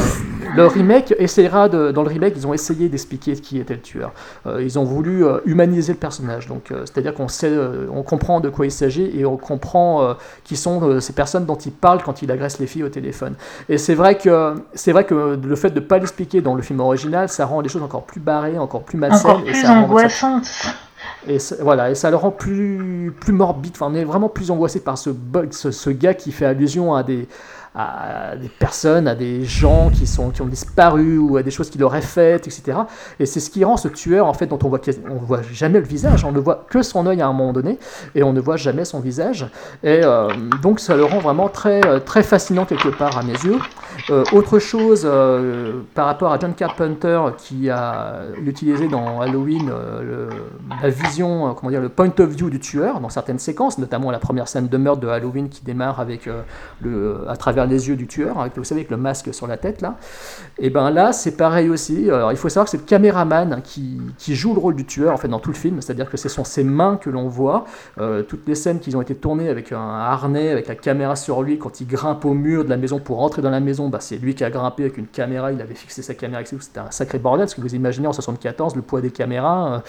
[0.55, 4.11] le remake essaiera de, dans le remake, ils ont essayé d'expliquer qui était le tueur.
[4.47, 6.47] Euh, ils ont voulu euh, humaniser le personnage.
[6.47, 7.51] Donc, c'est-à-dire qu'on sait,
[7.91, 11.71] on comprend de quoi il s'agit et on comprend qui sont ces personnes dont il
[11.71, 13.35] parle quand il agresse les filles au téléphone.
[13.69, 16.61] Et c'est vrai que c'est vrai que le fait de ne pas l'expliquer dans le
[16.61, 19.31] film original, ça rend les choses encore plus barrées, encore plus malsaines.
[19.31, 20.47] Encore et plus rend- ça- angoissante.
[21.27, 23.73] Et ça- voilà, et ça le rend plus, plus morbide.
[23.75, 27.03] Enfin, on est vraiment plus angoissé par ce bug, ce gars qui fait allusion à
[27.03, 27.27] des,
[27.75, 31.69] à des personnes, à des gens qui, sont, qui ont disparu ou à des choses
[31.69, 32.77] qu'il aurait faites, etc.
[33.19, 34.79] Et c'est ce qui rend ce tueur, en fait, dont on voit,
[35.09, 36.23] on voit jamais le visage.
[36.23, 37.79] On ne voit que son œil à un moment donné
[38.13, 39.47] et on ne voit jamais son visage.
[39.83, 40.29] Et euh,
[40.61, 43.57] donc, ça le rend vraiment très, euh, très fascinant quelque part à mes yeux.
[44.09, 45.07] Euh, autre chose
[45.93, 49.71] par rapport à John Carpenter qui a utilisé dans Halloween
[50.81, 54.19] la vision, comment dire, le point of view du tueur dans certaines séquences, notamment la
[54.19, 56.27] première scène de meurtre de Halloween qui démarre avec
[56.81, 59.57] le, à travers les yeux du tueur, avec, vous savez, avec le masque sur la
[59.57, 59.97] tête là.
[60.59, 62.07] Et ben là, c'est pareil aussi.
[62.31, 64.01] Il faut savoir que c'est le caméraman qui,
[64.33, 66.43] joue le rôle du tueur en fait dans tout le film, c'est-à-dire que ce sont
[66.43, 67.65] ses mains que l'on voit.
[67.99, 71.41] Euh, toutes les scènes qui ont été tournées avec un harnais, avec la caméra sur
[71.41, 73.99] lui, quand il grimpe au mur de la maison pour rentrer dans la maison, bah,
[74.01, 76.91] c'est lui qui a grimpé avec une caméra, il avait fixé sa caméra, c'était un
[76.91, 79.79] sacré bordel, parce que vous imaginez en 74, le poids des caméras, euh,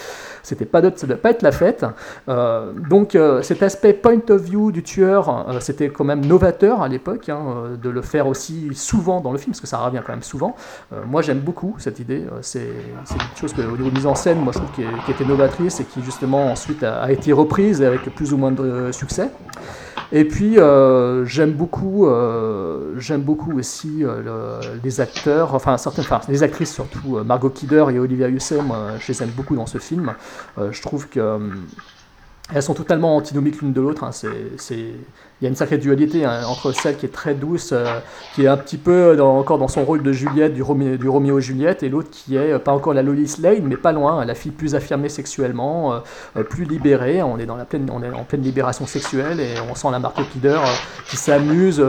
[0.42, 1.84] c'était pas ça doit pas être la fête.
[2.28, 6.88] Euh, donc euh, cet aspect point of view du tueur, c'était quand même novateur à
[6.88, 10.00] l'époque, hein, euh, de le faire aussi souvent dans le film, parce que ça revient
[10.04, 10.54] quand même souvent.
[10.92, 12.60] Euh, moi j'aime beaucoup cette idée, euh, c'est
[13.08, 15.24] quelque chose que, au niveau de mise en scène, moi je trouve qui, est- était
[15.24, 19.30] novatrice et qui justement ensuite a, été reprise avec plus ou moins de succès.
[20.12, 20.56] Et puis
[21.24, 22.06] j'aime beaucoup,
[22.98, 28.28] j'aime beaucoup aussi le- les acteurs, enfin certaines, les actrices surtout, Margot Kidder et Olivia
[28.28, 30.12] Hussey, moi je les aime beaucoup dans ce film.
[30.70, 31.38] Je trouve que euh,
[32.52, 34.04] elles sont totalement antinomiques l'une de l'autre.
[34.04, 34.10] hein.
[35.40, 37.98] Il y a une sacrée dualité hein, entre celle qui est très douce, euh,
[38.34, 41.38] qui est un petit peu encore dans son rôle de Juliette, du, Romé- du Roméo
[41.38, 44.20] et Juliette, et l'autre qui est euh, pas encore la Lois Lane, mais pas loin,
[44.20, 46.00] hein, la fille plus affirmée sexuellement,
[46.36, 47.22] euh, plus libérée.
[47.22, 50.00] On est, dans la pleine, on est en pleine libération sexuelle et on sent la
[50.32, 50.66] Kidder euh,
[51.08, 51.84] qui s'amuse,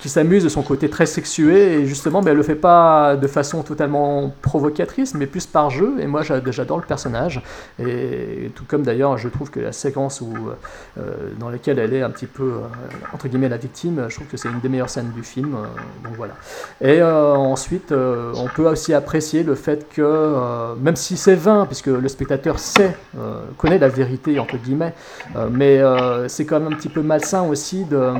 [0.00, 3.26] qui s'amuse de son côté très sexué, et justement, mais elle le fait pas de
[3.26, 5.94] façon totalement provocatrice, mais plus par jeu.
[6.00, 7.42] Et moi, j'a- j'adore le personnage.
[7.78, 10.32] Et tout comme d'ailleurs, je trouve que la séquence où,
[10.98, 11.02] euh,
[11.38, 12.58] dans laquelle elle est un petit peu, euh,
[13.12, 15.54] entre guillemets, la victime, je trouve que c'est une des meilleures scènes du film.
[15.54, 15.66] euh,
[16.04, 16.34] donc voilà.
[16.80, 21.34] Et euh, ensuite, euh, on peut aussi apprécier le fait que, euh, même si c'est
[21.34, 24.94] vain, puisque le spectateur sait, euh, connaît la vérité, entre guillemets,
[25.36, 28.12] euh, mais euh, c'est quand même un petit peu malsain aussi de,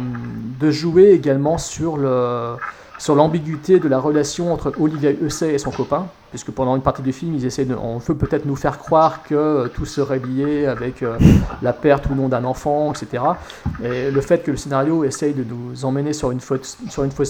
[0.61, 2.57] de jouer également sur le
[3.01, 7.01] sur l'ambiguïté de la relation entre Olivia Hussey et son copain, puisque pendant une partie
[7.01, 10.67] du film, ils essaient on veut peut-être nous faire croire que euh, tout serait lié
[10.67, 11.17] avec euh,
[11.63, 13.25] la perte ou non d'un enfant, etc.
[13.83, 16.77] Et le fait que le scénario essaye de nous emmener sur une fausse,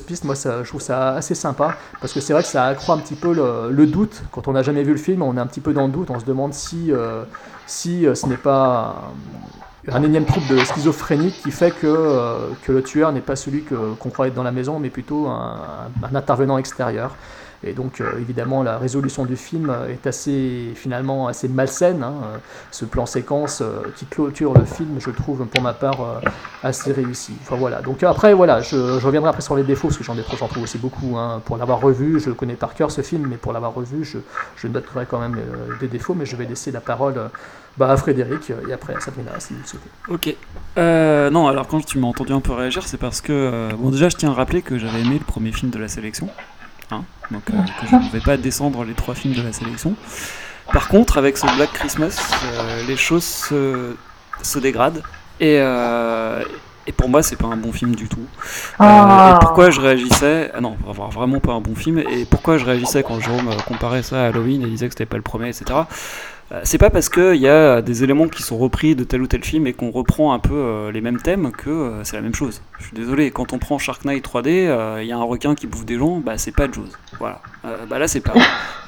[0.04, 2.96] piste, moi, ça, je trouve ça assez sympa, parce que c'est vrai que ça accroît
[2.96, 4.24] un petit peu le, doute.
[4.32, 6.10] Quand on n'a jamais vu le film, on est un petit peu dans le doute,
[6.10, 7.22] on se demande si, euh,
[7.68, 9.12] si ce n'est pas
[9.92, 13.62] un énième trouble de schizophrénie qui fait que, euh, que le tueur n'est pas celui
[13.62, 17.16] qu'on croit être dans la maison, mais plutôt un intervenant extérieur.
[17.62, 22.02] Et donc, euh, évidemment, la résolution du film est assez, finalement, assez malsaine.
[22.02, 22.14] hein.
[22.70, 26.20] Ce plan séquence euh, qui clôture le film, je trouve, pour ma part, euh,
[26.62, 27.34] assez réussi.
[27.42, 27.82] Enfin, voilà.
[27.82, 30.14] Donc, après, voilà, je, reviendrai après sur les défauts, parce que j'en
[30.48, 31.18] trouve aussi beaucoup.
[31.18, 31.42] hein.
[31.44, 34.18] Pour l'avoir revu, je le connais par cœur, ce film, mais pour l'avoir revu, je,
[34.56, 35.36] je noterai quand même
[35.80, 37.14] des défauts, mais je vais laisser la parole
[37.76, 39.90] bah, à Frédéric et après à Sabrina, si vous le souhaitez.
[40.08, 40.36] Ok.
[41.32, 44.16] Non, alors quand tu m'as entendu un peu réagir, c'est parce que, bon, déjà, je
[44.16, 46.28] tiens à rappeler que j'avais aimé le premier film de la sélection.
[46.92, 49.94] Hein, donc, euh, que je ne vais pas descendre les trois films de la sélection.
[50.72, 53.96] Par contre, avec ce Black Christmas, euh, les choses se,
[54.42, 55.02] se dégradent.
[55.40, 56.42] Et, euh,
[56.86, 58.18] et pour moi, c'est pas un bon film du tout.
[58.20, 58.24] Euh,
[58.78, 59.34] Ah.
[59.36, 60.50] et pourquoi je réagissais.
[60.54, 61.98] Ah non, vra- vraiment pas un bon film.
[61.98, 65.16] Et pourquoi je réagissais quand Jérôme comparait ça à Halloween et disait que c'était pas
[65.16, 65.64] le premier, etc.
[66.52, 69.26] Euh, C'est pas parce qu'il y a des éléments qui sont repris de tel ou
[69.26, 72.22] tel film et qu'on reprend un peu euh, les mêmes thèmes que euh, c'est la
[72.22, 72.60] même chose.
[72.78, 75.54] Je suis désolé, quand on prend Shark Knight 3D, euh, il y a un requin
[75.54, 76.90] qui bouffe des gens, bah c'est pas Jaws.
[77.18, 77.40] Voilà.
[77.88, 78.34] Bah là c'est pas.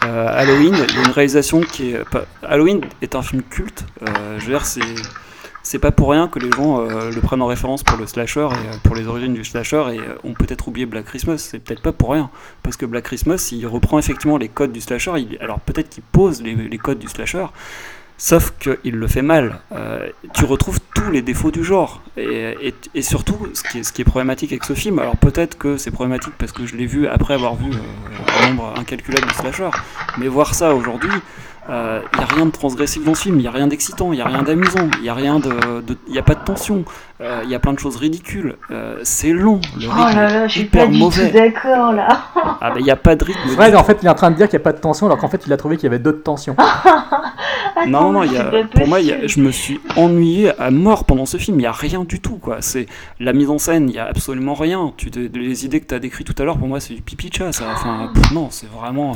[0.00, 2.00] Halloween, il y a une réalisation qui est.
[2.42, 3.84] Halloween est un film culte.
[4.38, 4.80] Je veux dire, c'est.
[5.62, 8.48] C'est pas pour rien que les gens euh, le prennent en référence pour le slasher
[8.50, 11.38] et euh, pour les origines du slasher et euh, ont peut-être oublié Black Christmas.
[11.38, 12.30] C'est peut-être pas pour rien.
[12.64, 15.12] Parce que Black Christmas, il reprend effectivement les codes du slasher.
[15.40, 17.46] alors peut-être qu'il pose les, codes du slasher,
[18.18, 19.60] sauf qu'il le fait mal.
[19.70, 22.02] Euh, tu retrouves tous les défauts du genre.
[22.16, 25.76] Et, surtout, ce qui, est, ce qui est problématique avec ce film, alors peut-être que
[25.76, 29.70] c'est problématique parce que je l'ai vu après avoir vu un nombre incalculable de slasher,
[30.18, 31.12] mais voir ça aujourd'hui,
[31.68, 34.16] il n'y a rien de transgressif dans ce film, il n'y a rien d'excitant, il
[34.16, 36.84] n'y a rien d'amusant, il n'y a rien de, de- y a pas de tension,
[37.44, 40.44] il y a plein de choses ridicules, euh, c'est long, le Oh rythme là là,
[40.44, 41.28] est je suis hyper pas du mauvais.
[41.30, 42.08] tout d'accord là.
[42.60, 43.48] Ah ben il n'y a pas de rythme.
[43.50, 45.06] Fred, en fait, il est en train de dire qu'il n'y a pas de tension,
[45.06, 46.56] alors qu'en fait, il a trouvé qu'il y avait d'autres tensions.
[47.88, 50.52] Non, non, il y a- c'est pas pour moi, y a- je me suis ennuyé
[50.60, 51.56] à mort pendant ce film.
[51.58, 52.58] Il n'y a rien du tout, quoi.
[52.60, 52.86] C'est
[53.18, 54.92] la mise en scène, il n'y a absolument rien.
[54.96, 57.30] Tu, les idées que tu as décrites tout à l'heure, pour moi, c'est du pipi
[57.30, 57.50] de chat.
[57.52, 57.64] Ça.
[57.72, 59.12] Enfin, pff, non, c'est vraiment.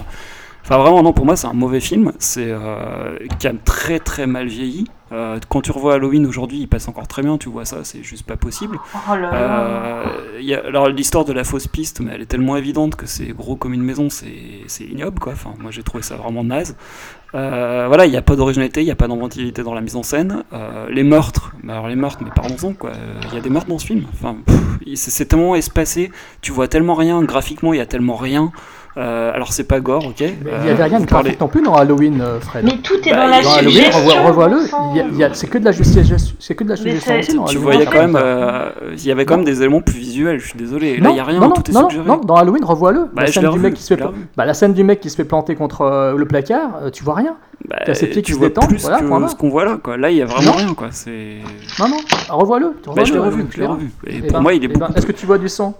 [0.68, 2.12] Enfin, vraiment, non, pour moi, c'est un mauvais film.
[2.18, 4.88] C'est euh, qui a très très mal vieilli.
[5.12, 7.38] Euh, quand tu revois Halloween aujourd'hui, il passe encore très bien.
[7.38, 8.80] Tu vois ça, c'est juste pas possible.
[8.93, 9.34] Oh là là.
[9.34, 10.05] Euh,
[10.40, 13.06] il y a, alors l'histoire de la fausse piste, mais elle est tellement évidente que
[13.06, 15.34] c'est gros comme une maison, c'est ignoble quoi.
[15.34, 16.76] Enfin, moi j'ai trouvé ça vraiment naze.
[17.36, 19.94] Euh, voilà, il n'y a pas d'originalité, il n'y a pas d'inventivité dans la mise
[19.94, 20.43] en scène.
[20.90, 22.90] Les meurtres, bah alors les meurtres, mais pardon quoi.
[23.28, 24.05] Il y a des meurtres dans ce film.
[24.12, 24.38] Enfin,
[24.97, 26.10] c'est tellement espacé,
[26.40, 27.22] tu vois tellement rien.
[27.22, 28.51] Graphiquement, il y a tellement rien.
[28.98, 30.20] Euh, alors c'est pas gore, ok.
[30.20, 32.64] Mais il n'y avait rien de graphique non plus dans Halloween, euh, Fred.
[32.64, 33.98] Mais tout est Bah, dans la suggestion.
[33.98, 35.35] revois- revois-le.
[35.35, 36.35] C'est que de la suggestion.
[36.39, 39.36] C'est que de la suggestion dans tu en quand même, euh, il y avait quand
[39.36, 40.39] même des éléments plus visuels.
[40.40, 40.97] Je suis désolé.
[40.97, 42.09] Là, il y a rien, non, non, tout est non, suggéré.
[42.09, 43.01] non, dans Halloween, revois-le.
[43.12, 44.02] Bah, la, scène du mec qui se fait
[44.36, 47.05] bah, la scène du mec qui se fait planter contre euh, le placard, euh, tu
[47.05, 47.36] vois rien.
[47.68, 49.64] Bah, T'as ses pieds qui tu se vois détendent, plus voilà, que ce qu'on voit
[49.66, 49.97] là, quoi.
[49.98, 50.89] Là, il y a vraiment rien, quoi.
[50.90, 51.36] C'est.
[51.78, 51.97] Non, non,
[52.31, 52.73] revois-le.
[52.94, 53.90] Bah, je l'ai revu, je l'ai revu.
[54.06, 54.90] Et pour moi, il est beaucoup.
[54.94, 55.74] Est-ce que tu vois du sang?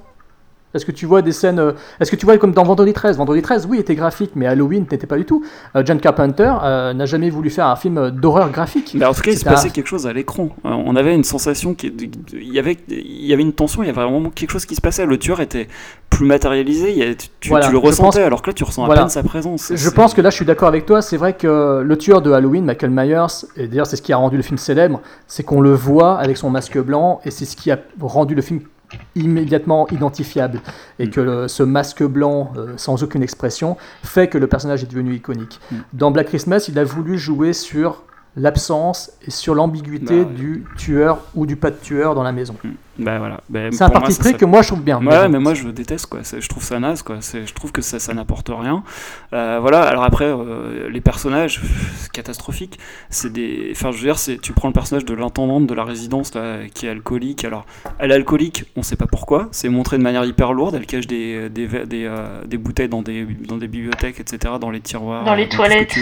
[0.77, 1.59] Est-ce que tu vois des scènes.
[1.59, 4.47] euh, Est-ce que tu vois comme dans Vendredi 13 Vendredi 13, oui, était graphique, mais
[4.47, 5.45] Halloween n'était pas du tout.
[5.75, 8.93] Euh, John Carpenter euh, n'a jamais voulu faire un film d'horreur graphique.
[8.99, 10.51] Mais en tout cas, il se un- passait quelque chose à l'écran.
[10.65, 11.93] On avait une sensation qui,
[12.33, 14.75] il y avait, il y avait une tension, il y avait vraiment quelque chose qui
[14.75, 15.07] se passait.
[15.07, 15.69] Le tueur était
[16.11, 16.93] plus matérialisé.
[16.93, 19.01] il y a- tu, Voilà, le ressentais, pense- alors que là, tu ressens voilà.
[19.01, 19.73] à peine sa présence.
[19.75, 21.03] Je pense que là, je suis d'accord avec toi.
[21.03, 24.17] C'est vrai que le tueur de Halloween, Michael Myers, et d'ailleurs, c'est ce qui a
[24.17, 27.57] rendu le film célèbre, c'est qu'on le voit avec son masque blanc, et c'est ce
[27.57, 28.61] qui a rendu le film
[29.15, 30.61] immédiatement identifiable.
[30.99, 31.11] Et Mm.
[31.11, 35.15] que le- ce masque blanc, euh, sans aucune expression, fait que le personnage est devenu
[35.15, 35.61] iconique.
[35.71, 35.77] Mm.
[35.93, 38.03] Dans Black Christmas, il a voulu jouer sur
[38.37, 40.35] l'absence et sur l'ambiguïté Bah ouais.
[40.35, 42.55] du tueur ou du pas de tueur dans la maison.
[42.99, 43.41] Bah voilà.
[43.49, 44.99] Bah, C'est un parti pris que moi je trouve bien.
[45.05, 46.21] Ouais, mais moi je déteste quoi.
[46.23, 47.17] Je trouve ça naze quoi.
[47.21, 48.83] Je trouve que ça, ça n'apporte rien.
[49.33, 49.83] Euh, voilà.
[49.83, 51.61] Alors après, euh, les personnages,
[51.99, 52.79] c'est catastrophique.
[53.11, 53.69] C'est des.
[53.73, 54.39] Enfin, je veux dire, c'est.
[54.41, 57.45] Tu prends le personnage de l'intendante de la résidence là, qui est alcoolique.
[57.45, 57.67] Alors,
[57.99, 58.65] elle est alcoolique.
[58.77, 59.49] On sait pas pourquoi.
[59.53, 60.75] C'est montré de manière hyper lourde.
[60.75, 64.55] Elle cache des des verres- des, euh, des bouteilles dans des dans des bibliothèques, etc.
[64.61, 65.25] Dans les tiroirs.
[65.25, 65.95] Dans les toilettes.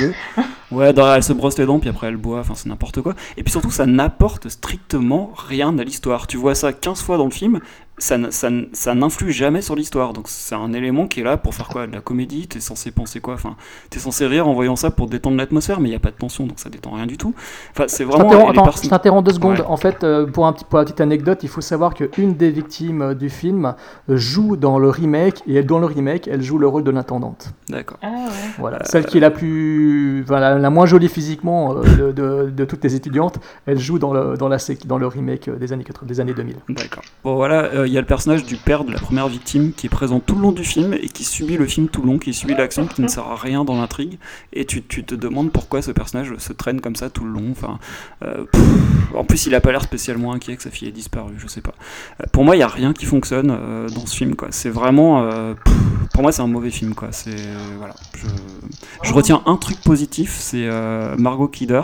[0.70, 2.40] Ouais, dans- elle se brosse les dents puis après elle boit.
[2.40, 3.14] Enfin, c'est n'importe quoi.
[3.36, 6.26] Et puis surtout, ça n'apporte strictement rien à l'histoire.
[6.26, 7.60] Tu vois ça 15 fois dans le film
[7.98, 10.12] ça, ça, ça n'influe jamais sur l'histoire.
[10.12, 11.86] Donc c'est un élément qui est là pour faire quoi?
[11.86, 13.34] De la comédie T'es censé penser quoi?
[13.34, 13.56] Enfin,
[13.90, 16.16] t'es censé rire en voyant ça pour détendre l'atmosphère, mais il n'y a pas de
[16.16, 17.34] tension, donc ça détend rien du tout.
[17.72, 18.52] Enfin, c'est vraiment.
[18.52, 19.58] je t'interromps deux secondes.
[19.60, 19.64] Ouais.
[19.66, 22.50] En fait, euh, pour, un petit, pour la petite anecdote, il faut savoir qu'une des
[22.50, 23.74] victimes euh, du film
[24.10, 26.90] euh, joue dans le remake, et elle, dans le remake, elle joue le rôle de
[26.90, 27.50] l'intendante.
[27.68, 27.98] D'accord.
[28.02, 28.30] Ah ouais.
[28.58, 28.84] Voilà.
[28.84, 32.82] Celle qui est la plus, voilà, la moins jolie physiquement euh, de, de- de toutes
[32.84, 36.06] les étudiantes, elle joue dans le, dans la, sé- dans le remake des années, 80
[36.06, 36.56] des années 2000.
[36.70, 37.02] D'accord.
[37.22, 39.86] Bon voilà, euh, il y a le personnage du père de la première victime qui
[39.86, 42.18] est présent tout le long du film et qui subit le film tout le long,
[42.18, 44.18] qui subit l'action, qui ne sert à rien dans l'intrigue.
[44.52, 47.54] Et tu, te demandes pourquoi ce personnage se traîne comme ça tout le long.
[48.22, 48.44] Euh,
[49.14, 51.60] en plus, il a pas l'air spécialement inquiet que sa fille ait disparu, je sais
[51.60, 51.74] pas.
[52.20, 54.34] Euh, pour moi, il y a rien qui fonctionne euh, dans ce film.
[54.50, 55.54] C'est vraiment, euh,
[56.12, 57.08] pour moi, c'est un mauvais film, quoi.
[57.12, 57.30] Je,
[59.02, 61.82] je retiens un truc positif, c'est euh, Margot Kidder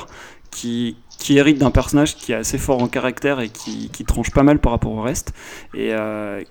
[0.51, 4.31] qui qui hérite d'un personnage qui est assez fort en caractère et qui, qui tranche
[4.31, 5.33] pas mal par rapport au reste.
[5.75, 6.43] Et, euh,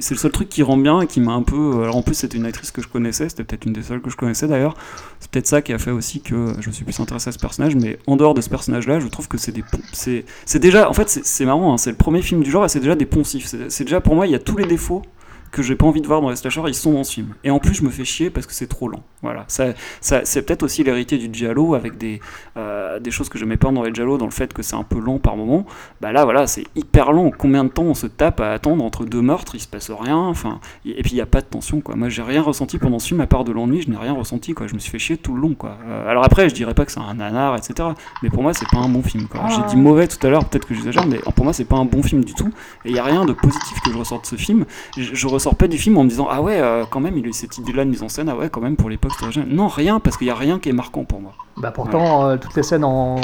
[0.00, 1.82] c'est le seul truc qui rend bien et qui m'a un peu.
[1.82, 4.10] Alors en plus, c'était une actrice que je connaissais, c'était peut-être une des seules que
[4.10, 4.74] je connaissais d'ailleurs.
[5.20, 7.38] C'est peut-être ça qui a fait aussi que je me suis plus intéressé à ce
[7.38, 7.76] personnage.
[7.76, 9.64] Mais en dehors de ce personnage-là, je trouve que c'est des.
[9.92, 10.90] C'est déjà.
[10.90, 13.06] En fait, c'est- marrant, hein, c'est le premier film du genre et c'est déjà des
[13.06, 13.54] poncifs.
[13.68, 15.02] C'est déjà pour moi, il y a tous les défauts
[15.50, 17.34] que j'ai pas envie de voir dans les slashers, ils sont dans ce film.
[17.44, 19.02] Et en plus, je me fais chier parce que c'est trop lent.
[19.22, 19.44] Voilà.
[19.48, 19.66] Ça,
[20.00, 22.20] ça, c'est peut-être aussi l'héritier du Giallo avec des,
[22.56, 24.82] euh, des choses que j'aimais pas dans les Giallo, dans le fait que c'est un
[24.82, 25.66] peu lent par moment.
[26.00, 27.30] Bah là, voilà, c'est hyper lent.
[27.36, 30.16] Combien de temps on se tape à attendre entre deux meurtres Il se passe rien.
[30.16, 31.96] Enfin, et puis il y a pas de tension, quoi.
[31.96, 33.82] Moi, j'ai rien ressenti pendant ce film à part de l'ennui.
[33.82, 34.66] Je n'ai rien ressenti, quoi.
[34.66, 35.78] Je me suis fait chier tout le long, quoi.
[35.86, 37.90] Euh, alors après, je dirais pas que c'est un nanar, etc.
[38.22, 39.48] Mais pour moi, c'est pas un bon film, quoi.
[39.48, 41.84] J'ai dit mauvais tout à l'heure, peut-être que j'exagère, mais pour moi, c'est pas un
[41.84, 42.50] bon film du tout.
[42.84, 44.64] Et il y a rien de positif que je ressors de ce film.
[44.96, 47.24] Je, je ressors pas du film en me disant ah ouais, euh, quand même, il
[47.24, 48.28] a eu cette idée-là de mise en scène.
[48.28, 49.48] Ah ouais, quand même pour l'époque, c'était original.
[49.50, 51.32] Non, rien, parce qu'il y a rien qui est marquant pour moi.
[51.56, 53.16] Bah pourtant, euh, toutes les scènes en,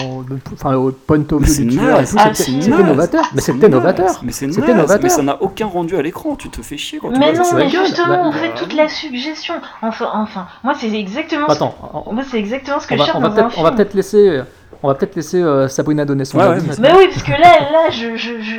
[0.55, 2.01] enfin au point of Mais view c'est du tueur
[2.35, 3.25] c'était novateur.
[3.33, 4.21] Mais C'est c'était novateur.
[4.25, 4.99] Mais c'est C'était novateur.
[5.05, 6.35] Mais ça n'a aucun rendu à l'écran.
[6.35, 7.57] Tu te fais chier quand tu Mais vois non, ça.
[7.57, 9.55] mais justement, Bah, en bah, fait, toute la suggestion.
[9.83, 11.47] Enfin, enfin, moi, c'est exactement.
[11.49, 11.75] ce- Attends,
[12.07, 13.59] on, Moi, c'est exactement ce que on je va, cherche on va dans un peut-être,
[13.59, 13.77] on va film.
[13.77, 14.41] peut-être laisser,
[14.83, 16.67] on va peut-être laisser euh, Sabrina donner son Ouais, avis.
[16.81, 18.57] Bah oui, parce que là, là, je, je, je,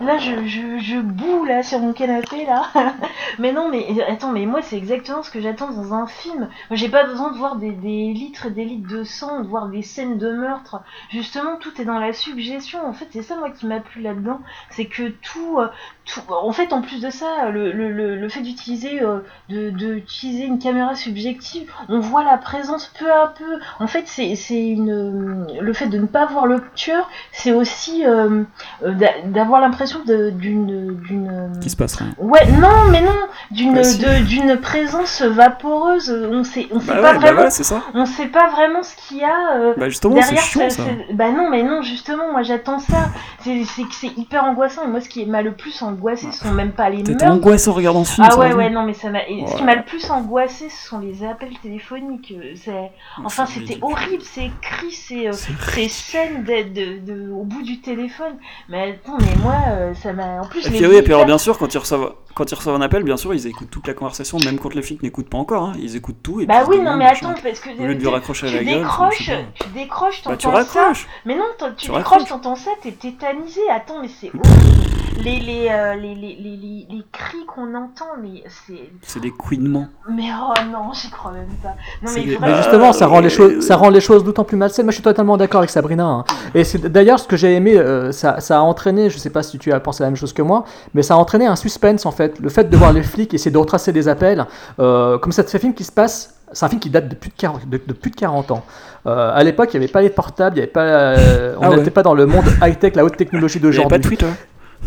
[0.00, 2.70] là, je, je, boue là sur mon canapé là.
[3.38, 6.48] mais non, mais attends, mais moi, c'est exactement ce que j'attends dans un film.
[6.70, 9.68] J'ai pas besoin de voir des, des litres et des litres de sang, de voir
[9.68, 10.82] des scènes de meurtre.
[11.10, 12.86] Justement, tout est dans la suggestion.
[12.86, 14.40] En fait, c'est ça moi qui m'a plu là-dedans,
[14.70, 15.68] c'est que tout, euh,
[16.06, 19.18] tout, en fait, en plus de ça, le, le, le, fait d'utiliser, euh,
[19.48, 23.58] de, de utiliser une caméra subjective, on voit la présence peu à peu.
[23.80, 28.06] En fait, c'est, c'est une, le fait de ne pas voir le tueur, c'est aussi
[28.06, 28.42] euh,
[28.84, 31.50] euh, d'a- d'avoir l'impression de- d'une, d'une.
[31.60, 32.14] Qu'il se passe rien.
[32.18, 33.10] Ouais, non, mais non,
[33.50, 33.98] d'une, Bah, si.
[34.26, 36.16] d'une présence vaporeuse.
[36.32, 37.82] On sait, on sait Bah pas ouais, bah vraiment, ouais, c'est ça.
[37.94, 39.56] on sait pas vraiment ce qu'il y a.
[39.56, 43.08] euh, Bah justement, derrière chiant ça- bah non mais non justement moi j'attends ça
[43.40, 46.72] c'est c'est hyper angoissant et moi ce qui m'a le plus angoissé ce sont même
[46.72, 48.26] pas les T'étais meurtres angoissé en regardant ce film.
[48.30, 50.98] ah ouais ouais non mais ça m'a ce qui m'a le plus angoissé ce sont
[50.98, 52.90] les appels téléphoniques euh, c'est
[53.24, 57.62] enfin c'était horrible ces cris ces, euh, C'est ces scènes de, de, de- au bout
[57.62, 58.36] du téléphone
[58.68, 61.12] mais attends mais moi euh, ça m'a en plus Et les puis oui, et puis
[61.12, 63.70] alors bien sûr, quand ils reçoivent, quand ils reçoivent un appel, bien sûr, ils écoutent
[63.70, 65.62] toute la conversation, même quand les flics n'écoutent pas encore.
[65.64, 65.72] hein.
[65.80, 66.40] Ils écoutent tout.
[66.40, 68.52] Et bah puis oui non mais attends parce que Au lieu de lui raccrocher à
[68.52, 68.78] la gueule.
[68.80, 70.92] décroches tu décroches Bah, tu t'entends ça.
[71.24, 73.60] Mais non, tu Tu décroches, t'entends ça, t'es tétanisé.
[73.70, 74.76] Attends, mais c'est horrible.
[75.24, 78.90] Les, les, euh, les, les, les, cris qu'on entend, mais c'est.
[79.02, 79.88] C'est des couinements.
[80.10, 81.74] Mais oh non, j'y crois même pas.
[82.02, 82.56] Non, mais des- Mais vraiment.
[82.58, 84.84] justement, ça rend les euh, choses, ça rend les choses d'autant plus malsaines.
[84.84, 86.04] Moi, je suis totalement d'accord avec Sabrina.
[86.04, 86.24] hein.
[86.54, 87.76] Et c'est d'ailleurs ce que j'ai aimé.
[87.76, 89.10] euh, ça, ça a entraîné.
[89.10, 90.64] Je sais pas si tu as pensé la même chose que moi,
[90.94, 92.38] mais ça a entraîné un suspense en fait.
[92.38, 94.44] Le fait de voir les flics essayer de retracer des appels,
[94.78, 96.34] euh, comme ça, c'est un film qui se passe.
[96.52, 98.64] C'est un film qui date de plus de 40, de, de plus de 40 ans.
[99.06, 101.62] Euh, à l'époque, il n'y avait pas les portables, il y avait pas, euh, on
[101.64, 101.76] Ah ouais.
[101.78, 103.98] n'était pas dans le monde high-tech, la haute technologie Il n'y avait d'aujourd'hui.
[103.98, 104.26] pas de Twitter.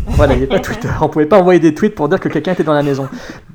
[0.06, 0.88] Voilà, il n'y avait pas Twitter.
[1.00, 3.08] On pouvait pas envoyer des tweets pour dire que quelqu'un était dans la maison.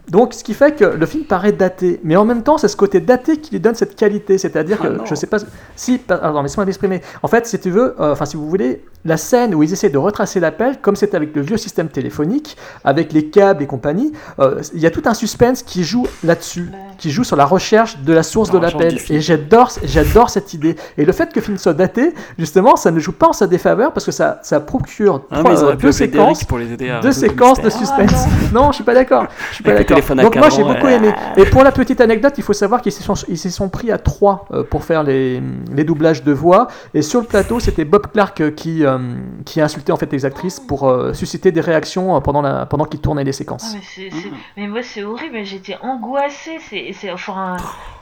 [0.10, 2.00] Donc, ce qui fait que le film paraît daté.
[2.04, 4.38] Mais en même temps, c'est ce côté daté qui lui donne cette qualité.
[4.38, 5.06] C'est-à-dire que, Ah non.
[5.06, 5.38] je sais pas.
[5.76, 7.02] Si, pa- alors, laisse-moi m'exprimer.
[7.24, 9.90] En fait, si tu veux, euh, enfin, si vous voulez, la scène où ils essaient
[9.90, 14.14] de retracer l'appel, comme c'était avec le vieux système téléphonique, avec les câbles et compagnie,
[14.40, 18.00] euh, il y a tout un suspense qui joue là-dessus, qui joue sur la recherche
[18.00, 19.00] de la source La de l'appel.
[19.10, 20.76] Et j'adore, j'adore cette idée.
[20.98, 23.46] Et le fait que le film soit daté, justement, ça ne joue pas en sa
[23.48, 26.90] défaveur parce que ça, ça procure Ah, trois- euh, deux séquences Derek pour les aider
[26.90, 28.26] à deux séquences de suspense.
[28.54, 29.26] non, je suis pas d'accord.
[29.50, 29.95] Je suis pas d'accord.
[29.96, 31.12] Téléphone à Donc moi j'ai beaucoup aimé.
[31.38, 33.92] Et pour la petite anecdote, il faut savoir qu'ils se sont, ils se sont pris
[33.92, 35.42] à trois euh, pour faire les,
[35.72, 36.68] les doublages de voix.
[36.94, 38.98] Et sur le plateau, c'était Bob Clark euh, qui, euh,
[39.46, 43.02] qui insultait en fait les actrices pour euh, susciter des réactions pendant, la, pendant qu'ils
[43.02, 43.74] tournaient les Ah, séquences.
[43.74, 47.58] mais, c'est, c'est- mais moi c'est horrible, j'étais angoissée, c'est, c'est enfin,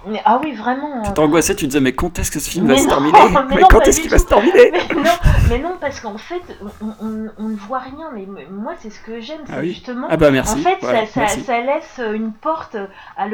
[0.07, 1.01] mais, ah oui vraiment.
[1.03, 3.19] T'es angoissé, tu te disais, mais quand est-ce que ce film Mais va se terminer
[3.49, 5.11] mais Mais non, quand est-ce qu'il va se terminer mais non,
[5.49, 6.41] mais non, parce qu'en fait,
[6.81, 8.09] on, on- on ne voit rien.
[8.13, 9.69] Mais moi, c'est ce que j'aime, c'est Ah oui.
[9.69, 10.07] justement.
[10.09, 10.53] Ah bah merci.
[10.55, 11.41] En fait, ça, ça, merci.
[11.41, 12.75] ça laisse une porte
[13.17, 13.27] à,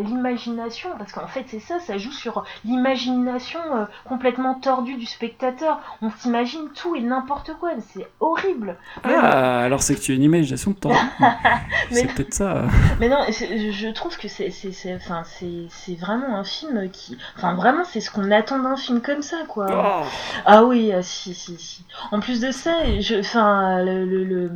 [0.00, 5.80] l'imagination, parce qu'en fait, c'est ça, ça joue sur l'imagination euh, complètement tordue du spectateur.
[6.02, 8.76] On s'imagine tout et n'importe quoi, c'est horrible.
[9.04, 10.90] Même- Ah, alors c'est que tu as une imagination de temps.
[11.20, 12.62] Mais- c'est peut-être ça.
[13.00, 14.52] Mais non, je trouve que c'est,
[14.96, 19.22] enfin, c'est vraiment un film qui, enfin, vraiment, c'est ce qu'on attend d'un film comme
[19.22, 19.66] ça, quoi.
[19.70, 20.06] Oh.
[20.44, 21.84] Ah oui, ah, si, si, si.
[22.10, 24.50] En plus de ça, je, enfin, le, le, le,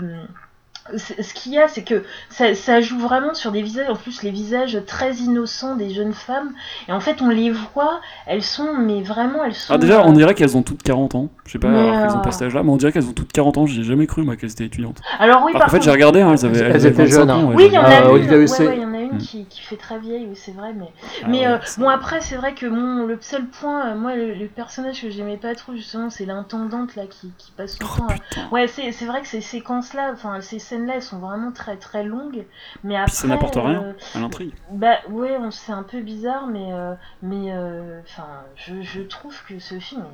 [0.97, 4.23] ce qu'il y a, c'est que ça, ça joue vraiment sur des visages, en plus
[4.23, 6.53] les visages très innocents des jeunes femmes.
[6.89, 9.75] Et en fait, on les voit, elles sont, mais vraiment, elles sont.
[9.75, 11.29] Ah, déjà, euh, on dirait qu'elles ont toutes 40 ans.
[11.47, 13.07] Je sais pas Mais, alors qu'elles ont euh, pas cet âge-là, mais on dirait qu'elles
[13.09, 13.67] ont toutes 40 ans.
[13.67, 15.01] J'ai jamais cru, moi, qu'elles étaient étudiantes.
[15.19, 17.03] Alors oui, Alors par qu'en fait, contre- j'ai regardé, hein, elles avaient, Elles avaient étaient
[17.05, 17.39] 25 jeunes, ans.
[17.39, 17.45] hein.
[17.47, 18.99] ouais, Oui, il y en a j'ai- Ah, une, ouais, ouais, il y en a
[19.01, 19.19] une Mm.
[19.19, 20.89] qui, qui fait très vieille, oui, c'est vrai, mais,
[21.25, 24.35] Ah mais euh, bon après c'est vrai que mon le seul point, euh, moi le,
[24.35, 27.97] le personnage que j'aimais pas trop justement, c'est l'intendante là qui, qui passe son Oh,
[27.99, 28.07] temps.
[28.09, 28.53] à-.
[28.55, 31.77] Ouais, c'est c'est vrai que ces séquences là, enfin ces scènes elles sont vraiment très
[31.77, 32.45] très longues,
[32.85, 33.07] mais après.
[33.07, 34.53] Puis ça n'apporte rien euh, à l'intrigue.
[34.71, 38.27] bah ouais, on- c'est un peu bizarre, mais euh, mais euh, enfin,
[38.57, 40.05] je, je trouve que ce film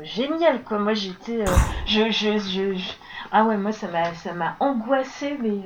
[0.00, 0.78] est génial quoi.
[0.78, 1.44] Moi j'étais,
[1.86, 2.92] je, je, je,
[3.32, 5.58] ah ouais, moi ça m'a ça m'a angoissé, mais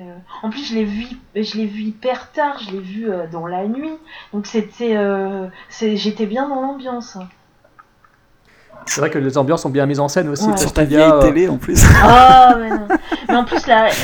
[0.42, 1.06] en plus je l'ai vu
[1.36, 3.92] je l'ai vu hyper tard, je l'ai vu dans la nuit,
[4.32, 4.96] donc c'était
[5.68, 7.16] c'est j'étais bien dans l'ambiance.
[8.86, 10.46] C'est vrai que les ambiances sont bien mises en scène aussi.
[10.56, 11.82] Sur ta vieille euh, télé en plus.
[12.04, 12.88] Oh, mais non.
[13.28, 13.88] Mais en plus, la...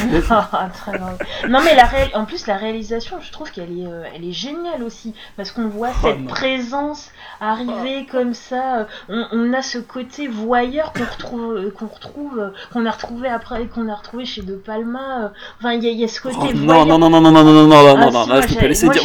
[0.88, 4.32] Oh, non, mais la en plus, la réalisation, je trouve qu'elle est, euh, elle est
[4.32, 5.14] géniale aussi.
[5.36, 7.10] Parce qu'on voit oh, cette présence
[7.40, 8.10] arriver oh.
[8.10, 8.86] comme ça.
[9.10, 13.88] Euh, on, a ce côté voyeur qu'on retrouve, qu'on retrouve, qu'on a retrouvé après, qu'on
[13.88, 15.32] a retrouvé chez De Palma.
[15.58, 16.86] Enfin, il y, a ce côté voyeur.
[16.86, 18.88] Non, non, non, non, non, non, non, non, non, ah, non, je peux pas laisser
[18.88, 19.02] dire.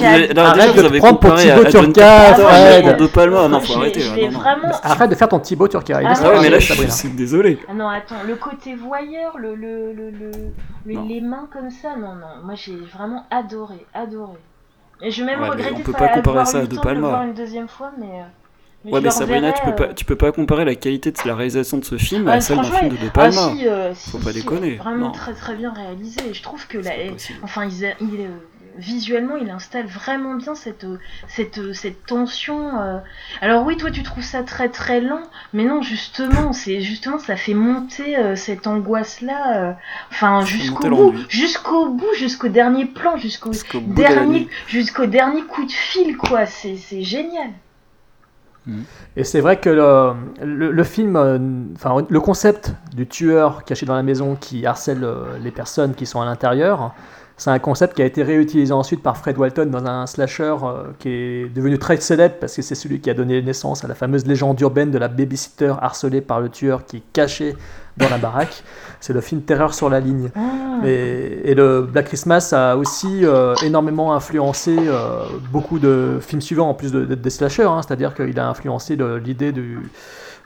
[2.97, 3.47] De Palma.
[3.47, 4.03] Non, faut arrêter.
[4.83, 5.99] Arrête de faire ton Thibaut Turca.
[6.03, 6.91] Ah, Ah ouais, mais là, je Sabrina.
[6.91, 7.59] suis désolé.
[7.67, 10.31] Ah non, attends, le côté voyeur, le, le, le, le-
[10.85, 11.05] le- Non.
[11.07, 14.37] les mains comme ça, non, non, moi j'ai vraiment adoré, adoré.
[15.01, 16.71] Et je vais même Ouais, regretter on peut de pas comparer ça à De temps
[16.71, 17.07] de le Palma.
[17.09, 18.05] voir une deuxième fois, mais.
[18.05, 18.23] euh,
[18.85, 21.17] mais Ouais, mais Sabrina, tu peux pas, euh, tu peux pas comparer la qualité de
[21.25, 23.31] la réalisation de ce film ah, à celle d'un film de De ah, Palma.
[23.55, 24.75] si, euh, si, Faut pas si, déconner.
[24.75, 25.11] Vraiment Non.
[25.11, 26.33] très très bien réalisé.
[26.33, 26.91] Je trouve que la,
[27.43, 28.27] enfin, il, a- il, euh,
[28.77, 30.85] visuellement, il installe vraiment bien cette,
[31.27, 32.79] cette, cette tension.
[32.81, 32.97] euh.
[33.41, 35.21] Alors oui, toi, tu trouves ça très très lent,
[35.53, 39.73] mais non, justement, c'est justement ça fait monter euh, cette angoisse-là, euh,
[40.11, 45.71] enfin jusqu'au bout, jusqu'au bout, jusqu'au dernier plan, jusqu'au de dernier, jusqu'au dernier coup de
[45.71, 46.45] fil, quoi.
[46.45, 47.49] C'est c'est génial.
[49.17, 50.13] Et c'est vrai que le,
[50.45, 51.37] le- le film, euh,
[51.75, 56.05] enfin le concept du tueur caché dans la maison qui harcèle euh, les personnes qui
[56.05, 56.93] sont à l'intérieur,
[57.35, 60.83] c'est un concept qui a été réutilisé ensuite par Fred Walton dans un slasher euh,
[60.99, 63.95] qui est devenu très célèbre parce que c'est celui qui a donné naissance à la
[63.95, 67.55] fameuse légende urbaine de la babysitter harcelée par le tueur qui est caché
[67.97, 68.63] dans la baraque.
[68.99, 70.29] C'est le film Terreur sur la ligne.
[70.35, 70.85] Ah.
[70.85, 76.69] Et, et le Black Christmas a aussi euh, énormément influencé euh, beaucoup de films suivants
[76.69, 77.81] en plus de, de- des slashers, hein.
[77.85, 79.79] c'est-à-dire qu'il a influencé l'idée du,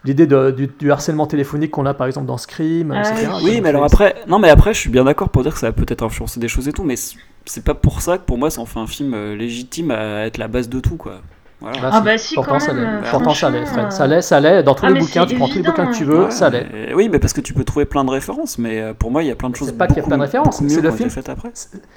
[0.06, 3.30] l'idée de- du, du harcèlement téléphonique qu'on a par exemple dans Scream, Ah etc.
[3.44, 3.60] oui.
[3.62, 5.72] Mais alors après, non, mais après, je suis bien d'accord pour dire que ça a
[5.72, 8.50] peut-être influencé des choses et tout, mais c'est- c'est pas pour ça que pour moi
[8.50, 11.22] ça en fait un film euh, légitime à être la base de tout, quoi.
[11.60, 11.90] Voilà.
[11.92, 13.08] Ah bah si, Pourtant, quand ça même, l'est.
[13.08, 13.92] euh, Pourtant, ça l'est, franchement, Fred.
[13.92, 14.62] Ça l'est, ça l'est.
[14.62, 16.08] Dans tous Ah, les bouquins, tu prends tous les bouquins que tu hein.
[16.08, 16.68] veux, Ouais, ça l'est.
[16.72, 19.24] mais- Oui, mais parce que tu peux trouver plein de références, mais euh, pour moi,
[19.24, 20.82] il y a plein de choses C'est pas qu'il y a plein de références, c'est
[20.82, 21.10] le film.
[21.10, 21.50] faites après.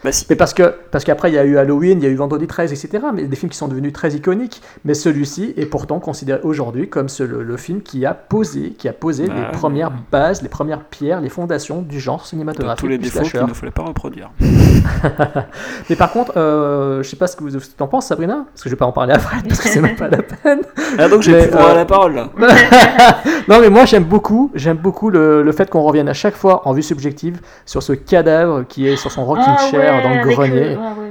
[0.02, 0.24] Bah si.
[0.30, 2.46] Mais parce que parce qu'après il y a eu Halloween, il y a eu Vendredi
[2.46, 3.04] 13, etc.
[3.12, 4.62] Mais des films qui sont devenus très iconiques.
[4.86, 8.88] Mais celui-ci est pourtant considéré aujourd'hui comme ce- le, le film qui a posé, qui
[8.88, 12.80] a posé Bah, les premières bases, les premières pierres, les fondations du genre cinématographique.
[12.80, 14.30] tous les défauts qu'il ne fallait pas reproduire.
[15.90, 18.68] Mais par contre, euh, je sais pas ce que vous en pensez, Sabrina, parce que
[18.68, 20.60] je vais pas en parler à Fred, parce que c'est même pas la peine.
[20.98, 22.28] Ah donc j'ai plus droit euh, à la parole là.
[23.48, 26.66] non, mais moi j'aime beaucoup, j'aime beaucoup le, le fait qu'on revienne à chaque fois
[26.66, 30.14] en vue subjective sur ce cadavre qui est sur son rocking Ah chair ouais, dans
[30.14, 30.60] le grenier.
[30.60, 31.09] ouais, ouais.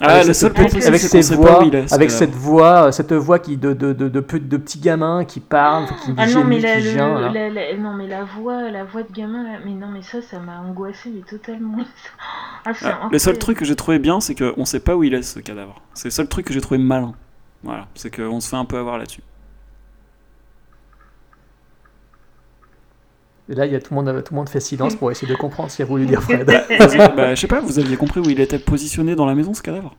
[0.00, 3.72] Ah, avec le seul avec cette voix, est, avec cette euh, cette voix qui de
[3.72, 6.82] de de de, pe- de petits gamins qui parlent, qui Ah non mais la, qui
[6.84, 7.30] le- gient, là.
[7.30, 10.20] la- la- non mais la voix, la voix de gamin là, mais non mais ça,
[10.22, 11.78] ça m'a angoissé mais totalement.
[12.64, 15.14] Ah, Ah, le seul truc que j'ai trouvé bien, c'est qu'on sait pas où il
[15.14, 15.80] est ce cadavre.
[15.94, 17.12] C'est le seul truc que j'ai trouvé malin.
[17.64, 19.20] Voilà, c'est qu'on se fait un peu avoir là-dessus.
[23.48, 25.28] Et là, il y a tout le monde, tout le monde fait silence pour essayer
[25.30, 26.46] de comprendre ce qu'a voulu dire Fred.
[27.16, 29.62] bah, je sais pas, vous aviez compris où il était positionné dans la maison ce
[29.62, 29.94] cadavre?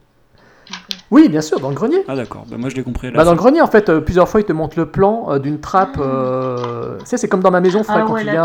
[1.11, 2.03] Oui, bien sûr, dans le grenier.
[2.07, 4.29] Ah d'accord, bah moi je l'ai compris Bah, dans le grenier, en fait, euh, plusieurs
[4.29, 5.97] fois, il te montre le plan euh, d'une trappe.
[5.99, 8.43] euh, Tu sais, c'est comme dans ma maison, Fred, Ah quand ouais, tu viens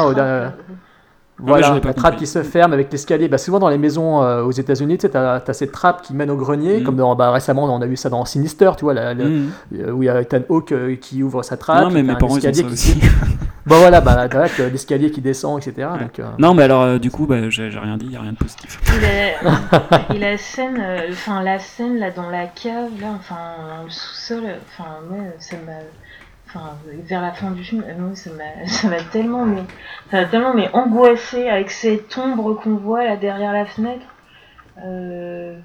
[1.40, 2.16] Voilà, pas la trappe compris.
[2.24, 3.28] qui se ferme avec l'escalier.
[3.28, 6.14] Bah, souvent dans les maisons euh, aux États-Unis, tu sais, t'as as cette trappe qui
[6.14, 6.84] mène au grenier, Mhm.
[6.84, 9.50] comme dans, bah, récemment on a vu ça dans Sinister, tu vois, la- la- Mhm.
[9.74, 11.82] euh, où il y a Ethan Hawke euh, qui ouvre sa trappe.
[11.84, 13.00] Non mais mes parents ils ont escalier ça qui- aussi.
[13.66, 14.26] Bah voilà, bah,
[14.72, 15.88] l'escalier qui descend, etc.
[16.00, 18.32] Donc, euh, non mais alors euh, du coup bah, j'ai rien dit, y a rien
[18.32, 18.80] de positif.
[18.96, 23.34] Et la, et la scène, euh, enfin la scène là dans la cave, là, enfin
[23.76, 25.72] dans le sous-sol, euh, enfin ouais, ça m'a,
[26.48, 28.14] enfin vers la fin du film, euh,
[28.66, 29.62] ça m'a, tellement mais,
[30.10, 34.06] ça tellement mais angoissé avec cette ombre qu'on voit là derrière la fenêtre.
[34.84, 35.58] Euh,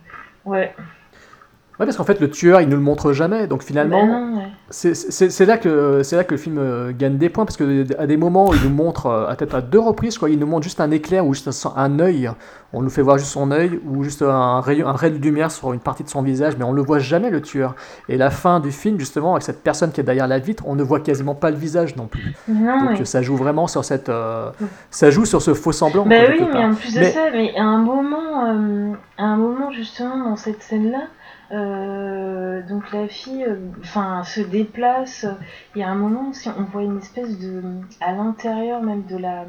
[0.46, 0.76] ouais.
[1.84, 3.48] Ouais, parce qu'en fait, le tueur, il ne le montre jamais.
[3.48, 4.48] Donc finalement, Bah ouais.
[4.70, 7.46] c'est- là, que- c'est là que le film euh, gagne des points.
[7.46, 10.40] Parce qu'à des moments, il nous montre, euh, à peut-être à deux reprises, quoi, il
[10.40, 12.30] nous montre juste un éclair ou juste un, un œil.
[12.76, 15.52] On nous fait voir juste son œil ou juste un rayon, un ray de lumière
[15.52, 17.76] sur une partie de son visage, mais on ne le voit jamais, le tueur.
[18.10, 20.74] Et la fin du film, justement, avec cette personne qui est derrière la vitre, on
[20.76, 22.34] ne voit quasiment pas le visage non plus.
[22.48, 23.06] Non, Donc ouais.
[23.06, 24.10] ça joue vraiment sur cette.
[24.10, 24.50] euh,
[24.90, 26.04] ça joue sur ce faux semblant.
[26.06, 29.38] Bah oui, mais en plus de Mais- ça, mais à un moment, euh, à un
[29.38, 31.04] moment justement dans cette scène-là,
[31.54, 35.26] euh, donc la fille, euh, enfin, se déplace.
[35.76, 37.62] Il y a un moment on voit une espèce de,
[38.02, 39.46] à l'intérieur même de la,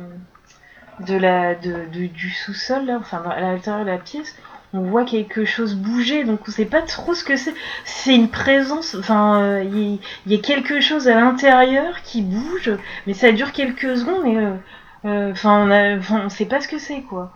[1.00, 4.36] de la, du sous-sol, enfin, à l'intérieur de la pièce.
[4.76, 7.54] On voit quelque chose bouger, donc on sait pas trop ce que c'est.
[7.84, 12.72] C'est une présence, enfin, euh, il y, a- quelque chose à l'intérieur qui bouge,
[13.06, 14.36] mais ça dure quelques secondes et
[15.30, 17.32] Enfin, on, a- on sait pas ce que c'est, quoi.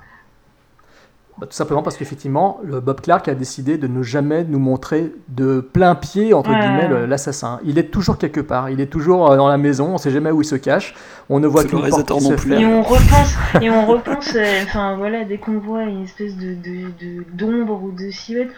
[1.40, 5.12] Bah, tout simplement parce qu'effectivement, le Bob Clark a décidé de ne jamais nous montrer
[5.28, 6.58] de plein pied, entre Ouais.
[6.58, 7.60] guillemets, le- l'assassin.
[7.64, 10.32] Il est toujours quelque part, il est toujours euh, dans la maison, on sait jamais
[10.32, 10.94] où il se cache,
[11.30, 12.60] on ne voit qu'une porte qui non se ferme.
[12.60, 16.90] Et on repense, et on repense, euh, voilà, dès qu'on voit une espèce de de-
[17.00, 18.50] de- d'ombre ou de silhouette,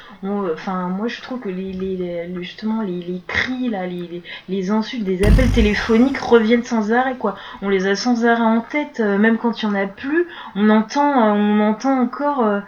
[0.54, 4.08] enfin moi je trouve que les, les, les- le- justement les, les cris là, les,
[4.08, 7.34] les, les insultes, des appels téléphoniques reviennent sans arrêt quoi.
[7.60, 10.26] On les a sans arrêt en tête, euh, même quand il y en a plus,
[10.56, 12.60] on entend, euh, on entend encore euh,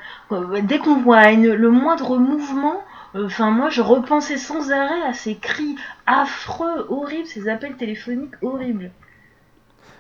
[0.62, 2.84] dès qu'on voit le moindre mouvement.
[3.14, 5.76] euh, Enfin, moi, je repensais sans arrêt à ces cris
[6.06, 8.92] affreux, horribles, ces appels téléphoniques horribles.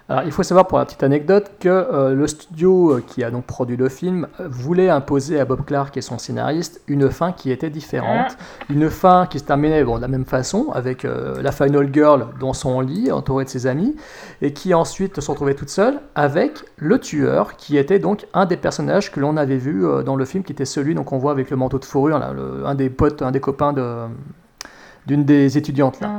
[0.08, 3.30] Alors, il faut savoir pour la petite anecdote que euh, le studio euh, qui a
[3.30, 7.32] donc produit le film euh, voulait imposer à Bob Clark et son scénariste une fin
[7.32, 8.36] qui était différente,
[8.68, 12.26] une fin qui se terminait bon, de la même façon avec euh, la final girl
[12.40, 13.94] dans son lit entourée de ses amis
[14.42, 18.56] et qui ensuite se retrouvait toute seule avec le tueur qui était donc un des
[18.56, 21.32] personnages que l'on avait vu euh, dans le film qui était celui donc on voit
[21.32, 23.86] avec le manteau de fourrure là, le- un des potes, un des copains de
[25.06, 26.10] d'une des étudiantes là.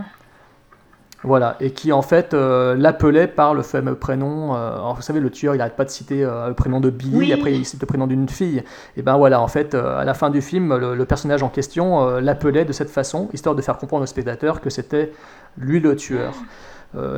[1.25, 4.55] Voilà, et qui en fait euh, l'appelait par le fameux prénom.
[4.55, 6.89] euh, alors vous savez, le tueur, il n'arrête pas de citer euh, le prénom de
[6.89, 7.33] Billy, Oui.
[7.33, 8.61] après il cite le prénom d'une fille.
[8.97, 12.17] Et ben voilà, en fait, à la fin du film, le, le personnage en question
[12.19, 15.13] l'appelait de cette façon, histoire de faire comprendre au spectateur que c'était
[15.57, 16.33] lui le tueur.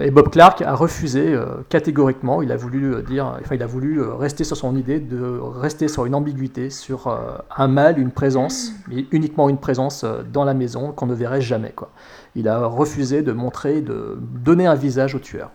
[0.02, 1.38] Et Bob Clark a refusé
[1.68, 2.42] catégoriquement.
[2.42, 6.06] Il a voulu dire, enfin, il a voulu rester sur son idée de rester sur
[6.06, 7.14] une ambiguïté, sur
[7.58, 11.72] un mal, une présence, mais uniquement une présence dans la maison qu'on ne verrait jamais.
[11.76, 11.90] Quoi.
[12.36, 15.52] Il a refusé de montrer, de donner un visage au tueur.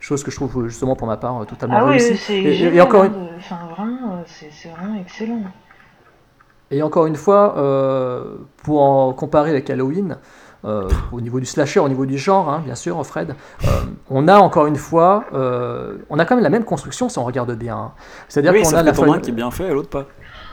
[0.00, 2.16] Chose que je trouve justement pour ma part euh, totalement Ah oui, réussie.
[2.16, 5.42] c'est Et- et, génial, et encore une, Enfin, vraiment, euh, c'est c'est vraiment excellent.
[6.70, 10.16] Et encore une fois, euh, pour en comparer avec Halloween,
[10.64, 13.34] euh, au niveau du slasher, au niveau du genre, hein, bien sûr, Fred,
[13.64, 13.68] euh,
[14.08, 17.24] on a encore une fois, euh, on a quand même la même construction si on
[17.24, 17.76] regarde bien.
[17.76, 17.92] hein.
[18.28, 20.06] C'est-à-dire Oui, qu'on a la qui est bien fait et l'autre pas.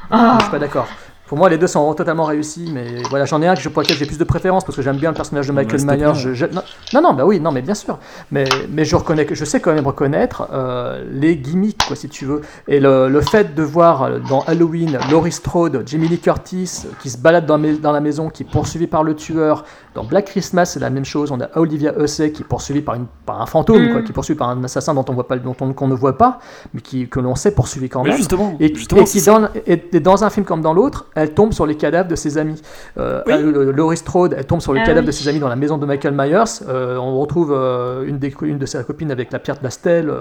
[0.09, 0.87] Ah, Je suis pas d'accord.
[1.27, 3.97] Pour moi, les deux sont totalement réussis, mais voilà, j'en ai un que- pour lequel
[3.97, 6.13] j'ai plus de préférence parce que j'aime bien le personnage de Michael Myers.
[6.15, 6.61] Je- je- non,
[6.93, 7.99] non, non, bah oui, non, mais bien sûr.
[8.31, 12.07] Mais, mais je reconnais, que- je sais quand même reconnaître euh, les gimmicks, quoi, si
[12.07, 12.41] tu veux.
[12.69, 16.89] Et le, le fait de voir euh, dans Halloween Laurie Strode, Jamie Lee Curtis euh,
[17.01, 19.65] qui se balade dans, mais- dans la maison, qui est poursuivi par le tueur.
[19.95, 21.31] Dans Black Christmas, c'est la même chose.
[21.31, 23.91] On a Olivia Hussey qui est poursuivie par, une, par un fantôme, Mm.
[23.91, 25.95] quoi, qui est poursuivi par un assassin dont on voit pas, dont on, qu'on ne
[25.95, 26.39] voit pas,
[26.73, 28.17] mais qui, que l'on sait poursuivi quand Mais même.
[28.17, 31.33] justement, Et, justement, et qui, dans, et- et dans un film comme dans l'autre, elle
[31.33, 32.61] tombe sur les cadavres de ses amis.
[32.97, 33.33] Euh, Oui.
[33.33, 35.07] euh, Laurie Strode, elle tombe sur les Ah cadavres oui.
[35.07, 36.43] de ses amis dans la maison de Michael Myers.
[36.69, 39.69] Euh, on retrouve euh, une, des, une de ses copines avec la pierre de la
[39.69, 40.11] stèle,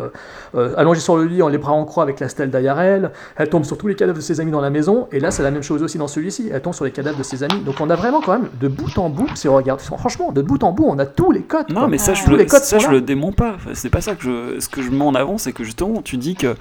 [0.77, 3.11] allongée sur le lit, en les bras en croix avec la stèle derrière elle.
[3.37, 5.07] Elle tombe sur tous les cadavres de ses amis dans la maison.
[5.13, 6.51] Et là, c'est la même chose aussi dans celui-ci.
[6.53, 7.61] Elle tombe sur les cadavres de ses amis.
[7.65, 10.43] Donc on a vraiment quand même, de bout en bout, si on regarde, franchement, de
[10.43, 11.69] bout en bout, on a tous les codes.
[11.71, 11.89] Non, quoi.
[11.89, 12.93] mais ça, je Tous le, les codes ça, sont je là.
[12.95, 13.53] le dément pas.
[13.57, 14.61] Enfin, c'est pas ça que je.
[14.61, 16.55] Ce que je mets en avant, c'est que justement, tu dis que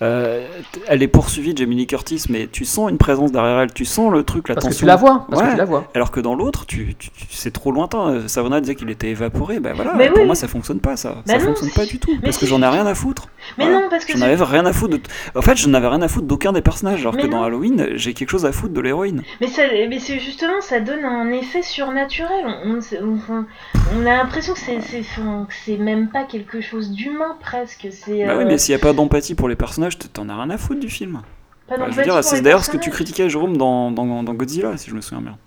[0.00, 0.46] euh,
[0.88, 4.12] elle est poursuivie, Jamie Lee Curtis, mais tu sens une présence derrière elle, tu sens
[4.12, 4.80] le truc, la Parce que tension.
[4.80, 5.26] tu la vois.
[5.28, 5.52] Parce que Ouais.
[5.52, 5.84] tu la vois.
[5.94, 8.26] Alors que dans l'autre, tu, tu- tu- c'est trop lointain.
[8.28, 9.60] Savona disait qu'il était évaporé.
[9.60, 10.26] Ben voilà, Mais pour oui.
[10.26, 11.16] moi, ça fonctionne pas, ça.
[11.26, 12.10] Ça non, fonctionne pas du tout.
[12.14, 13.28] Mais Parce que j'en ai rien à foutre.
[13.58, 13.80] mais Voilà.
[13.80, 15.02] non, parce que J'en avais rien à foutre de.
[15.34, 17.00] En fait, je n'avais rien à foutre d'aucun des personnages.
[17.00, 17.42] Alors Mais que dans.
[17.42, 19.22] Halloween, j'ai quelque chose à foutre de l'héroïne.
[19.40, 22.44] Mais, ça, mais c'est justement, ça donne un effet surnaturel.
[22.64, 23.44] On, on, on-
[23.96, 27.88] on a l'impression que c'est, même pas quelque chose d'humain presque.
[27.90, 30.34] C'est, Bah oui, euh, mais s'il n'y a pas d'empathie pour les personnages, t'en as
[30.36, 31.20] rien à foutre du film.
[31.68, 33.90] Pas Enfin, je veux d'empathie dire, pour c'est d'ailleurs ce que tu critiquais, Jérôme, dans,
[33.90, 35.38] dans, dans Godzilla, si je me souviens bien.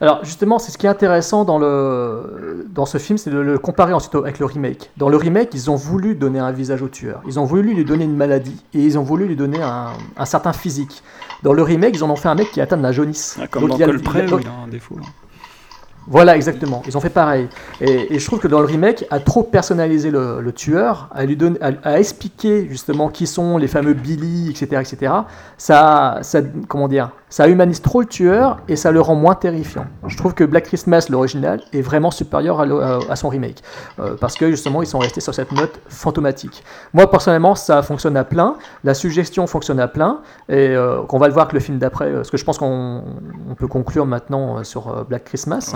[0.00, 3.58] Alors justement, c'est ce qui est intéressant dans, le, dans ce film, c'est de le
[3.58, 4.90] comparer ensuite avec le remake.
[4.96, 7.84] Dans le remake, ils ont voulu donner un visage au tueur, ils ont voulu lui
[7.84, 11.02] donner une maladie, et ils ont voulu lui donner un, un certain physique.
[11.42, 13.38] Dans le remake, ils en ont fait un mec qui atteint de la jaunisse.
[13.40, 14.96] Ah, comme Donc, dans il y a- Colpré, il a- où il a un défaut.
[16.10, 16.82] Voilà, exactement.
[16.86, 17.48] Ils ont fait pareil.
[17.80, 21.36] Et, je trouve que dans le remake, à trop personnaliser le, le tueur, à lui
[21.36, 25.12] donner, à, à expliquer justement qui sont les fameux Billy, etc., etc.,
[25.58, 29.86] ça, ça, comment dire, ça humanise trop le tueur et ça le rend moins terrifiant.
[30.06, 33.62] Je trouve que Black Christmas, l'original, est vraiment supérieur à, le- à- à son remake.
[34.00, 36.62] Euh, parce que justement, ils sont restés sur cette note fantomatique.
[36.94, 38.56] Moi, personnellement, ça fonctionne à plein.
[38.84, 40.20] La suggestion fonctionne à plein.
[40.48, 42.06] Et euh, qu'on va le voir avec le film d'après.
[42.06, 43.02] euh, Parce que je pense qu'on
[43.50, 45.74] on peut conclure maintenant euh, sur euh, Black Christmas.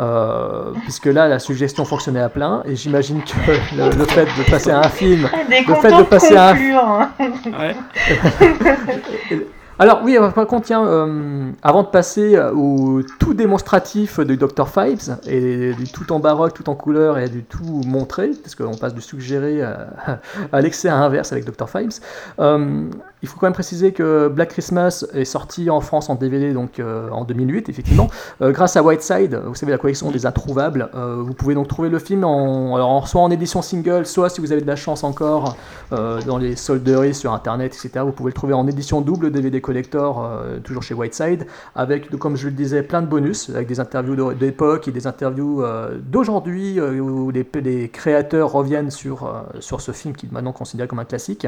[0.00, 2.62] Euh, puisque là, la suggestion fonctionnait à plein.
[2.64, 5.28] Et j'imagine que le, le fait de passer à un film.
[5.48, 7.08] Des le fait de passer à un conclure.
[9.80, 14.68] alors oui, par contre, tiens, euh, avant de passer euh, au tout démonstratif du Dr.
[14.68, 18.74] Fives, et du tout en baroque, tout en couleur et du tout montré, parce qu'on
[18.74, 19.86] passe du suggéré à,
[20.52, 21.68] à l'excès inverse avec Dr.
[21.68, 22.00] Fives,
[22.40, 22.90] euh,
[23.22, 26.80] il faut quand même préciser que Black Christmas est sorti en France en DVD donc
[26.80, 28.08] euh, en 2008, effectivement,
[28.40, 30.88] grâce à Whiteside, vous savez la collection des introuvables.
[30.94, 34.52] Vous pouvez donc trouver le film en, alors, soit en édition single, soit si vous
[34.52, 35.56] avez de la chance encore
[35.90, 38.04] dans les solderies sur internet, etc.
[38.04, 41.46] Vous pouvez le trouver en édition double DVD collector, euh, toujours chez Whiteside,
[41.76, 45.62] avec, comme je le disais, plein de bonus, avec des interviews d'époque et des interviews
[45.62, 49.30] euh, d'aujourd'hui euh, où les, les créateurs reviennent sur, euh,
[49.60, 51.46] sur ce film qui est maintenant considéré comme un classique.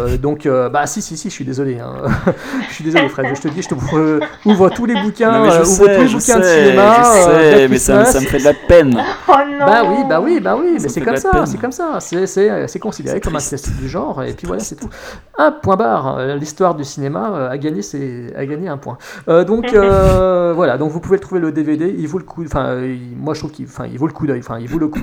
[0.00, 1.78] Euh, donc, euh, bah si, si, si, je suis désolé.
[1.78, 1.94] hein.
[2.70, 3.26] je suis désolé, Fred.
[3.36, 6.00] Je te dis, je te ouvre, ouvre tous les bouquins, Non, je ouvre sais, tous
[6.02, 7.02] les je bouquins de cinéma.
[7.02, 8.96] je sais, mais ça, me- ça me fait de la peine.
[9.28, 11.58] Oh non Bah oui, bah oui, bah oui, Ça mais c'est comme la ça, c'est
[11.58, 14.88] comme ça, c'est, considéré comme un classique du genre, et puis voilà, c'est tout.
[15.36, 18.98] Un point barre, l'histoire du cinéma euh, a gagné, ses- a gagné un point.
[19.28, 22.44] Euh, donc euh, voilà, donc vous pouvez le trouver le DVD, il vaut le coup,
[22.44, 22.76] enfin
[23.16, 25.00] moi je trouve qu'il enfin, il vaut le coup d'œil, enfin il vaut le coup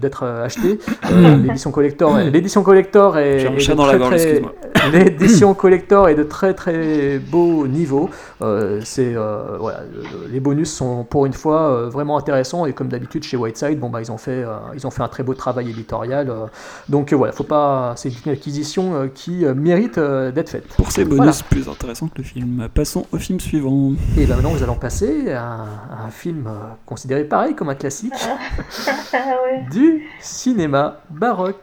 [0.00, 0.78] d'être euh, acheté.
[1.10, 4.42] Euh, l'édition collector, l'édition collector est, est dans très, très-
[4.92, 8.08] l'édition collector est de très très beau niveau.
[8.42, 12.72] Euh, c'est euh, voilà, le- les bonus sont pour une fois euh, vraiment intéressants et
[12.72, 15.22] comme d'habitude chez Whiteside, bon bah ils ont fait euh, ils ont fait un très
[15.22, 16.30] beau travail éditorial.
[16.30, 16.46] euh,
[16.88, 20.66] donc euh, voilà, faut pas, c'est une acquisition euh, qui euh, mérite euh, d'être faite.
[20.76, 21.57] Pour ces bonus Voilà.
[21.62, 22.68] Plus intéressants que le film.
[22.72, 23.92] Passons au film suivant.
[24.16, 26.52] Et ben maintenant nous allons passer à, un- à un film euh,
[26.86, 28.12] considéré pareil comme un classique
[29.12, 29.64] ouais.
[29.70, 31.56] du cinéma baroque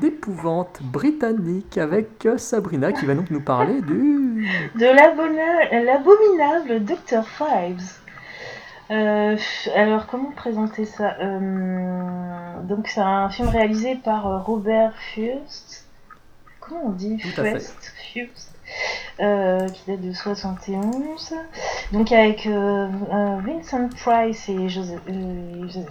[0.00, 4.46] d'épouvante britannique avec euh, Sabrina qui va donc nous parler du
[4.76, 7.24] De l'abominable Dr.
[7.26, 7.92] Fives.
[8.90, 9.36] Euh,
[9.74, 15.84] alors, comment présenter ça Euh, Donc, c'est un film réalisé par Robert Fust.
[16.60, 17.92] Comment on dit Fust.
[19.20, 21.34] Euh, qui date de 71.
[21.92, 25.00] Donc, avec euh, euh, Vincent Price et Joseph,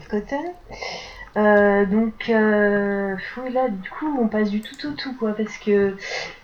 [0.09, 0.53] Cotton.
[1.35, 5.97] Donc, là, du coup, on passe du tout au tout, quoi, parce que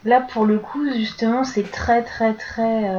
[0.03, 2.91] là, pour le coup, justement, c'est très, très, très.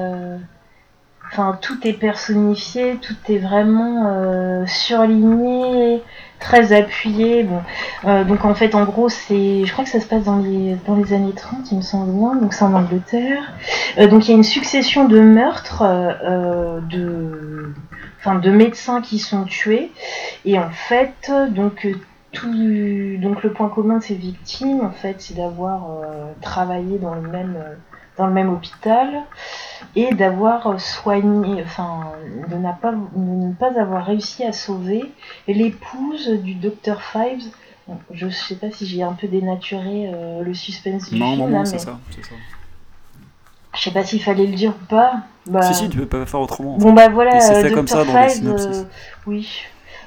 [1.31, 6.03] Enfin, tout est personnifié, tout est vraiment surligné,
[6.45, 7.47] très appuyé.
[8.05, 10.77] Euh, donc en fait, en gros, c'est, je crois que ça se passe dans les
[10.87, 12.37] dans les années 30, il me semble bien.
[12.37, 13.43] Donc c'est en Angleterre.
[13.99, 17.73] Euh, donc il y a une succession de meurtres, euh, de,
[18.21, 19.91] enfin, de médecins qui sont tués.
[20.45, 21.89] Et en fait, donc
[22.33, 22.53] tout,
[23.19, 25.87] donc le point commun de ces victimes, en fait, c'est d'avoir
[26.43, 27.57] travaillé dans le même
[28.19, 29.23] dans le même hôpital
[29.97, 32.13] et d'avoir soigné, enfin,
[32.49, 35.13] de, n'a pas, de ne pas avoir réussi à sauver
[35.49, 37.45] l'épouse du docteur Fives.
[37.87, 41.51] Bon, je sais pas si j'ai un peu dénaturé euh, le suspense du Non, film,
[41.51, 41.99] non, non, c'est mais ça.
[42.15, 42.35] c'est ça.
[43.75, 45.17] je sais pas s'il fallait le dire ou pas.
[45.47, 46.77] Bah, Si, si, tu peux pas faire autrement.
[46.77, 48.85] en Bon bah voilà, c'est euh, comme ça dans les Fives, euh,
[49.27, 49.63] oui.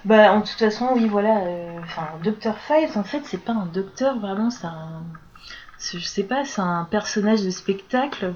[0.06, 1.38] Bah en toute façon, oui, voilà.
[1.42, 2.56] euh, Enfin, Dr.
[2.58, 5.04] Fives, en fait, c'est pas un docteur vraiment, c'est un,
[5.78, 8.34] c'est- je sais pas, c'est un personnage de spectacle.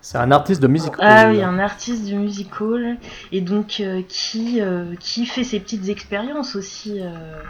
[0.00, 0.96] C'est un artiste de musical.
[1.00, 2.98] Ah oui, un artiste du musical
[3.32, 7.42] et donc euh, qui euh, qui fait ses petites expériences aussi, euh,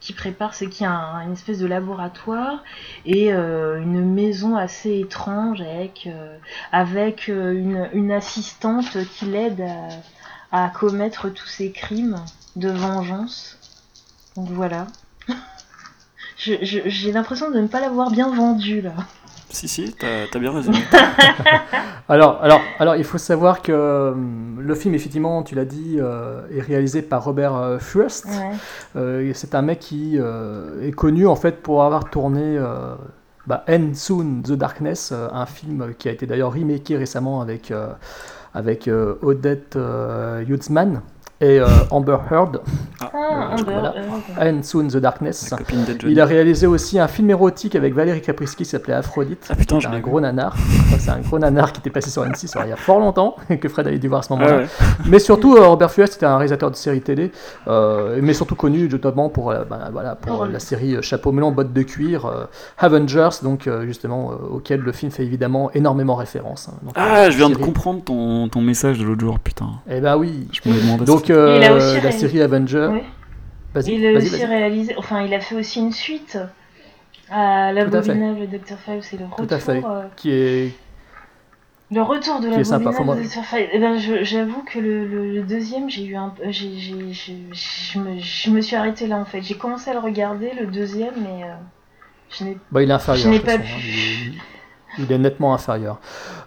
[0.00, 2.62] qui prépare, c'est qui a un- une espèce de laboratoire
[3.06, 6.08] et une maison assez étrange avec
[6.72, 9.62] avec une, une assistante qui l'aide
[10.52, 13.58] à, à commettre tous ces crimes de vengeance.
[14.36, 14.92] Donc voilà.
[16.36, 18.94] J'ai l'impression de ne pas l'avoir bien vendu là.
[19.54, 20.78] Si, si, t'as t'as bien résumé.
[22.08, 24.12] Alors, alors, alors, il faut savoir que euh,
[24.58, 27.78] le film, effectivement, tu l'as dit, euh, est réalisé par Robert euh.
[27.96, 28.20] Ouais.
[28.96, 32.94] Euh, c'est un mec qui euh, est connu en fait pour avoir tourné euh,
[33.46, 37.70] bah, End Soon the Darkness, euh, un film qui a été d'ailleurs remaké récemment avec,
[37.70, 37.88] euh,
[38.52, 41.00] avec euh, Odette euh, Hutzman.
[41.40, 42.60] et euh, Amber Heard.
[43.12, 43.18] Ah,
[43.50, 43.94] Euh, Amber voilà.
[44.38, 44.56] Heard.
[44.56, 45.50] And Soon the Darkness.
[45.50, 46.12] La copine de Johnny.
[46.14, 49.46] Il a réalisé aussi un film érotique avec Valérie Caprisky qui s'appelait Aphrodite.
[49.50, 50.54] Ah putain, C'est un gros nanar.
[50.98, 53.58] C'est un gros nanar qui était passé sur N6 il y a fort longtemps et
[53.58, 54.56] que Fred avait dû voir à ce moment-là.
[54.58, 54.66] Ouais.
[55.06, 57.30] Mais surtout, euh, Robert Fuest était un réalisateur de séries télé,
[57.68, 61.32] euh, mais surtout connu notamment pour, euh, bah, voilà, pour euh, la série euh, Chapeau
[61.32, 62.44] melon, bottes de cuir, euh,
[62.78, 66.68] Avengers, donc euh, justement euh, auquel le film fait évidemment énormément référence.
[66.68, 66.76] hein.
[66.82, 69.66] Donc, Ah, euh, je viens de comprendre ton, ton message de l'autre jour, putain.
[69.90, 70.48] Eh ben oui.
[70.52, 72.88] Je me demandais Donc euh, la série Avengers.
[73.74, 76.38] Vas-y, Il a aussi réalisé, enfin, il a fait aussi une suite
[77.30, 78.78] à l'abominable Dr.
[78.78, 79.46] Five, c'est le retour.
[79.46, 79.82] Tout à fait.
[79.84, 80.72] euh, Qui est
[81.90, 83.44] Le retour de l'abominable Dr.
[83.44, 83.68] Five.
[83.72, 88.50] Eh ben, j'avoue que le, le- le deuxième, j'ai eu un, j'ai, je me, je
[88.50, 89.42] me suis arrêtée là en fait.
[89.42, 91.54] J'ai commencé à le regarder le deuxième, mais euh,
[92.30, 93.24] je n'ai Bah, il est inférieur.
[93.24, 93.72] Je n'ai pas façon, pu.
[93.72, 93.76] hein.
[94.98, 96.00] Il, est, il est nettement inférieur.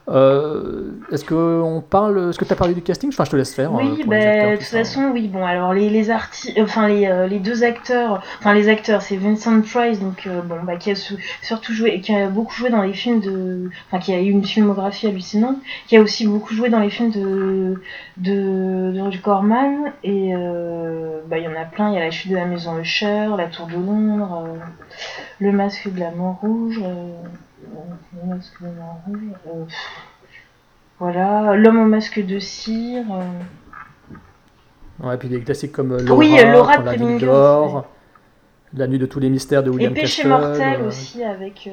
[0.10, 3.10] Euh, est-ce que on parle, est-ce que tu as parlé du casting?
[3.10, 3.74] Enfin, je te laisse faire.
[3.74, 4.78] Oui, bah, acteurs, de tout toute ça.
[4.78, 5.28] façon, oui.
[5.28, 9.18] Bon, alors les, les artistes, enfin les, euh, les deux acteurs, enfin les acteurs, c'est
[9.18, 12.70] Vincent Price, donc euh, bon, bah, qui a su- surtout joué, qui a beaucoup joué
[12.70, 15.58] dans les films de, enfin qui a eu une filmographie hallucinante,
[15.88, 17.82] qui a aussi beaucoup joué dans les films de
[18.16, 21.90] de, de Roger Corman et euh, bah il y en a plein.
[21.90, 24.58] Il y a la chute de la maison Usher, la Tour de Londres, euh,
[25.40, 26.80] le masque de la mort rouge,
[27.76, 29.66] euh, masque de euh,
[31.00, 33.06] voilà, l'homme au masque de cire.
[33.12, 33.24] euh,
[35.08, 37.20] Ouais, puis des classiques comme Laura, Oui, euh, Laura pour la nuit
[38.74, 41.70] La nuit de tous les mystères de Et William Péché Castle, mortel aussi avec.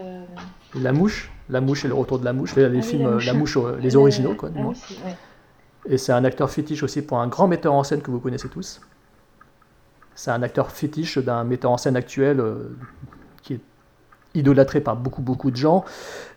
[0.75, 3.19] La mouche, La mouche et le retour de la mouche, les, les ah oui, films
[3.19, 4.51] La mouche, les Euh, originaux quoi.
[4.55, 4.77] ah oui.
[5.87, 8.49] Et c'est un acteur fétiche aussi pour un grand metteur en scène que vous connaissez
[8.49, 8.81] tous.
[10.15, 12.77] C'est un acteur fétiche d'un metteur en scène actuel euh,
[14.35, 15.85] idolâtré par beaucoup beaucoup de gens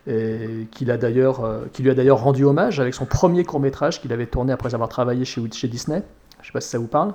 [0.06, 3.60] et qu'il a d'ailleurs, euh, qui lui a d'ailleurs rendu hommage avec son premier court
[3.60, 6.02] métrage qu'il avait tourné après avoir travaillé chez, chez Disney.
[6.40, 7.12] Je sais pas si ça vous parle.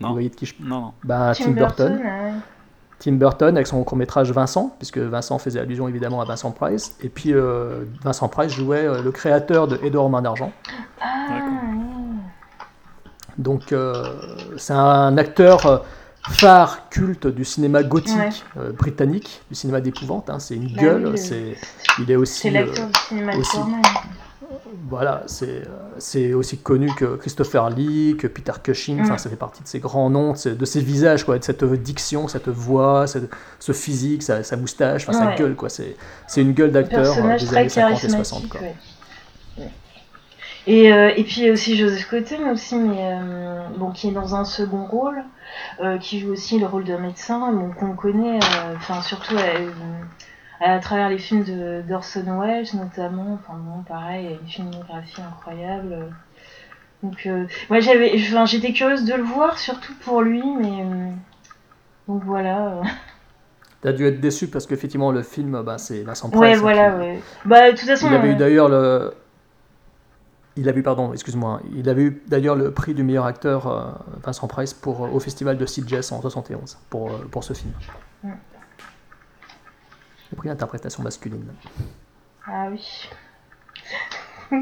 [0.00, 0.08] Non.
[0.08, 0.54] Vous voyez de qui je...
[0.60, 0.92] Non, non.
[1.04, 2.00] Bah, Tim, Burton.
[2.02, 2.32] ouais.
[2.98, 6.96] Tim Burton avec son court métrage Vincent, puisque Vincent faisait allusion évidemment à Vincent Price.
[7.02, 10.52] Et puis euh, Vincent Price jouait euh, le créateur de Edouard Main d'Argent.
[11.00, 11.40] Ah.
[13.38, 14.04] Donc euh,
[14.56, 15.78] c'est un acteur euh,
[16.30, 18.30] phare culte du cinéma gothique Ouais.
[18.58, 20.30] euh, britannique, du cinéma d'épouvante.
[20.30, 20.38] hein.
[20.38, 21.04] C'est une Bah gueule.
[21.06, 21.54] oui, le- c'est,
[22.00, 23.58] il est aussi, C'est l'acteur euh, du cinéma de aussi.
[24.88, 25.64] Voilà, c'est, euh,
[25.98, 29.00] c'est aussi connu que Christopher Lee, que Peter Cushing.
[29.00, 29.18] Enfin, Mm.
[29.18, 31.64] ça fait partie de ces grands noms, de ces, de ces visages, quoi, de cette
[31.64, 35.68] diction, cette voix, cette- ce physique, sa, sa moustache, enfin, sa gueule, quoi.
[35.68, 35.96] C'est,
[36.28, 38.48] c'est une gueule d'acteur euh, des années 50 et 60.
[38.48, 38.48] charismatique.
[38.50, 38.60] Quoi.
[38.60, 39.70] ouais.
[40.66, 44.44] Et, euh, et puis aussi Joseph Cotten aussi, mais euh, bon, qui est dans un
[44.44, 45.22] second rôle,
[45.82, 49.36] euh, qui joue aussi le rôle d'un médecin, bon, qu'on connaît, euh, enfin surtout
[50.60, 53.38] à travers les films de d'Orson Welles notamment.
[53.42, 56.10] Enfin bon, pareil, il a une filmographie incroyable.
[57.02, 57.28] Donc
[57.68, 60.84] moi j'avais, enfin, j'étais curieuse de le voir surtout pour lui, mais
[62.08, 62.80] donc voilà.
[63.82, 66.40] T'as dû être déçu parce qu'effectivement, le film, bah, c'est Vincent Price.
[66.40, 67.20] Ouais, hein, voilà, ouais.
[67.44, 68.08] Bah de toute façon.
[68.08, 69.12] Il avait eu d'ailleurs le.
[70.56, 73.90] Il avait eu, pardon, excuse-moi, il avait eu d'ailleurs le prix du meilleur acteur, euh,
[74.22, 77.72] Vincent Price, pour, au festival de Sitges en 71, pour, euh, pour ce film.
[78.22, 78.30] Mm.
[80.30, 81.44] Le prix d'interprétation masculine.
[82.46, 83.08] Ah oui.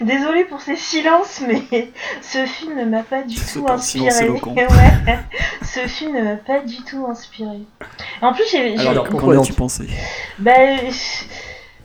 [0.00, 1.90] Désolée pour ces silences, mais
[2.20, 4.28] ce film ne m'a pas du tout inspiré.
[4.44, 5.18] Ouais.
[5.62, 7.62] Ce film ne m'a pas du tout inspiré.
[8.20, 8.78] En plus, j'ai.
[8.78, 9.88] Alors, pourquoi as-tu donc pensé?
[10.38, 10.90] Bah, euh,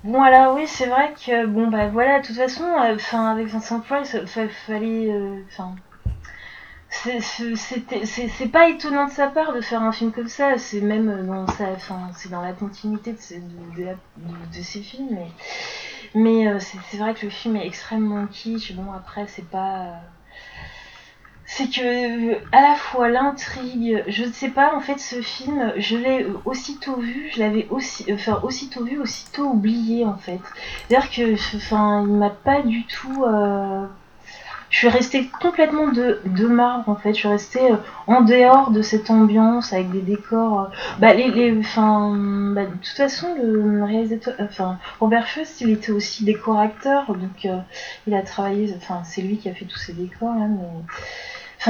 [0.03, 3.47] bon, alors oui, c'est vrai que bon, bah voilà, de toute façon, euh, enfin, avec
[3.47, 5.75] Vincent Price, fa- fallait, euh, enfin.
[6.89, 7.19] c'est-
[8.27, 11.47] c'est- pas étonnant de sa part de faire un film comme ça, c'est même dans
[11.47, 13.85] sa, enfin, c'est dans la continuité de, ses- de,
[14.17, 15.27] de films, mais,
[16.15, 18.73] mais euh, c'est c'est vrai que le film est extrêmement kitsch.
[18.73, 19.95] Bon, après, c'est pas,
[21.49, 25.95] c'est que à la fois l'intrigue, je ne sais pas, en fait, ce film, je
[25.97, 30.41] l'ai aussitôt vu, je l'avais aussi, enfin, aussitôt vu, aussitôt oublié, en fait.
[30.89, 33.23] C'est-à-dire que, enfin, il m'a pas du tout.
[33.25, 33.85] euh,
[34.69, 37.13] Je suis restée complètement de, de marbre, en fait.
[37.13, 40.63] Je suis restée euh, en dehors de cette ambiance avec des décors.
[40.63, 40.65] euh,
[40.99, 42.13] Bah, les, enfin,
[42.53, 47.47] bah, de toute façon, le réalisateur, enfin, Robert Fust, il était aussi décorateur, donc
[48.07, 50.67] il a travaillé, enfin, c'est lui qui a fait tous ces décors, là, mais.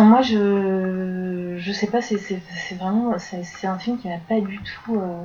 [0.04, 1.56] Moi, je.
[1.58, 2.42] Je sais pas, c'est
[2.80, 3.18] vraiment.
[3.20, 5.00] C'est un film qui m'a pas du tout.
[5.00, 5.24] euh,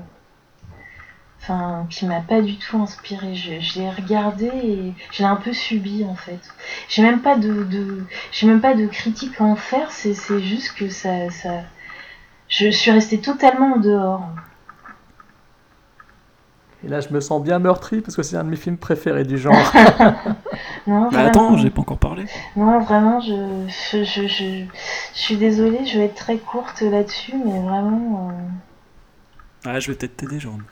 [1.41, 3.35] Enfin, qui m'a pas du tout inspiré.
[3.35, 6.41] Je, l'ai regardé et je l'ai un peu subi en fait.
[6.89, 9.91] J'ai même pas de, j'ai même pas de critique à en faire.
[9.91, 11.65] C'est c'est juste que ça, ça,
[12.49, 14.29] je suis restée totalement en dehors.
[16.85, 19.25] Et là, je me sens bien meurtri parce que c'est un de mes films préférés
[19.25, 19.55] du genre.
[20.87, 21.57] Non, Bah attends, vraiment.
[21.59, 22.25] j'ai pas encore parlé.
[22.57, 24.65] Non, vraiment, je, je, je, je,
[25.15, 28.31] je suis désolée, je vais être très courte là-dessus, mais vraiment.
[28.31, 30.65] euh, Ah, je vais peut-être t'aider, Jérôme.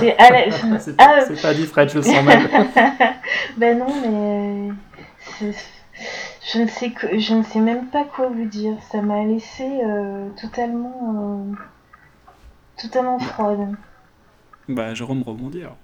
[0.00, 0.16] C'est
[0.78, 2.38] c'est Ah, pas, pas dit, Fred, je le sens mal.
[3.58, 4.70] ben non, mais
[5.40, 8.76] je ne sais que je ne sais même pas quoi vous dire.
[8.90, 11.14] Ça m'a laissé euh, totalement
[11.52, 11.54] euh,
[12.76, 13.74] totalement froide.
[14.68, 15.76] Bah, Jérôme rebondit alors.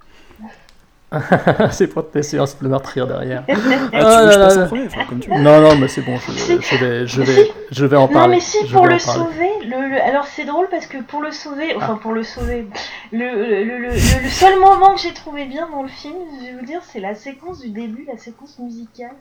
[1.71, 3.43] c'est pour te laisser ensuite le meurtrir derrière.
[3.51, 4.63] Ah, tu veux que là je passe là.
[4.63, 5.39] en premier Enfin, comme tu veux.
[5.39, 6.57] Non, non, mais c'est bon, je, Si.
[6.59, 7.51] je vais, je, vais, si.
[7.71, 8.35] je vais en Non parler.
[8.37, 11.31] mais si Je pour le sauver, le, le- alors c'est drôle parce que pour le
[11.31, 12.65] sauver, enfin pour le sauver,
[13.11, 13.89] le, le, le, le-
[14.23, 16.99] le seul moment que j'ai trouvé bien dans le film, je vais vous dire, c'est
[16.99, 19.13] la séquence du début, la séquence musicale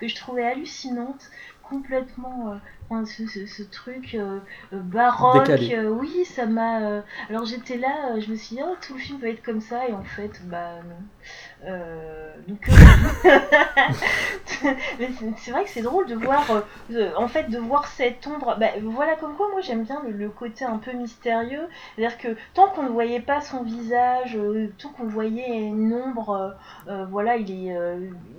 [0.00, 1.20] que je trouvais hallucinante,
[1.68, 2.58] complètement, euh,
[2.88, 4.40] enfin, ce, ce, ce truc euh,
[4.72, 8.94] euh, baroque, euh, oui ça m'a, alors j'étais là, je me suis dit oh tout
[8.94, 11.08] le film va être comme ça et en fait bah non.
[11.66, 12.72] Euh, donc, euh,
[15.36, 16.62] c'est- vrai que c'est drôle de voir,
[16.92, 18.56] euh, en fait, de voir cette ombre.
[18.58, 21.66] Bah, voilà, comme quoi, moi j'aime bien le, côté un peu mystérieux.
[21.96, 26.54] C'est-à-dire que tant qu'on ne voyait pas son visage, euh, tant qu'on voyait une ombre,
[27.10, 27.76] voilà, il est,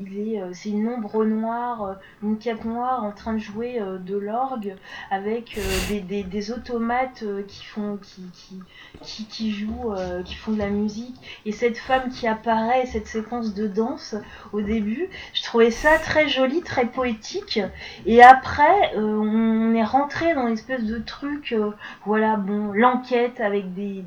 [0.01, 4.75] il est, c'est une ombre noire, une cape noire en train de jouer de l'orgue
[5.09, 5.57] avec
[5.89, 8.59] des, automates qui font, qui,
[9.01, 11.15] qui, jouent, euh, qui font de la musique.
[11.45, 14.15] Et cette femme qui apparaît, cette séquence de danse
[14.53, 17.59] au début, je trouvais ça très joli, très poétique.
[18.05, 21.71] Et après, euh, on est rentré dans une espèce de truc, euh,
[22.05, 24.03] voilà, bon, l'enquête avec des,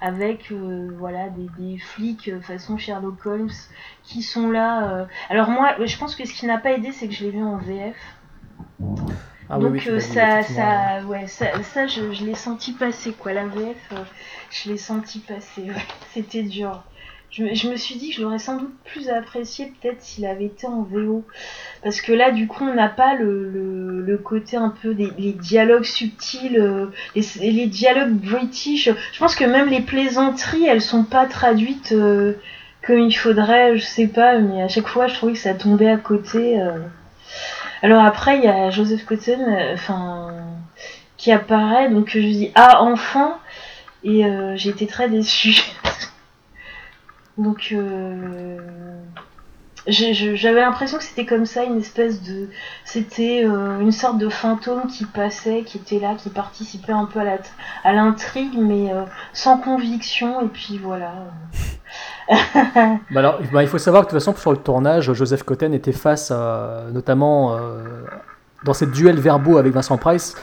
[0.00, 3.50] avec voilà des, flics façon Sherlock Holmes
[4.02, 5.06] qui sont là.
[5.30, 7.42] Alors moi, je pense que ce qui n'a pas aidé, c'est que je l'ai vu
[7.42, 7.96] en VF.
[9.54, 13.32] Ah Donc oui, euh, ça, ça, ouais, ça, ça je, je l'ai senti passer quoi.
[13.34, 13.96] La VF, euh,
[14.50, 15.62] je l'ai senti passer.
[15.62, 15.74] Ouais.
[16.14, 16.82] C'était dur.
[17.30, 20.24] Je, me- je me suis dit que je l'aurais sans doute plus apprécié peut-être s'il
[20.26, 21.24] avait été en VO.
[21.82, 25.10] Parce que là, du coup, on n'a pas le, le, le côté un peu des
[25.18, 28.88] les dialogues subtils, euh, les, les dialogues british.
[29.12, 32.34] Je pense que même les plaisanteries, elles sont pas traduites euh,
[32.86, 35.90] comme il faudrait, je sais pas, mais à chaque fois, je trouvais que ça tombait
[35.90, 36.58] à côté.
[36.60, 36.78] euh.
[37.82, 40.32] Alors après, il y a Joseph Cotten, euh, enfin,
[41.16, 43.38] qui apparaît, donc je dis ah enfin,
[44.04, 45.60] et euh, j'ai été très déçue.
[47.38, 49.01] donc euh,
[49.88, 52.48] j'avais l'impression que c'était comme ça, une espèce de,
[52.84, 57.20] c'était euh, une sorte de fantôme qui passait, qui était là, qui participait un peu
[57.20, 59.02] à l'intrigue, mais euh,
[59.32, 61.12] sans conviction, et puis voilà.
[63.10, 65.74] Bah alors, bah, il faut savoir que de toute façon, sur le tournage, Joseph Cotten
[65.74, 67.82] était face, à, notamment euh,
[68.64, 70.34] dans cette duel verbaux avec Vincent Price.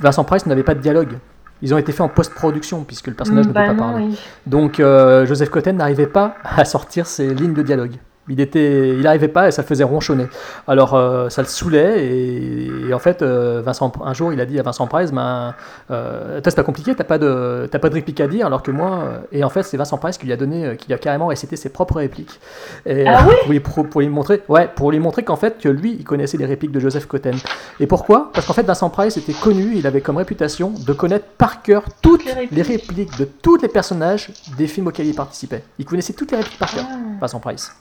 [0.00, 1.18] Vincent Price n'avait pas de dialogue.
[1.62, 4.06] Ils ont été faits en post-production puisque le personnage ne Bah peut pas non, parler.
[4.06, 4.18] oui.
[4.46, 7.96] Donc Joseph Cotten n'arrivait pas à sortir ses lignes de dialogue.
[8.30, 10.26] Il était, il n'arrivait pas et ça le faisait ronchonner.
[10.66, 14.46] Alors euh, ça le saoulait et, et en fait euh, Vincent, un jour il a
[14.46, 15.54] dit à Vincent Price, ben,
[15.90, 18.70] euh, c'est pas compliqué, t'as pas de, t'as pas de réplique à dire alors que
[18.70, 21.26] moi et en fait c'est Vincent Price qui lui a donné, qui lui a carrément
[21.26, 22.40] récité ses propres répliques.
[22.86, 23.34] Et, Ah oui?
[23.42, 26.04] pour, lui, pro- pour lui montrer, ouais, pour lui montrer qu'en fait que lui il
[26.04, 27.34] connaissait les répliques de Joseph Cotten.
[27.80, 28.30] Et pourquoi?
[28.32, 31.82] Parce qu'en fait Vincent Price était connu, il avait comme réputation de connaître par cœur
[32.00, 32.52] toutes Les répliques.
[32.52, 35.64] les répliques de tous les personnages des films auxquels il participait.
[35.78, 36.96] Il connaissait toutes les répliques par cœur, Ah.
[37.20, 37.72] Vincent Price.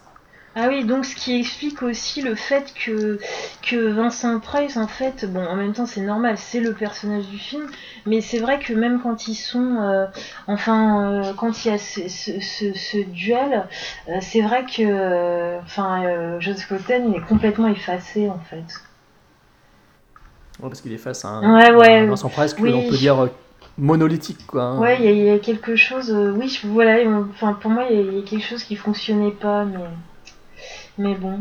[0.55, 3.19] Ah oui, donc ce qui explique aussi le fait que,
[3.61, 7.37] que Vincent Price, en fait, bon, en même temps c'est normal, c'est le personnage du
[7.37, 7.65] film,
[8.05, 10.05] mais c'est vrai que même quand ils sont, euh,
[10.47, 13.67] enfin, euh, quand il y a ce, ce, ce, ce duel,
[14.09, 18.65] euh, c'est vrai que, enfin, Joseph Cotten, il est complètement effacé, en fait.
[20.61, 22.05] Ouais, parce qu'il est face à un, Ouais, ouais.
[22.07, 22.71] Vincent Price que Oui.
[22.71, 23.29] l'on peut dire
[23.77, 24.63] monolithique, quoi.
[24.63, 24.79] hein.
[24.79, 26.97] Ouais, il y, a- il y a quelque chose, oui, je- voilà,
[27.31, 29.77] enfin, pour moi, il y, y a quelque chose qui fonctionnait pas, mais,
[30.99, 31.39] mais bon,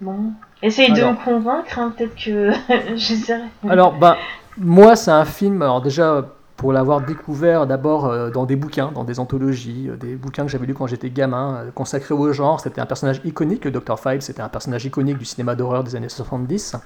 [0.00, 0.32] bon.
[0.62, 2.50] Essaye de me convaincre, hein, peut-être que
[2.96, 3.44] j'essaierai.
[3.68, 4.16] Alors, bah,
[4.56, 6.24] moi, c'est un film, alors déjà,
[6.56, 10.50] pour l'avoir découvert d'abord euh, dans des bouquins, dans des anthologies, euh, des bouquins que
[10.50, 13.98] j'avais lus quand j'étais gamin, euh, consacrés au genre, c'était un personnage iconique, le Dr.
[13.98, 16.76] Five, c'était un personnage iconique du cinéma d'horreur des années 70.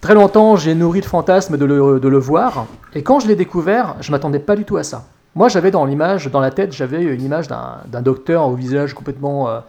[0.00, 3.36] Très longtemps, j'ai nourri le fantasme de le, de le voir, et quand je l'ai
[3.36, 5.04] découvert, je m'attendais pas du tout à ça.
[5.34, 8.92] Moi, j'avais dans l'image, dans la tête, j'avais une image d'un d'un docteur au visage
[8.92, 9.60] complètement euh,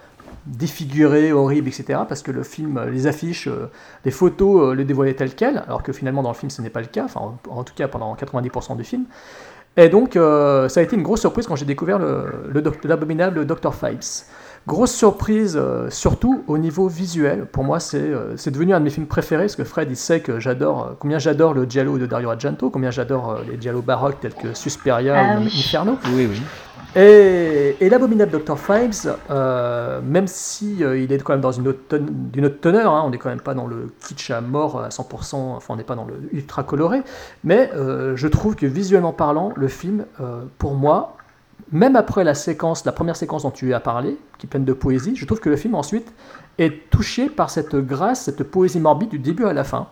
[0.46, 2.00] défiguré, horrible, etc.
[2.08, 3.70] Parce que le film, euh, les affiches, euh,
[4.06, 6.70] les photos euh, le dévoilaient tel quel, alors que finalement dans le film ce n'est
[6.70, 9.06] pas le cas, enfin en, tout cas pendant 90% du film.
[9.76, 12.84] Et donc euh, ça a été une grosse surprise quand j'ai découvert le, le doc-
[12.84, 13.74] l'abominable Dr.
[13.74, 14.26] Fipes.
[14.66, 17.46] Grosse surprise, euh, surtout au niveau visuel.
[17.48, 19.98] Pour moi, c'est euh, c'est devenu un de mes films préférés, parce que Fred, il
[19.98, 23.60] sait que j'adore, euh, combien j'adore le giallo de Dario Argento, combien j'adore euh, les
[23.60, 25.48] giallo baroques tels que Susperia Ah ou oui.
[25.58, 25.98] Inferno.
[26.14, 26.42] Oui, oui.
[26.96, 28.58] Et, l'abominable Dr.
[28.58, 33.04] Fives, euh, même si euh, il est quand même dans une autre, autre teneur, hein,
[33.06, 35.84] on n'est quand même pas dans le kitsch à mort à 100%, enfin on n'est
[35.84, 37.02] pas dans le ultra coloré,
[37.44, 41.18] mais euh, je trouve que visuellement parlant, le film, euh, pour moi,
[41.72, 44.74] même après la séquence, la première séquence dont tu as parlé, qui est pleine de
[44.74, 46.14] poésie, je trouve que le film ensuite
[46.60, 49.88] est touché par cette grâce, cette poésie morbide du début à la fin.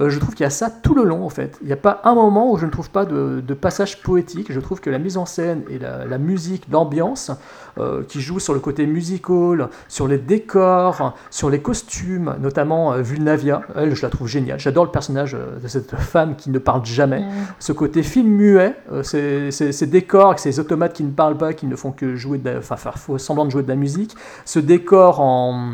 [0.00, 1.58] Euh, je trouve qu'il y a ça tout le long en fait.
[1.60, 4.50] Il n'y a pas un moment où je ne trouve pas de, de passage poétique.
[4.52, 7.30] Je trouve que la mise en scène et la, la musique, l'ambiance,
[7.78, 13.02] euh, qui joue sur le côté musical, sur les décors, sur les costumes, notamment euh,
[13.02, 14.58] Vulnavia, elle je la trouve géniale.
[14.58, 15.32] J'adore le personnage
[15.62, 17.24] de cette femme qui ne parle jamais.
[17.58, 21.76] Ce côté film muet, ces, décors avec ces automates qui ne parlent pas, qui ne
[21.76, 24.14] font que jouer, de la- enfin faire semblant de jouer de la musique.
[24.44, 25.72] Ce décor en,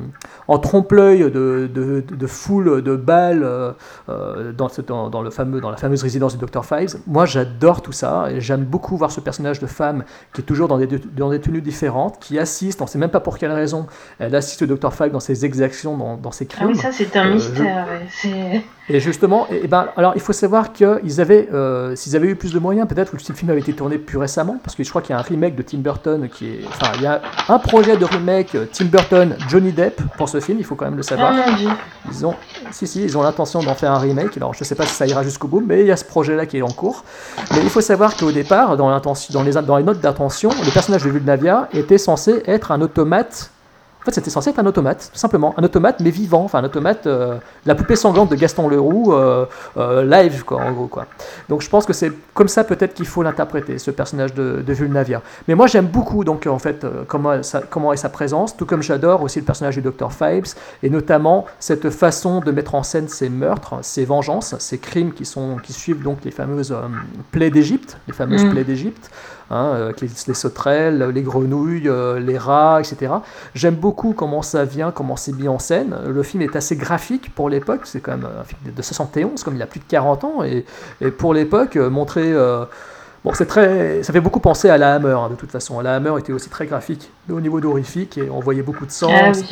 [0.48, 3.72] en trompe-l'œil de, de, de foule de balles euh,
[4.16, 6.64] euh, dans, ce- dans, dans le fameux, dans la fameuse résidence du Dr.
[6.64, 6.96] Fives.
[7.06, 10.68] Moi, j'adore tout ça et j'aime beaucoup voir ce personnage de femme qui est toujours
[10.68, 13.52] dans des, dans des tenues différentes, qui assiste, on ne sait même pas pour quelle
[13.52, 13.86] raison,
[14.18, 14.92] elle assiste au Dr.
[14.92, 16.68] Fives dans ses exactions, dans, dans ses Ah crimes.
[16.68, 17.86] oui, ça c'est un Euh, mystère.
[18.24, 18.62] ouais.
[18.88, 22.36] Et justement, et, et ben, alors il faut savoir qu'ils avaient, euh, s'ils avaient eu
[22.36, 24.90] plus de moyens, peut-être que le film avait été tourné plus récemment, parce que je
[24.90, 27.20] crois qu'il y a un remake de Tim Burton qui est, enfin, il y a
[27.48, 30.84] un projet de remake euh, Tim Burton Johnny Depp pour ce film, il faut quand
[30.84, 31.32] même le Ah savoir.
[31.56, 31.68] dieu.
[32.10, 32.34] Ils ont,
[32.70, 34.36] si si, ils ont l'intention d'en faire un remake.
[34.36, 36.46] Alors je sais pas si ça ira jusqu'au bout, mais il y a ce projet-là
[36.46, 37.04] qui est en cours.
[37.52, 41.10] Mais il faut savoir qu'au départ, dans, les, dans les notes d'intention, le personnage de
[41.10, 43.50] Vulnavia était censé être un automate.
[44.06, 45.52] En fait, c'était censé être un automate, tout simplement.
[45.58, 46.44] Un automate, mais vivant.
[46.44, 49.46] Enfin, un automate, euh, la poupée sanglante de Gaston Leroux, euh,
[49.78, 50.86] euh, live, quoi, en gros.
[50.86, 51.06] Quoi.
[51.48, 54.72] Donc je pense que c'est comme ça peut-être qu'il faut l'interpréter, ce personnage de, de
[54.72, 55.22] Vulnavia.
[55.48, 58.82] Mais moi, j'aime beaucoup, donc, en fait, comment, ça- comment est sa présence, tout comme
[58.82, 60.12] j'adore aussi le personnage du Dr.
[60.12, 60.46] Fibes,
[60.84, 65.24] et notamment cette façon de mettre en scène ces meurtres, ces vengeances, ces crimes qui,
[65.24, 66.72] sont, qui suivent donc les fameuses
[67.32, 68.50] plaies d'Égypte, les fameuses Mm.
[68.50, 69.10] plaies d'Égypte,
[69.50, 73.12] hein, avec les, les sauterelles, les grenouilles, euh, les rats, etc.
[73.54, 75.96] J'aime beaucoup comment ça vient, comment c'est mis en scène.
[76.06, 79.56] Le film est assez graphique pour l'époque, c'est quand même un film de 71, comme
[79.56, 80.64] il a plus de 40 ans, et,
[81.00, 82.32] et pour l'époque, euh, montrer...
[82.32, 82.64] euh,
[83.24, 85.80] Bon, c'est très, ça fait beaucoup penser à la Hammer, hein, de toute façon.
[85.80, 89.18] La Hammer était aussi très graphique au niveau d'horrifique et on voyait beaucoup de sang,
[89.20, 89.48] Ah oui.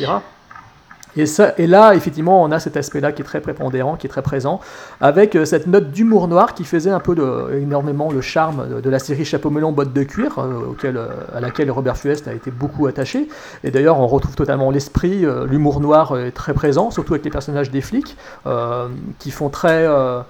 [1.17, 4.09] Et, ça, et là, effectivement, on a cet aspect-là qui est très prépondérant, qui est
[4.09, 4.59] très présent,
[4.99, 8.89] avec euh, cette note d'humour noir qui faisait un peu de- énormément le charme de,
[8.89, 12.33] la série Chapeau melon botte de cuir, euh, auquel, euh, à laquelle Robert Fuest a
[12.33, 13.27] été beaucoup attaché.
[13.63, 17.31] Et d'ailleurs, on retrouve totalement l'esprit, euh, l'humour noir est très présent, surtout avec les
[17.31, 18.87] personnages des flics, euh,
[19.19, 19.85] qui font très...
[19.87, 20.21] euh,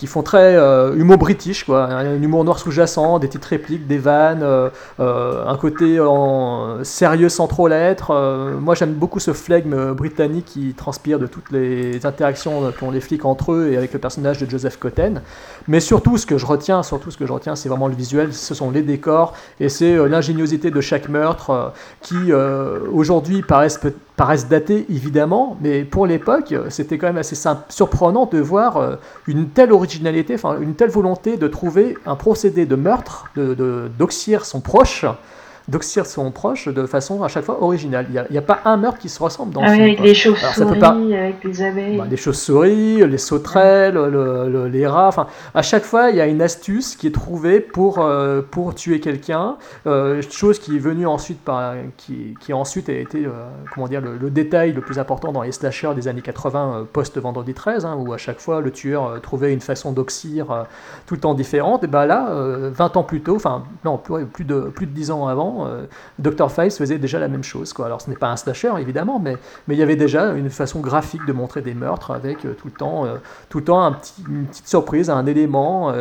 [0.00, 1.84] qui font très euh, humour british, quoi.
[1.84, 7.28] Un, humour noir sous-jacent, des petites répliques, des vannes, euh, euh, un côté en sérieux
[7.28, 8.10] sans trop l'être.
[8.58, 13.26] Moi, j'aime beaucoup ce flegme britannique qui transpire de toutes les interactions qu'ont les flics
[13.26, 15.20] entre eux et avec le personnage de Joseph Cotten.
[15.68, 18.32] Mais surtout, ce que je retiens, surtout ce que je retiens, c'est vraiment le visuel,
[18.32, 22.32] ce sont les décors et c'est l'ingéniosité de chaque meurtre qui
[22.90, 27.36] aujourd'hui paraissent peut- paraissent datés évidemment, mais pour l'époque, c'était quand même assez
[27.70, 32.76] surprenant de voir euh, une telle originalité, une telle volonté de trouver un procédé de
[32.76, 35.06] meurtre, d'oxyre son proche,
[35.70, 38.06] d'oxyre son proche de façon à chaque fois originale.
[38.10, 39.82] Il n'y a, pas un meurtre qui se ressemble dans Ah le film.
[39.84, 40.06] avec quoi.
[40.06, 41.96] les chauves-souris, pas- avec les abeilles.
[41.98, 45.08] bah, les chauves-souris, les sauterelles, le- le- les rats.
[45.08, 48.74] Enfin, à chaque fois, il y a une astuce qui est trouvée pour, euh, pour
[48.74, 49.56] tuer quelqu'un.
[49.86, 53.30] Euh, chose qui est venue ensuite par, qui, qui ensuite a été, euh,
[53.74, 56.84] comment dire, le, le détail le plus important dans les slashers des années 80 euh,
[56.90, 60.66] post-Vendredi 13, hein, où à chaque fois le tueur trouvait une façon d'oxyre
[61.06, 61.84] tout le temps différente.
[61.84, 65.10] Et ben là, euh, 20 ans plus tôt, enfin non, plus de plus de 10
[65.10, 65.82] ans avant, euh,
[66.18, 66.50] Dr.
[66.50, 67.72] Face faisait déjà la même chose.
[67.72, 67.86] Quoi.
[67.86, 69.36] Alors ce n'est pas un slasher évidemment, mais
[69.68, 72.66] mais il y avait déjà une façon graphique de montrer des meurtres avec euh, tout
[72.68, 73.16] le temps, euh,
[73.48, 75.92] tout le temps un petit, une petite surprise, un élément,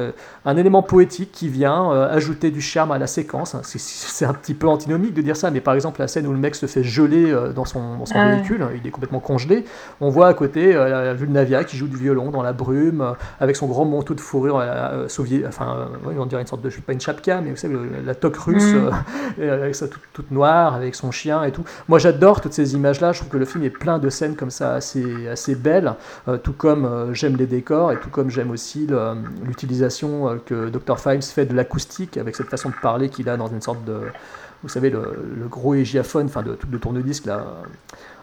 [0.45, 3.56] un élément poétique qui vient ajouter du charme à la séquence.
[3.64, 6.31] C'est- C'est un petit peu antinomique de dire ça, mais par exemple la scène où
[6.31, 9.65] le mec se fait geler dans son, dans son Ah véhicule, il est complètement congelé.
[10.02, 10.73] On voit à côté
[11.15, 14.61] Vulnavia qui joue du violon dans la brume, avec son grand manteau de fourrure
[15.48, 17.76] enfin, ouais, on dirait une sorte de, pas une chapka, mais vous savez,
[18.06, 18.91] la toque russe, Mhm.
[19.50, 21.64] Euh, avec ça toute, toute noire, avec son chien et tout.
[21.88, 24.50] Moi j'adore toutes ces images-là, je trouve que le film est plein de scènes comme
[24.52, 25.94] ça assez, assez belles,
[26.28, 29.16] euh, tout comme euh, j'aime les décors et tout comme j'aime aussi le-
[29.46, 31.00] l'utilisation euh, que Dr.
[31.00, 34.00] Fives fait de l'acoustique avec cette façon de parler qu'il a dans une sorte de,
[34.64, 37.44] vous savez, le, le gros égiaphone, enfin de, de tourne-disque là.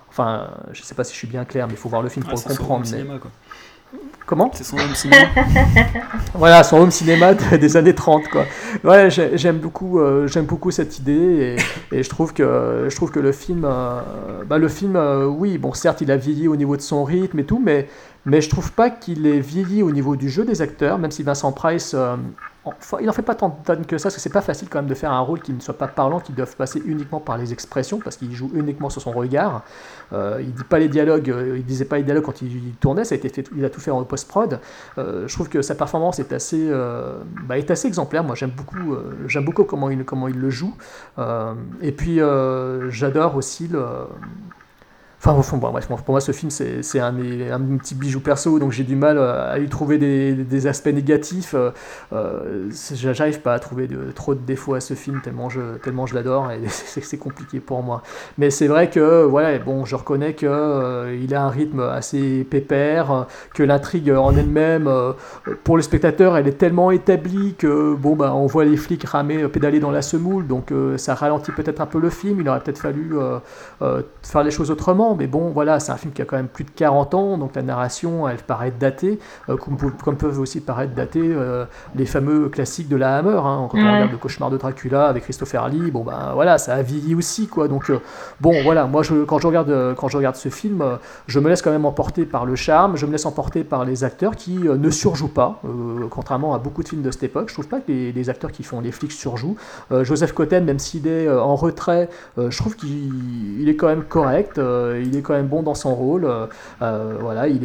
[0.09, 2.25] Enfin, je sais pas si je suis bien clair, mais il faut voir le film
[2.29, 2.81] Ah, pour le comprendre.
[2.85, 3.31] mais- cinéma, quoi.
[4.27, 5.29] Comment C'est son home cinéma.
[6.35, 8.45] voilà, son home cinéma de- des années 30, quoi.
[8.83, 11.57] Ouais, j'ai- j'aime beaucoup, euh, j'aime beaucoup cette idée
[11.93, 14.01] et, et je trouve que, je trouve que le film, euh,
[14.45, 17.39] bah, le film, euh, oui, bon, certes, il a vieilli au niveau de son rythme
[17.39, 17.89] et tout, mais,
[18.25, 21.23] mais je trouve pas qu'il est vieilli au niveau du jeu des acteurs, même si
[21.23, 21.95] Vincent Price,
[23.01, 24.89] il en fait pas tant de que ça, parce que c'est pas facile quand même
[24.89, 27.53] de faire un rôle qui ne soit pas parlant, qui doit passer uniquement par les
[27.53, 29.63] expressions, parce qu'il joue uniquement sur son regard.
[30.13, 33.05] Euh, il dit pas les dialogues, euh, il disait pas les dialogues quand il, tournait,
[33.05, 33.19] ça a
[33.57, 34.61] il a tout fait en post-prod.
[34.99, 36.71] Euh, je trouve que sa performance est assez,
[37.47, 38.25] bah, exemplaire.
[38.25, 40.75] Moi, j'aime beaucoup, j'aime beaucoup comment il, le joue.
[41.81, 42.21] Et puis,
[42.91, 43.85] j'adore aussi le.
[45.25, 47.13] Enfin, bon, bref, pour moi, ce film, c'est un,
[47.79, 51.55] petit bijou perso, donc j'ai du mal euh, à y trouver des, aspects négatifs.
[51.55, 51.71] Euh,
[52.13, 56.61] euh, J'arrive pas à trouver trop de défauts à ce film, tellement je, l'adore, et
[56.69, 58.03] c'est compliqué pour moi.
[58.39, 62.47] Mais c'est vrai que, voilà, bon, je reconnais que euh, il a un rythme assez
[62.49, 64.91] pépère, que l'intrigue en elle-même,
[65.65, 69.49] pour le spectateur, elle est tellement établie que, bon, bah, on voit les flics ramer,
[69.49, 72.41] pédaler dans la semoule, donc ça ralentit peut-être un peu le film.
[72.41, 73.15] Il aurait peut-être fallu
[74.23, 76.65] faire les choses autrement, mais bon, voilà, c'est un film qui a quand même plus
[76.65, 79.19] de 40 ans, donc la narration, elle paraît datée,
[79.49, 81.65] euh, comme, peuvent aussi paraître datés euh,
[81.95, 85.25] les fameux classiques de la Hammer, hein, quand on regarde le cauchemar de Dracula avec
[85.25, 88.01] Christopher Lee, bon ben voilà, ça a vieilli aussi, quoi, donc euh,
[88.41, 90.83] bon, voilà, moi, je, quand, je regarde, quand je regarde ce film,
[91.27, 94.05] je me laisse quand même emporter par le charme, je me laisse emporter par les
[94.05, 95.61] acteurs qui ne surjouent pas,
[96.11, 98.53] contrairement à beaucoup de films de cette époque, je trouve pas que les, les acteurs
[98.53, 99.57] qui font les flics surjouent.
[100.03, 102.97] Joseph Cotten, même s'il est en retrait, je trouve qu'il
[103.59, 104.59] il est quand même correct,
[105.03, 106.25] il est quand même bon dans son rôle.
[106.25, 106.47] euh,
[106.83, 107.65] euh, voilà, il,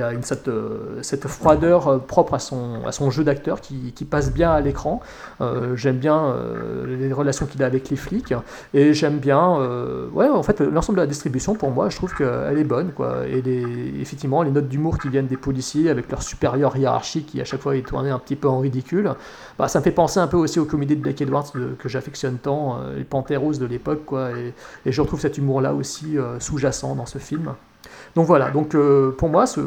[0.00, 5.00] a une, cette, euh, froideur propre à son, jeu d'acteur qui, passe bien à l'écran.
[5.74, 6.34] J'aime bien
[6.86, 8.34] les relations qu'il a avec les flics
[8.74, 9.58] et j'aime bien,
[10.12, 13.26] ouais, en fait, l'ensemble de la distribution pour moi, je trouve qu'elle est bonne, quoi.
[13.26, 13.42] Et
[14.00, 17.60] effectivement, les notes d'humour qui viennent des policiers avec leur supérieur hiérarchique qui à chaque
[17.60, 19.14] fois est tourné un petit peu en ridicule,
[19.58, 22.38] bah, ça me fait penser un peu aussi aux comédies de Blake Edwards que j'affectionne
[22.38, 24.30] tant, euh, les Panteros de l'époque, quoi.
[24.32, 24.54] Et,
[24.86, 27.54] je retrouve cet humour-là aussi sous-jacent dans ce film.
[28.16, 29.60] Donc voilà, donc euh, pour moi, ce,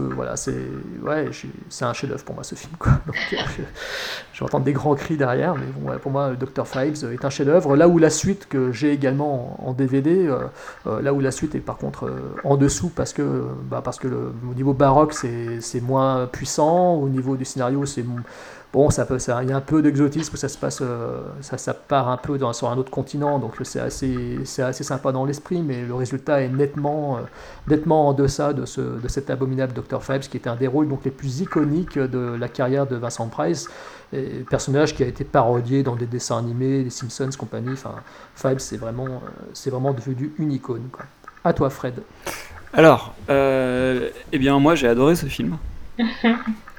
[1.69, 2.73] c'est un chef-d'œuvre pour moi ce film.
[3.33, 3.37] Euh,
[4.33, 6.67] je, vais des grands cris derrière, mais pour moi, Dr.
[6.67, 7.75] Fives est un chef-d'œuvre.
[7.75, 11.59] Là où la suite que j'ai également en, DVD, euh, là où la suite est
[11.59, 12.11] par contre
[12.43, 17.85] en dessous parce que, bah, au niveau baroque c'est moins puissant, au niveau du scénario
[17.85, 18.05] c'est
[18.73, 21.59] Bon, ça peut, ça, il y a un peu d'exotisme, ça se passe, euh, ça,
[21.59, 25.11] ça part un peu dans, sur un autre continent, donc c'est assez, c'est assez sympa
[25.11, 27.21] dans l'esprit, mais le résultat est nettement, euh,
[27.67, 30.01] nettement en deçà de, ce, de cet abominable Dr.
[30.01, 33.27] Phibes, qui était un des rôles donc les plus iconiques de la carrière de Vincent
[33.27, 33.69] Price,
[34.11, 37.73] et personnage qui a été parodié dans des dessins animés, les Simpsons, compagnie.
[37.73, 37.95] Enfin,
[38.35, 40.89] Phibes, c'est vraiment, euh, c'est vraiment devenu une icône.
[40.91, 41.05] Quoi.
[41.43, 42.01] À toi, Fred.
[42.73, 45.57] Alors, euh, eh bien, moi j'ai adoré ce film.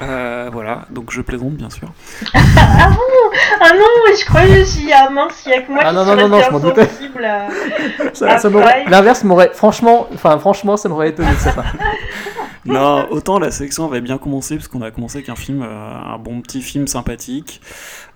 [0.00, 1.88] Euh, voilà, donc je plaisante bien sûr.
[2.34, 3.36] Ah bon?
[3.60, 5.94] Ah non, mais je croyais aussi, ah mince, il y a que moi Ah qui
[5.96, 6.88] non, suis non, non, non, je m'en doutais.
[8.14, 8.88] Ça- ça Fives.
[8.90, 11.72] L'inverse m'aurait, franchement, enfin, franchement, ça m'aurait étonné part.
[12.64, 15.94] Non, autant la sélection avait bien commencé parce qu'on a commencé avec un film, euh,
[16.14, 17.62] un bon petit film sympathique.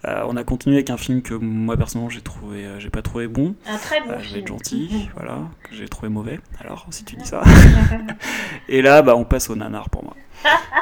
[0.07, 3.01] Euh, on a continué avec un film que moi personnellement j'ai trouvé, euh, j'ai pas
[3.01, 3.55] trouvé bon.
[3.67, 4.41] Un très bon Euh, je vais film.
[4.41, 6.39] être gentil, voilà, que j'ai trouvé mauvais.
[6.61, 7.41] Alors si tu dis ça.
[8.69, 10.15] Et là, bah on passe au nanar pour moi.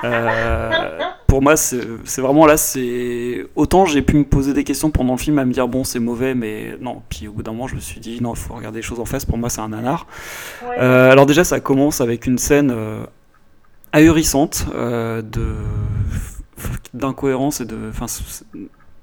[0.04, 1.80] Euh, pour moi, c'est
[2.18, 5.52] vraiment là, c'est autant j'ai pu me poser des questions pendant le film à me
[5.52, 7.02] dire bon c'est mauvais, mais non.
[7.08, 9.00] Puis au bout d'un moment, je me suis dit non, il faut regarder les choses
[9.00, 9.24] en face.
[9.24, 10.06] Pour moi, c'est un nanar.
[10.68, 10.76] Ouais.
[10.78, 13.04] Euh, alors déjà, ça commence avec une scène euh,
[13.92, 15.54] ahurissante euh, de
[16.92, 18.06] d'incohérence et de, enfin,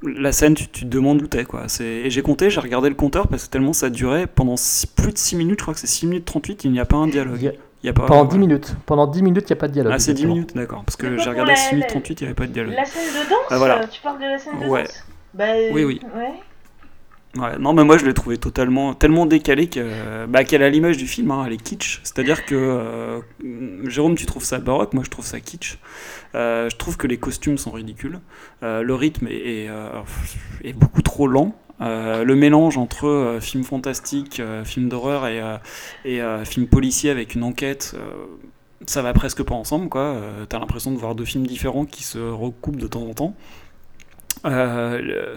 [0.03, 1.65] la scène, tu, tu te demandes où t'es quoi.
[1.79, 5.11] Et j'ai compté, j'ai regardé le compteur parce que tellement ça durait pendant six- plus
[5.13, 7.07] de 6 minutes, je crois que c'est 6 minutes 38, il n'y a pas un
[7.07, 7.53] dialogue.
[7.88, 8.30] Y a- pas, Pendant voilà.
[8.31, 8.76] 10 minutes.
[8.85, 9.93] Pendant 10 minutes, il n'y a pas de dialogue.
[9.95, 10.34] Ah, c'est 10 exactement.
[10.35, 10.84] minutes, d'accord.
[10.85, 12.73] Parce que j'ai regardé la- 6 minutes la- 38, il n'y avait pas de dialogue.
[12.76, 13.88] La scène de danse Ah, voilà.
[13.88, 14.84] Tu parles de la scène de Ouais.
[14.84, 15.03] danse
[15.34, 16.01] Bah, Oui, oui.
[16.15, 16.34] Ouais.
[17.41, 20.97] Ouais, non, mais moi je l'ai trouvé totalement, tellement décalé que, bah, qu'elle a l'image
[20.97, 21.99] du film, hein, elle est kitsch.
[22.03, 23.19] C'est-à-dire que, euh,
[23.85, 25.77] Jérôme, tu trouves ça baroque, moi je trouve ça kitsch.
[26.35, 28.19] Euh, je trouve que les costumes sont ridicules.
[28.64, 29.35] Euh, le rythme est,
[29.65, 29.89] est, euh,
[30.64, 31.53] est beaucoup trop lent.
[31.79, 35.41] Euh, le mélange entre euh, film fantastique, euh, film d'horreur et,
[36.05, 37.95] et film policier avec une enquête,
[38.85, 39.89] ça va presque pas ensemble.
[39.89, 40.21] quoi.
[40.49, 43.35] T'as l'impression de voir deux films différents qui se recoupent de temps en temps.
[44.45, 45.35] Euh,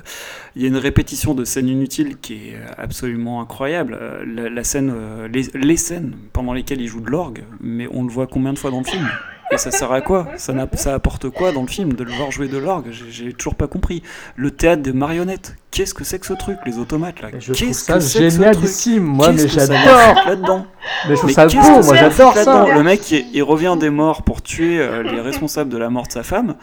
[0.56, 3.96] il y a une répétition de scènes inutiles qui est absolument incroyable.
[4.00, 7.88] Euh, La, la scène, euh, les, les scènes pendant lesquelles il joue de l'orgue, mais
[7.92, 9.08] on le voit combien de fois dans le film?
[9.52, 10.28] Et ça sert à quoi?
[10.36, 10.54] Ça,
[10.94, 12.92] apporte quoi dans le film de le voir jouer de l'orgue?
[12.92, 14.00] J'ai toujours pas compris.
[14.36, 17.94] Le théâtre des marionnettes, qu'est-ce que c'est que ce truc Les automates là, qu'est-ce ça
[17.94, 19.76] que c'est génialissime, moi, mais j'adore.
[20.24, 20.66] là-dedans?
[21.08, 22.66] Mais je trouve mais ça beau, moi j'adore ça.
[22.72, 26.06] Le mec, il, il revient des morts pour tuer euh, les responsables de la mort
[26.06, 26.54] de sa femme.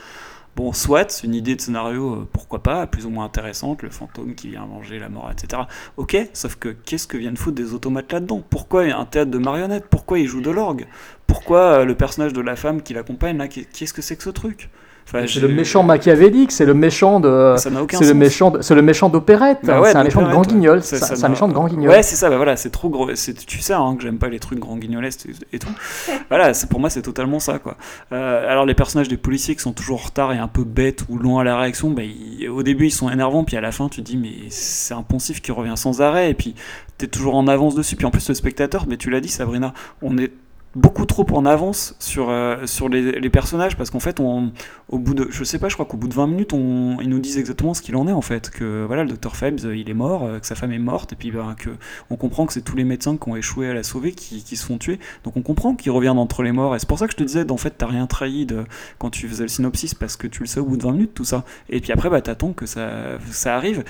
[0.57, 4.35] Bon, soit, une idée de scénario, euh, pourquoi pas, plus ou moins intéressante, le fantôme
[4.35, 5.67] qui vient venger la mort, etc.
[5.97, 8.41] Ok, sauf que qu'est-ce que viennent foutre des automates là-dedans?
[8.49, 9.87] Pourquoi y a un théâtre de marionnettes?
[9.89, 10.87] Pourquoi il joue de l'orgue?
[11.27, 14.23] Pourquoi euh, le personnage de la femme qui l'accompagne, là, qu'est- qu'est-ce que c'est que
[14.23, 14.69] ce truc?
[15.09, 18.81] Enfin, C'est le méchant machiavélique, c'est le méchant de, c'est le méchant, de- c'est le
[18.81, 20.83] méchant d'opérette, Bah ouais, c'est un méchant de grand guignol, ouais.
[20.83, 21.89] c'est un méchant de grand guignol.
[21.89, 23.09] Ouais, c'est ça, bah voilà, c'est trop gros.
[23.15, 25.69] c'est- Tu sais hein, que j'aime pas les trucs grand guignolesques et, tout.
[26.29, 27.77] voilà, pour moi, c'est totalement ça, quoi.
[28.11, 31.05] Euh, alors, les personnages des policiers qui sont toujours en retard et un peu bêtes
[31.07, 33.71] ou longs à la réaction, bah, ils- au début, ils sont énervants, puis à la
[33.71, 36.53] fin, tu te dis, mais c'est un poncif qui revient sans arrêt, et puis
[36.97, 37.95] t'es toujours en avance dessus.
[37.95, 40.31] Puis en plus, le spectateur, mais tu l'as dit, Sabrina, on est
[40.75, 45.27] beaucoup trop en avance sur, euh, sur les, personnages parce qu'en fait au bout de
[45.29, 47.81] je sais pas je crois qu'au bout de 20 minutes ils nous disent exactement ce
[47.81, 48.49] qu'il en est en fait.
[48.49, 51.13] Que voilà le docteur Phelps euh, il est mort euh, que sa femme est morte
[51.13, 51.69] et puis ben, que
[52.09, 54.65] on comprend que c'est tous les médecins qui ont échoué à la sauver qui, se
[54.65, 54.99] font tuer.
[55.23, 57.23] Donc on comprend qu'il revient d'entre les morts et c'est pour ça que je te
[57.23, 58.63] disais en fait t'as rien trahi de,
[58.97, 61.13] quand tu faisais le synopsis parce que tu le sais au bout de 20 minutes
[61.13, 61.43] tout ça.
[61.69, 63.83] Et puis après bah t'attends que ça, ça arrive.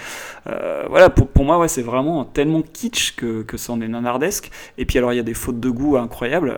[0.89, 4.51] Voilà pour, pour moi ouais c'est vraiment tellement kitsch que, que c'en est nanardesque.
[4.77, 6.57] Et puis alors il y a des fautes de goût incroyables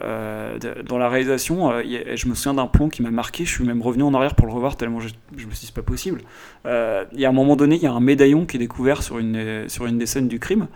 [0.59, 1.71] de- dans la réalisation.
[1.71, 1.81] euh,
[2.15, 3.45] je me souviens d'un plan qui m'a marqué.
[3.45, 5.73] Je suis même revenu en arrière pour le revoir tellement je, me suis dit c'est
[5.73, 6.21] pas possible.
[6.65, 9.03] Euh, Il y a un moment donné, il y a un médaillon qui est découvert
[9.03, 10.67] sur une, euh, sur une des scènes du crime.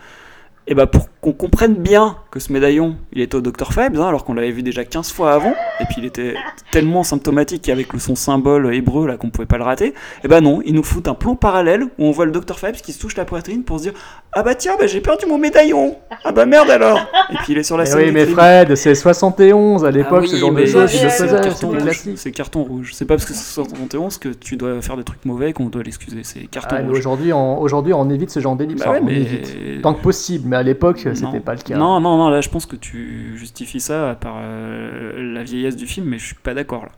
[0.65, 4.07] Et bah pour qu'on comprenne bien que ce médaillon, il était au Dr Phelps, hein,
[4.07, 6.35] alors qu'on l'avait vu déjà 15 fois avant, et puis il était
[6.71, 10.39] tellement symptomatique avec le- son symbole hébreu là qu'on pouvait pas le rater, et bah
[10.41, 12.99] non, ils nous foutent un plan parallèle où on voit le Dr Phelps qui se
[12.99, 13.93] touche la poitrine pour se dire
[14.31, 16.99] Ah bah tiens, bah j'ai perdu mon médaillon Ah bah merde alors
[17.31, 18.25] Et puis il est sur la Mais scène oui, mais.
[18.25, 22.01] Fred, c'est 71 à l'époque, Ah oui, ce genre de choses, il c'est carton rouge.
[22.15, 22.91] C'est carton rouge.
[22.93, 25.83] C'est pas parce que c'est 71 que tu dois faire des trucs mauvais qu'on doit
[25.83, 26.21] l'excuser.
[26.23, 26.97] C'est carton Ah, rouge.
[26.99, 28.83] aujourd'hui, on, aujourd'hui, on évite ce genre d'ellipse.
[28.83, 29.81] Bah ouais, mais-.
[29.81, 31.75] Tant que possible, mais à l'époque, c'était pas le cas.
[31.75, 35.87] Non, non, non, là je pense que tu justifies ça par euh, la vieillesse du
[35.87, 36.91] film, mais je suis pas d'accord là.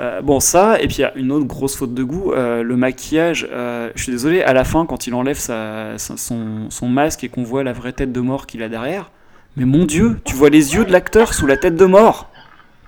[0.00, 2.62] Euh, bon, ça, et puis il y a une autre grosse faute de goût, euh,
[2.62, 3.46] le maquillage.
[3.52, 7.24] euh, je suis désolé, à la fin, quand il enlève sa, sa- son, son masque
[7.24, 9.10] et qu'on voit la vraie tête de mort qu'il a derrière,
[9.56, 12.31] mais mon dieu, tu vois les yeux de l'acteur sous la tête de mort.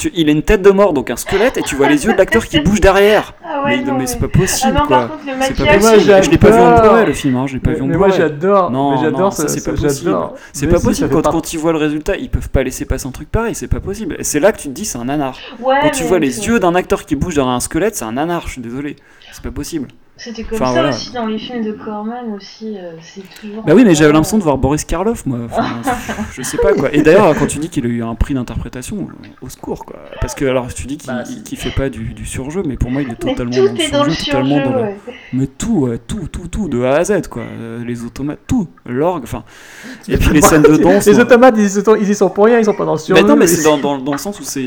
[0.04, 2.12] Tu- il a une tête de mort, donc un squelette, et tu vois les yeux
[2.12, 3.32] de l'acteur qui bougent derrière.
[3.42, 4.96] Ah ouais, mais non, mais mais- c'est pas possible Ah non, quoi.
[4.98, 6.22] par contre, le C'est pas moi, possible.
[6.24, 6.80] Je l'ai pas vu en j'adore.
[6.82, 9.02] Blu-ray le film, hein, je l'ai pas Mais- vu en mais moi, j'adore, Non, mais
[9.02, 10.14] j'adore non, ça, c'est ça, pas possible.
[10.52, 12.84] C'est Mais pas possible quand, part- quand ils voient le résultat, ils peuvent pas laisser
[12.84, 14.16] passer un truc pareil, c'est pas possible.
[14.18, 15.38] Et c'est là que tu te dis c'est un nanar.
[15.62, 18.12] Ouais, quand tu vois les yeux d'un acteur qui bouge derrière un squelette, c'est un
[18.12, 18.96] nanar, je suis désolé.
[19.32, 19.88] C'est pas possible.
[20.16, 20.88] C'était comme Enfin, ça voilà.
[20.90, 22.76] aussi dans les films de Corman aussi.
[22.78, 23.64] euh, c'est toujours.
[23.64, 25.40] Bah oui, mais j'avais l'impression de voir Boris Karloff, moi.
[25.46, 25.64] Enfin,
[26.32, 26.94] je sais pas quoi.
[26.94, 29.08] Et d'ailleurs, quand tu dis qu'il a eu un prix d'interprétation,
[29.42, 29.96] au secours, quoi.
[30.20, 33.02] Parce que alors tu dis qu'il Bah, fait pas du, du surjeu, mais pour moi
[33.02, 34.92] il est Mais totalement tout dans le est dans le surjeu, dans le-.
[35.32, 37.42] Mais tout, ouais, tout, tout, tout, de A à Z, quoi.
[37.42, 38.68] Euh, les automates, tout.
[38.86, 39.42] L'orgue, enfin.
[40.08, 41.06] Et puis les scènes de danse.
[41.06, 42.94] Les moi- automates, ils y sont, ils y sont pour rien, ils sont pas dans
[42.94, 43.26] le mais surjeu.
[43.26, 44.62] non, mais c'est dans, dans, dans le sens où c'est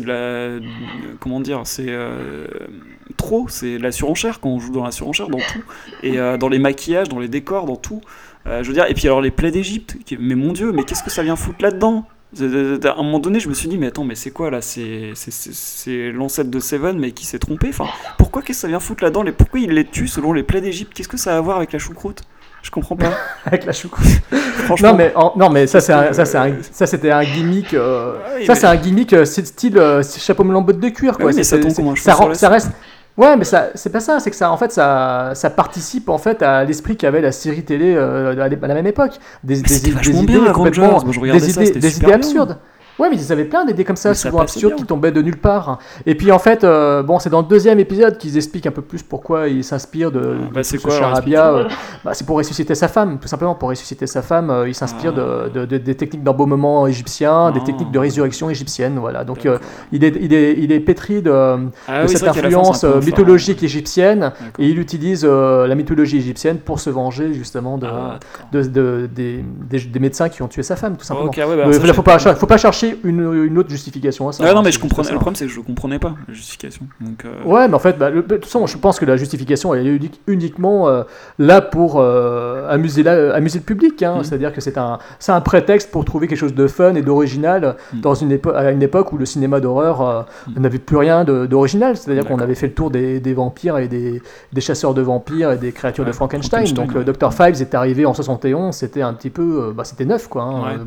[0.00, 0.60] de la
[1.20, 2.46] comment dire c'est euh,
[3.16, 5.62] trop c'est la surenchère quand on joue dans la surenchère dans tout
[6.02, 8.00] et euh, dans les maquillages dans les décors dans tout
[8.46, 11.02] Euh, je veux dire et puis alors les plaies d'Égypte mais mon dieu mais qu'est-ce
[11.02, 12.04] que ça vient foutre là-dedans?
[12.40, 12.44] À
[13.00, 14.60] un moment donné, je me suis dit, mais attends, mais c'est quoi là?
[14.60, 17.68] C'est c'est- c'est- c'est l'ancêtre de Seven, mais qui s'est trompé?
[17.70, 17.86] Enfin,
[18.18, 19.24] pourquoi qu'est-ce que ça vient foutre là-dedans?
[19.36, 20.92] Pourquoi il les tue selon les plaies d'Égypte?
[20.94, 22.20] Qu'est-ce que ça a à voir avec la choucroute?
[22.62, 23.12] Je comprends pas.
[23.46, 24.06] avec la choucroute.
[24.66, 24.90] Franchement.
[24.90, 27.72] Non mais en- non mais ça c'est un- ça c'est un- ça c'était un gimmick
[27.72, 30.88] euh, oui, ça mais- c'est un gimmick euh, c'est style euh, chapeau melon botte de
[30.90, 31.26] cuir Ah quoi.
[31.30, 32.70] oui, mais ça tombe ça, rend- reste
[33.18, 36.18] Ouais, mais ça, c'est pas ça, c'est que ça, en fait, ça, ça participe en
[36.18, 39.18] fait à l'esprit qu'avait la série télé euh, à la même époque.
[39.42, 39.90] Des, idées
[40.22, 42.58] bien, complètement, des idées, des absurdes.
[42.98, 44.76] Ouais, mais ils avaient plein d'idées comme ça, Mais souvent absurdes, bien.
[44.82, 45.78] qui tombaient de nulle part.
[46.06, 48.82] Et puis en fait, euh, bon, c'est dans le deuxième épisode qu'ils expliquent un peu
[48.82, 51.52] plus pourquoi ils s'inspirent de, bah, de c'est quoi, charabia.
[51.54, 51.68] euh,
[52.04, 54.50] bah, c'est pour ressusciter sa femme, tout simplement pour ressusciter sa femme.
[54.50, 55.48] euh, il s'inspire Ah.
[55.48, 57.66] de, de- de- des techniques d'embaumement égyptiens, des Ah.
[57.66, 58.98] techniques de résurrection égyptienne.
[58.98, 59.24] Voilà.
[59.24, 59.58] Donc euh,
[59.92, 62.84] il, est, il, est, il est pétri de, Ah de oui, c'est cette fin, influence
[62.84, 64.40] mythologique égyptienne D'accord.
[64.58, 68.48] et il utilise euh, la mythologie égyptienne pour se venger justement de, Ah, d'accord.
[68.52, 71.30] de, de- des, des- des médecins qui ont tué sa femme, tout simplement.
[71.30, 72.87] Ouais, bah, il je faut pas, pas.
[72.90, 74.44] Chercher une, une autre justification à ça.
[74.44, 75.08] Non, hein, mais je comprenais.
[75.10, 76.86] Le problème, c'est que je comprenais pas la justification.
[77.00, 79.16] Donc, euh, Ouais, mais en fait, bah, le- de toute façon, je pense que la
[79.16, 81.02] justification elle est unique- uniquement euh,
[81.38, 84.02] là pour euh, amuser, la- amuser le public.
[84.02, 84.16] hein.
[84.16, 84.24] Mhm.
[84.24, 87.76] C'est-à-dire que c'est un, c'est un prétexte pour trouver quelque chose de fun et d'original
[87.94, 90.62] dans une à une époque où le cinéma d'horreur euh, Mhm.
[90.62, 91.96] n'avait plus rien d'original.
[91.96, 95.52] C'est-à-dire qu'on avait fait le tour des, des vampires et des, des chasseurs de vampires
[95.52, 96.66] et des créatures Ouais, de Frankenstein.
[96.66, 97.12] Frankenstein, Donc ouais.
[97.12, 97.32] Dr.
[97.32, 100.42] Fives est arrivé en 71, c'était un petit peu, bah, c'était neuf quoi.
[100.42, 100.60] hein.
[100.62, 100.74] Ouais.
[100.78, 100.84] Euh,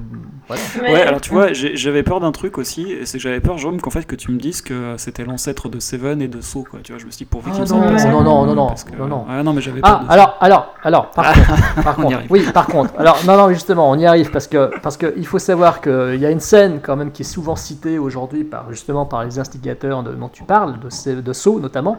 [0.48, 0.61] voilà.
[0.82, 3.42] Mais- Ouais, alors tu vois, j'ai- j'avais peur d'un truc aussi, et c'est que j'avais
[3.42, 6.40] peur, Jérôme, qu'en fait, que tu me dises que c'était l'ancêtre de Seven et de
[6.40, 6.80] Saw, quoi.
[6.82, 8.56] Tu vois, je me suis dit, pourvu Ah qu'ils non, en passent non, non, non,
[8.56, 9.26] non, que- non, non.
[9.30, 10.14] Ah non, mais j'avais peur Ah, de ça.
[10.14, 12.00] alors, alors, alors, par contre, par
[12.30, 15.28] oui, par contre, alors, non, non, justement, on y arrive parce que, parce que il
[15.28, 18.72] faut savoir qu'il y a une scène quand même qui est souvent citée aujourd'hui par,
[18.72, 21.98] justement, par les instigateurs de, dont tu parles, de, de Saw notamment,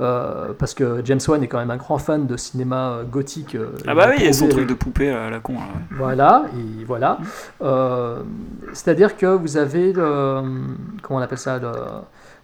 [0.00, 3.54] euh, parce que James Wan est quand même un grand fan de cinéma euh, gothique.
[3.54, 5.60] euh, Ah bah il oui, a son truc de poupée à la con, là.
[5.92, 7.18] Voilà, et voilà.
[7.62, 8.18] Euh,
[8.72, 10.42] C'est-à-dire que vous avez le,
[11.02, 11.70] comment on appelle ça, le,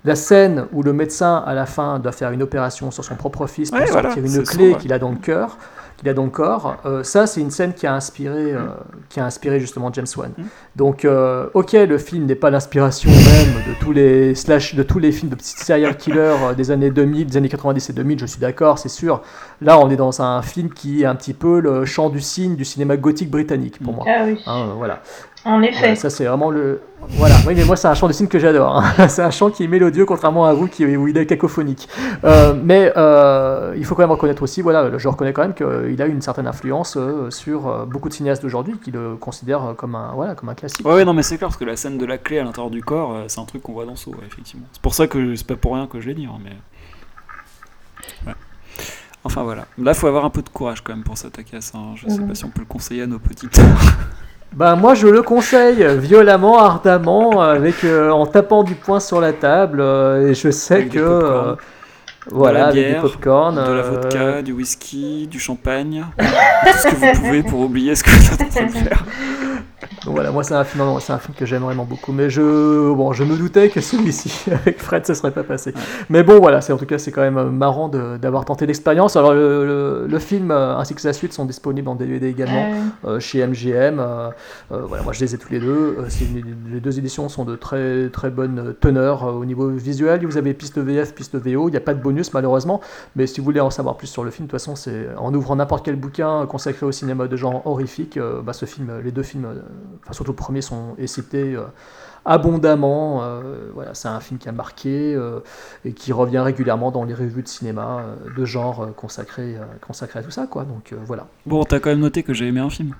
[0.04, 3.46] La scène où le médecin, à la fin, doit faire une opération sur son propre
[3.46, 5.58] fils pour Ouais, sortir voilà, une clé qu'il a dans le cœur,
[6.00, 8.68] qu'il a dans le corps, euh, ça, c'est une scène qui a inspiré, euh,
[9.10, 10.32] qui a inspiré justement James Wan.
[10.36, 10.42] Mm.
[10.76, 14.98] Donc, euh, ok, le film n'est pas l'inspiration même de tous les slash, de tous
[14.98, 18.18] les films de petits serial killers des années 2000, des années 90 et 2000.
[18.18, 19.20] Je suis d'accord, c'est sûr.
[19.60, 22.56] Là, on est dans un film qui est un petit peu le chant du cygne
[22.56, 24.06] du cinéma gothique britannique pour moi.
[24.08, 24.40] Ah oui.
[24.46, 25.02] Hein, voilà.
[25.46, 25.78] En effet.
[25.78, 26.82] Voilà, ça c'est vraiment le.
[27.12, 28.76] Voilà, oui, mais moi c'est un chant de cygne que j'adore.
[28.76, 29.08] hein.
[29.08, 31.88] c'est un chant qui est mélodieux, contrairement à vous qui, où il est cacophonique.
[32.24, 36.02] Euh, mais euh, il faut quand même reconnaître aussi, voilà, je reconnais quand même qu'il
[36.02, 39.94] a une certaine influence euh, sur euh, beaucoup de cinéastes d'aujourd'hui qui le considèrent comme
[39.94, 40.86] un, voilà, comme un classique.
[40.86, 42.70] Ouais, ouais, non, mais c'est clair, parce que la scène de la clé à l'intérieur
[42.70, 44.66] du corps, euh, c'est un truc qu'on voit dans Saw, ouais, effectivement.
[44.72, 46.52] C'est pour ça que c'est pas pour rien que je l'ai dit, hein, mais.
[48.26, 48.34] Ouais.
[49.24, 49.66] Enfin voilà.
[49.78, 51.78] Là, faut avoir un peu de courage quand même pour s'attaquer à ça.
[51.78, 51.94] hein.
[51.96, 52.28] Je sais Mhm.
[52.28, 53.58] pas si on peut le conseiller à nos petites.
[54.52, 59.32] Ben, moi je le conseille violemment, ardemment, avec, euh, en tapant du poing sur la
[59.32, 59.80] table.
[59.80, 60.98] euh, et je sais Avec que.
[60.98, 61.54] euh,
[62.30, 63.54] voilà, de la avec bière, des popcorn.
[63.54, 66.26] de la euh, vodka, du whisky, du champagne, tout
[66.78, 69.04] ce que vous pouvez pour oublier ce que vous êtes en train de faire.
[70.06, 72.30] Donc voilà, moi c'est un film, non, c'est un film que j'aime vraiment beaucoup, mais
[72.30, 72.40] je,
[72.94, 75.74] bon, je me doutais que celui-ci avec Fred ça serait pas passé.
[76.08, 78.64] Mais bon voilà, c'est en tout cas c'est quand même euh, marrant de- d'avoir tenté
[78.64, 79.16] l'expérience.
[79.16, 82.70] Alors le, le- le film euh, ainsi que sa suite sont disponibles en DVD également
[82.70, 82.76] Ouais.
[83.04, 83.98] euh, chez MGM.
[84.00, 84.30] euh,
[84.70, 85.98] voilà, moi je les ai tous les deux.
[86.08, 90.24] C'est une- les deux éditions sont de très très bonne teneur au niveau visuel.
[90.26, 91.68] Vous avez piste VF, piste VO.
[91.68, 92.80] Il n'y a pas de bonus malheureusement,
[93.16, 95.34] mais si vous voulez en savoir plus sur le film, de toute façon c'est en
[95.34, 99.10] ouvrant n'importe quel bouquin consacré au cinéma de genre horrifique, euh, bah, ce film, les
[99.10, 99.46] deux films,
[100.02, 101.64] enfin surtout le premier sont est euh,
[102.24, 103.22] abondamment.
[103.22, 105.40] euh, voilà, c'est un film qui a marqué euh,
[105.84, 108.04] et qui revient régulièrement dans les revues de cinéma
[108.36, 110.64] de genre consacrées consacrées à tout ça quoi.
[110.64, 111.26] Donc voilà.
[111.46, 112.94] Bon, t'as quand même noté que j'ai aimé un film.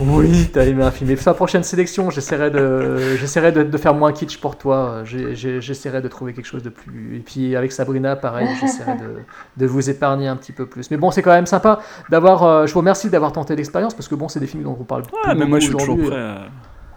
[0.00, 1.08] Oui, t'as aimé un film.
[1.10, 5.02] Et pour sa prochaine sélection, j'essaierai de, j'essaierai de, de faire moins kitsch pour toi.
[5.04, 7.16] J'essaierai de trouver quelque chose de plus.
[7.16, 9.16] Et puis avec Sabrina, pareil, j'essaierai de,
[9.56, 10.90] de vous épargner un petit peu plus.
[10.90, 11.80] Mais bon, c'est quand même sympa
[12.10, 12.42] d'avoir.
[12.42, 14.84] euh, je vous remercie d'avoir tenté l'expérience parce que bon, c'est des films dont on
[14.84, 15.02] parle.
[15.24, 16.10] Ouais, mais moi je suis toujours aujourd'hui.
[16.10, 16.46] prêt à,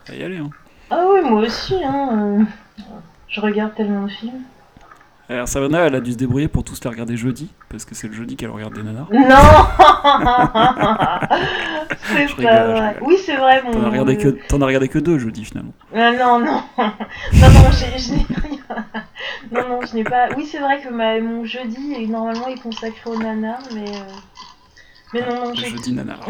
[0.10, 0.38] à y aller.
[0.38, 0.49] Hein.
[0.90, 1.76] Ah oui, moi aussi.
[1.84, 2.38] Hein.
[2.40, 2.44] euh,
[3.30, 4.41] Je regarde tellement de films.
[5.30, 8.08] Alors Sabrina, elle a dû se débrouiller pour tous les regarder jeudi, parce que c'est
[8.08, 9.08] le jeudi qu'elle regarde des nanars.
[9.12, 9.20] Non
[12.02, 12.98] C'est pas rigole, vrai.
[13.02, 13.72] Oui, c'est vrai, mon.
[13.72, 15.74] T'en as regardé que, t'en as regardé que deux jeudi finalement.
[15.96, 16.64] Ah, non, non.
[16.78, 18.86] non, non, je n'ai rien.
[19.52, 20.30] Non, non, je n'ai pas.
[20.36, 21.20] Oui, c'est vrai que ma...
[21.22, 23.88] mon jeudi, normalement, est consacré au nanar, mais.
[23.88, 24.02] euh,
[25.14, 25.70] Mais non, non, Le j'ai.
[25.70, 26.20] jeudi nanar.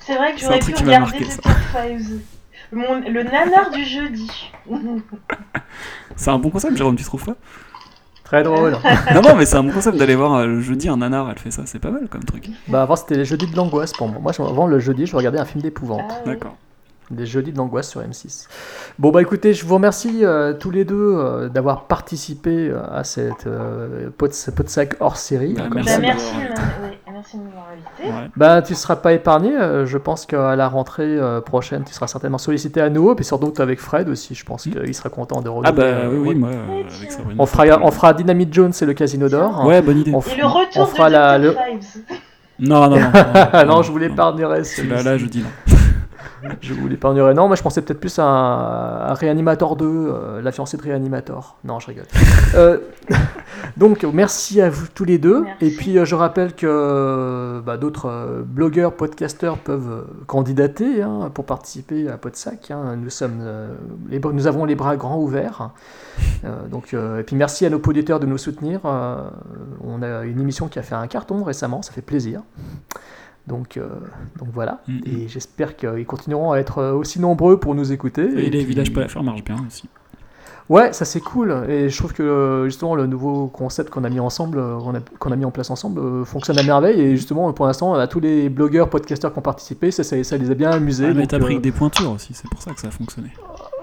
[0.00, 1.40] C'est vrai que j'aurais pu regarder marqué, ça.
[1.42, 2.20] Top Fives.
[2.72, 3.00] Mon...
[3.08, 4.50] Le nanar du jeudi.
[6.16, 7.36] C'est un bon concept, Jérôme, tu trouves pas?
[8.24, 8.76] Très drôle.
[9.14, 11.38] Non, non, mais c'est un bon concept d'aller voir euh, le jeudi un nanar, elle
[11.38, 12.48] fait ça, c'est pas mal comme truc.
[12.68, 14.18] Bah avant, c'était les jeudis de l'angoisse pour moi.
[14.20, 16.02] Moi, avant le jeudi, je regardais un film d'épouvante.
[16.08, 16.32] Ah, oui.
[16.32, 16.56] D'accord.
[17.10, 18.46] Des jeudis de l'angoisse sur M6.
[18.98, 23.46] Bon bah écoutez, je vous remercie euh, tous les deux euh, d'avoir participé à cette
[23.46, 25.52] euh, pot, de sac hors série.
[25.52, 27.03] Bah, comme Bah, merci, ouais,
[27.34, 28.30] Ouais.
[28.36, 32.06] Bah tu seras pas épargné, euh, je pense qu'à la rentrée euh, prochaine, tu seras
[32.06, 35.48] certainement sollicité à nouveau, puis surtout avec Fred aussi, je pense qu'il sera content de
[35.48, 35.72] Ah renouveler.
[35.72, 37.18] bah euh, oui, oui, moi, euh, avec.
[37.38, 39.64] On fera, on fera Dynamite Jones et le Casino d'Or.
[39.66, 40.12] Ouais, bonne idée.
[40.14, 41.56] On, Et le retour on fera de la, le...
[42.60, 43.10] Non, non, non.
[43.52, 44.62] Ah non, je vous l'épargnerai.
[44.64, 45.73] Celui-là, là, je dis non.
[46.60, 47.34] Je vous l'épargnerai.
[47.34, 51.56] Non, moi je pensais peut-être plus à, à Reanimator 2, euh, la fiancée de Reanimator.
[51.64, 52.04] Non, je rigole.
[52.54, 52.78] Euh,
[53.76, 55.42] donc, merci à vous tous les deux.
[55.42, 55.64] Merci.
[55.66, 62.08] Et puis, euh, je rappelle que bah, d'autres blogueurs, podcasteurs peuvent candidater hein, pour participer
[62.08, 62.70] à Podsac.
[62.70, 62.96] hein.
[62.96, 63.42] Nous, sommes,
[64.08, 65.70] les nous avons les bras grands ouverts.
[66.70, 68.80] Donc, et puis, merci à nos auditeurs de nous soutenir.
[68.84, 72.42] On a une émission qui a fait un carton récemment, ça fait plaisir.
[73.46, 73.88] Donc, euh,
[74.38, 74.80] donc voilà.
[74.88, 75.00] Mhm.
[75.06, 78.22] Et j'espère qu'ils continueront à être euh, aussi nombreux pour nous écouter.
[78.22, 79.88] Et les puis- villages pas la faire marche bien aussi.
[80.70, 81.52] Ouais, ça c'est cool.
[81.68, 84.78] Et je trouve que justement le nouveau concept qu'on a mis ensemble, euh,
[85.18, 86.98] qu'on a, mis en place ensemble, fonctionne à merveille.
[86.98, 90.24] Et justement, pour l'instant, on a tous les blogueurs, podcasteurs qui ont participé, ça, ça,
[90.24, 91.08] ça les a bien amusés.
[91.10, 93.28] Ah, mais t'as pris euh, des pointures aussi, c'est pour ça que ça a fonctionné.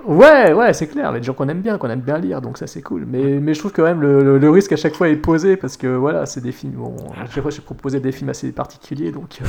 [0.05, 1.11] Ouais, ouais, c'est clair.
[1.11, 3.05] Mais des gens qu'on aime bien, qu'on aime bien lire, donc ça c'est cool.
[3.05, 5.57] Mais, mais je trouve quand même le, le- le risque à chaque fois est posé
[5.57, 6.73] parce que voilà, c'est des films.
[6.73, 9.39] Bon, à chaque fois, j'ai proposé des films assez particuliers, donc.
[9.41, 9.45] euh,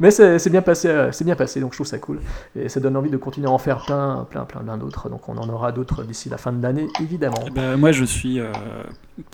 [0.00, 2.20] mais c'est bien passé, euh, c'est bien passé, donc je trouve ça cool.
[2.56, 5.08] Et ça donne envie de continuer à en faire plein, plein, plein, plein d'autres.
[5.10, 7.44] Donc on en aura d'autres d'ici la fin de l'année, évidemment.
[7.46, 8.52] Eh ben, moi, je suis euh,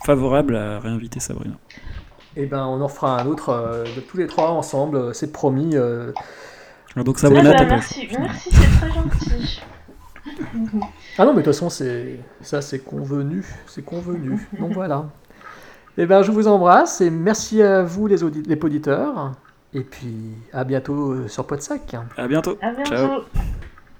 [0.05, 1.57] favorable à réinviter Sabrina.
[2.37, 5.71] Et ben on en fera un autre euh, de tous les trois ensemble, c'est promis.
[5.75, 6.13] euh.
[6.97, 9.61] Donc Ah Sabrina, bah, le merci, merci, c'est très gentil.
[11.19, 14.47] Ah non, mais de toute façon, c'est ça, c'est convenu, c'est convenu.
[14.59, 15.07] Donc voilà.
[15.99, 19.33] Et ben je vous embrasse et merci à vous les, audi- les auditeurs.
[19.75, 20.15] Et puis
[20.53, 21.97] à bientôt euh, sur Podsac.
[22.17, 22.59] À bientôt.
[22.63, 22.95] À bientôt.
[22.95, 23.21] Ciao.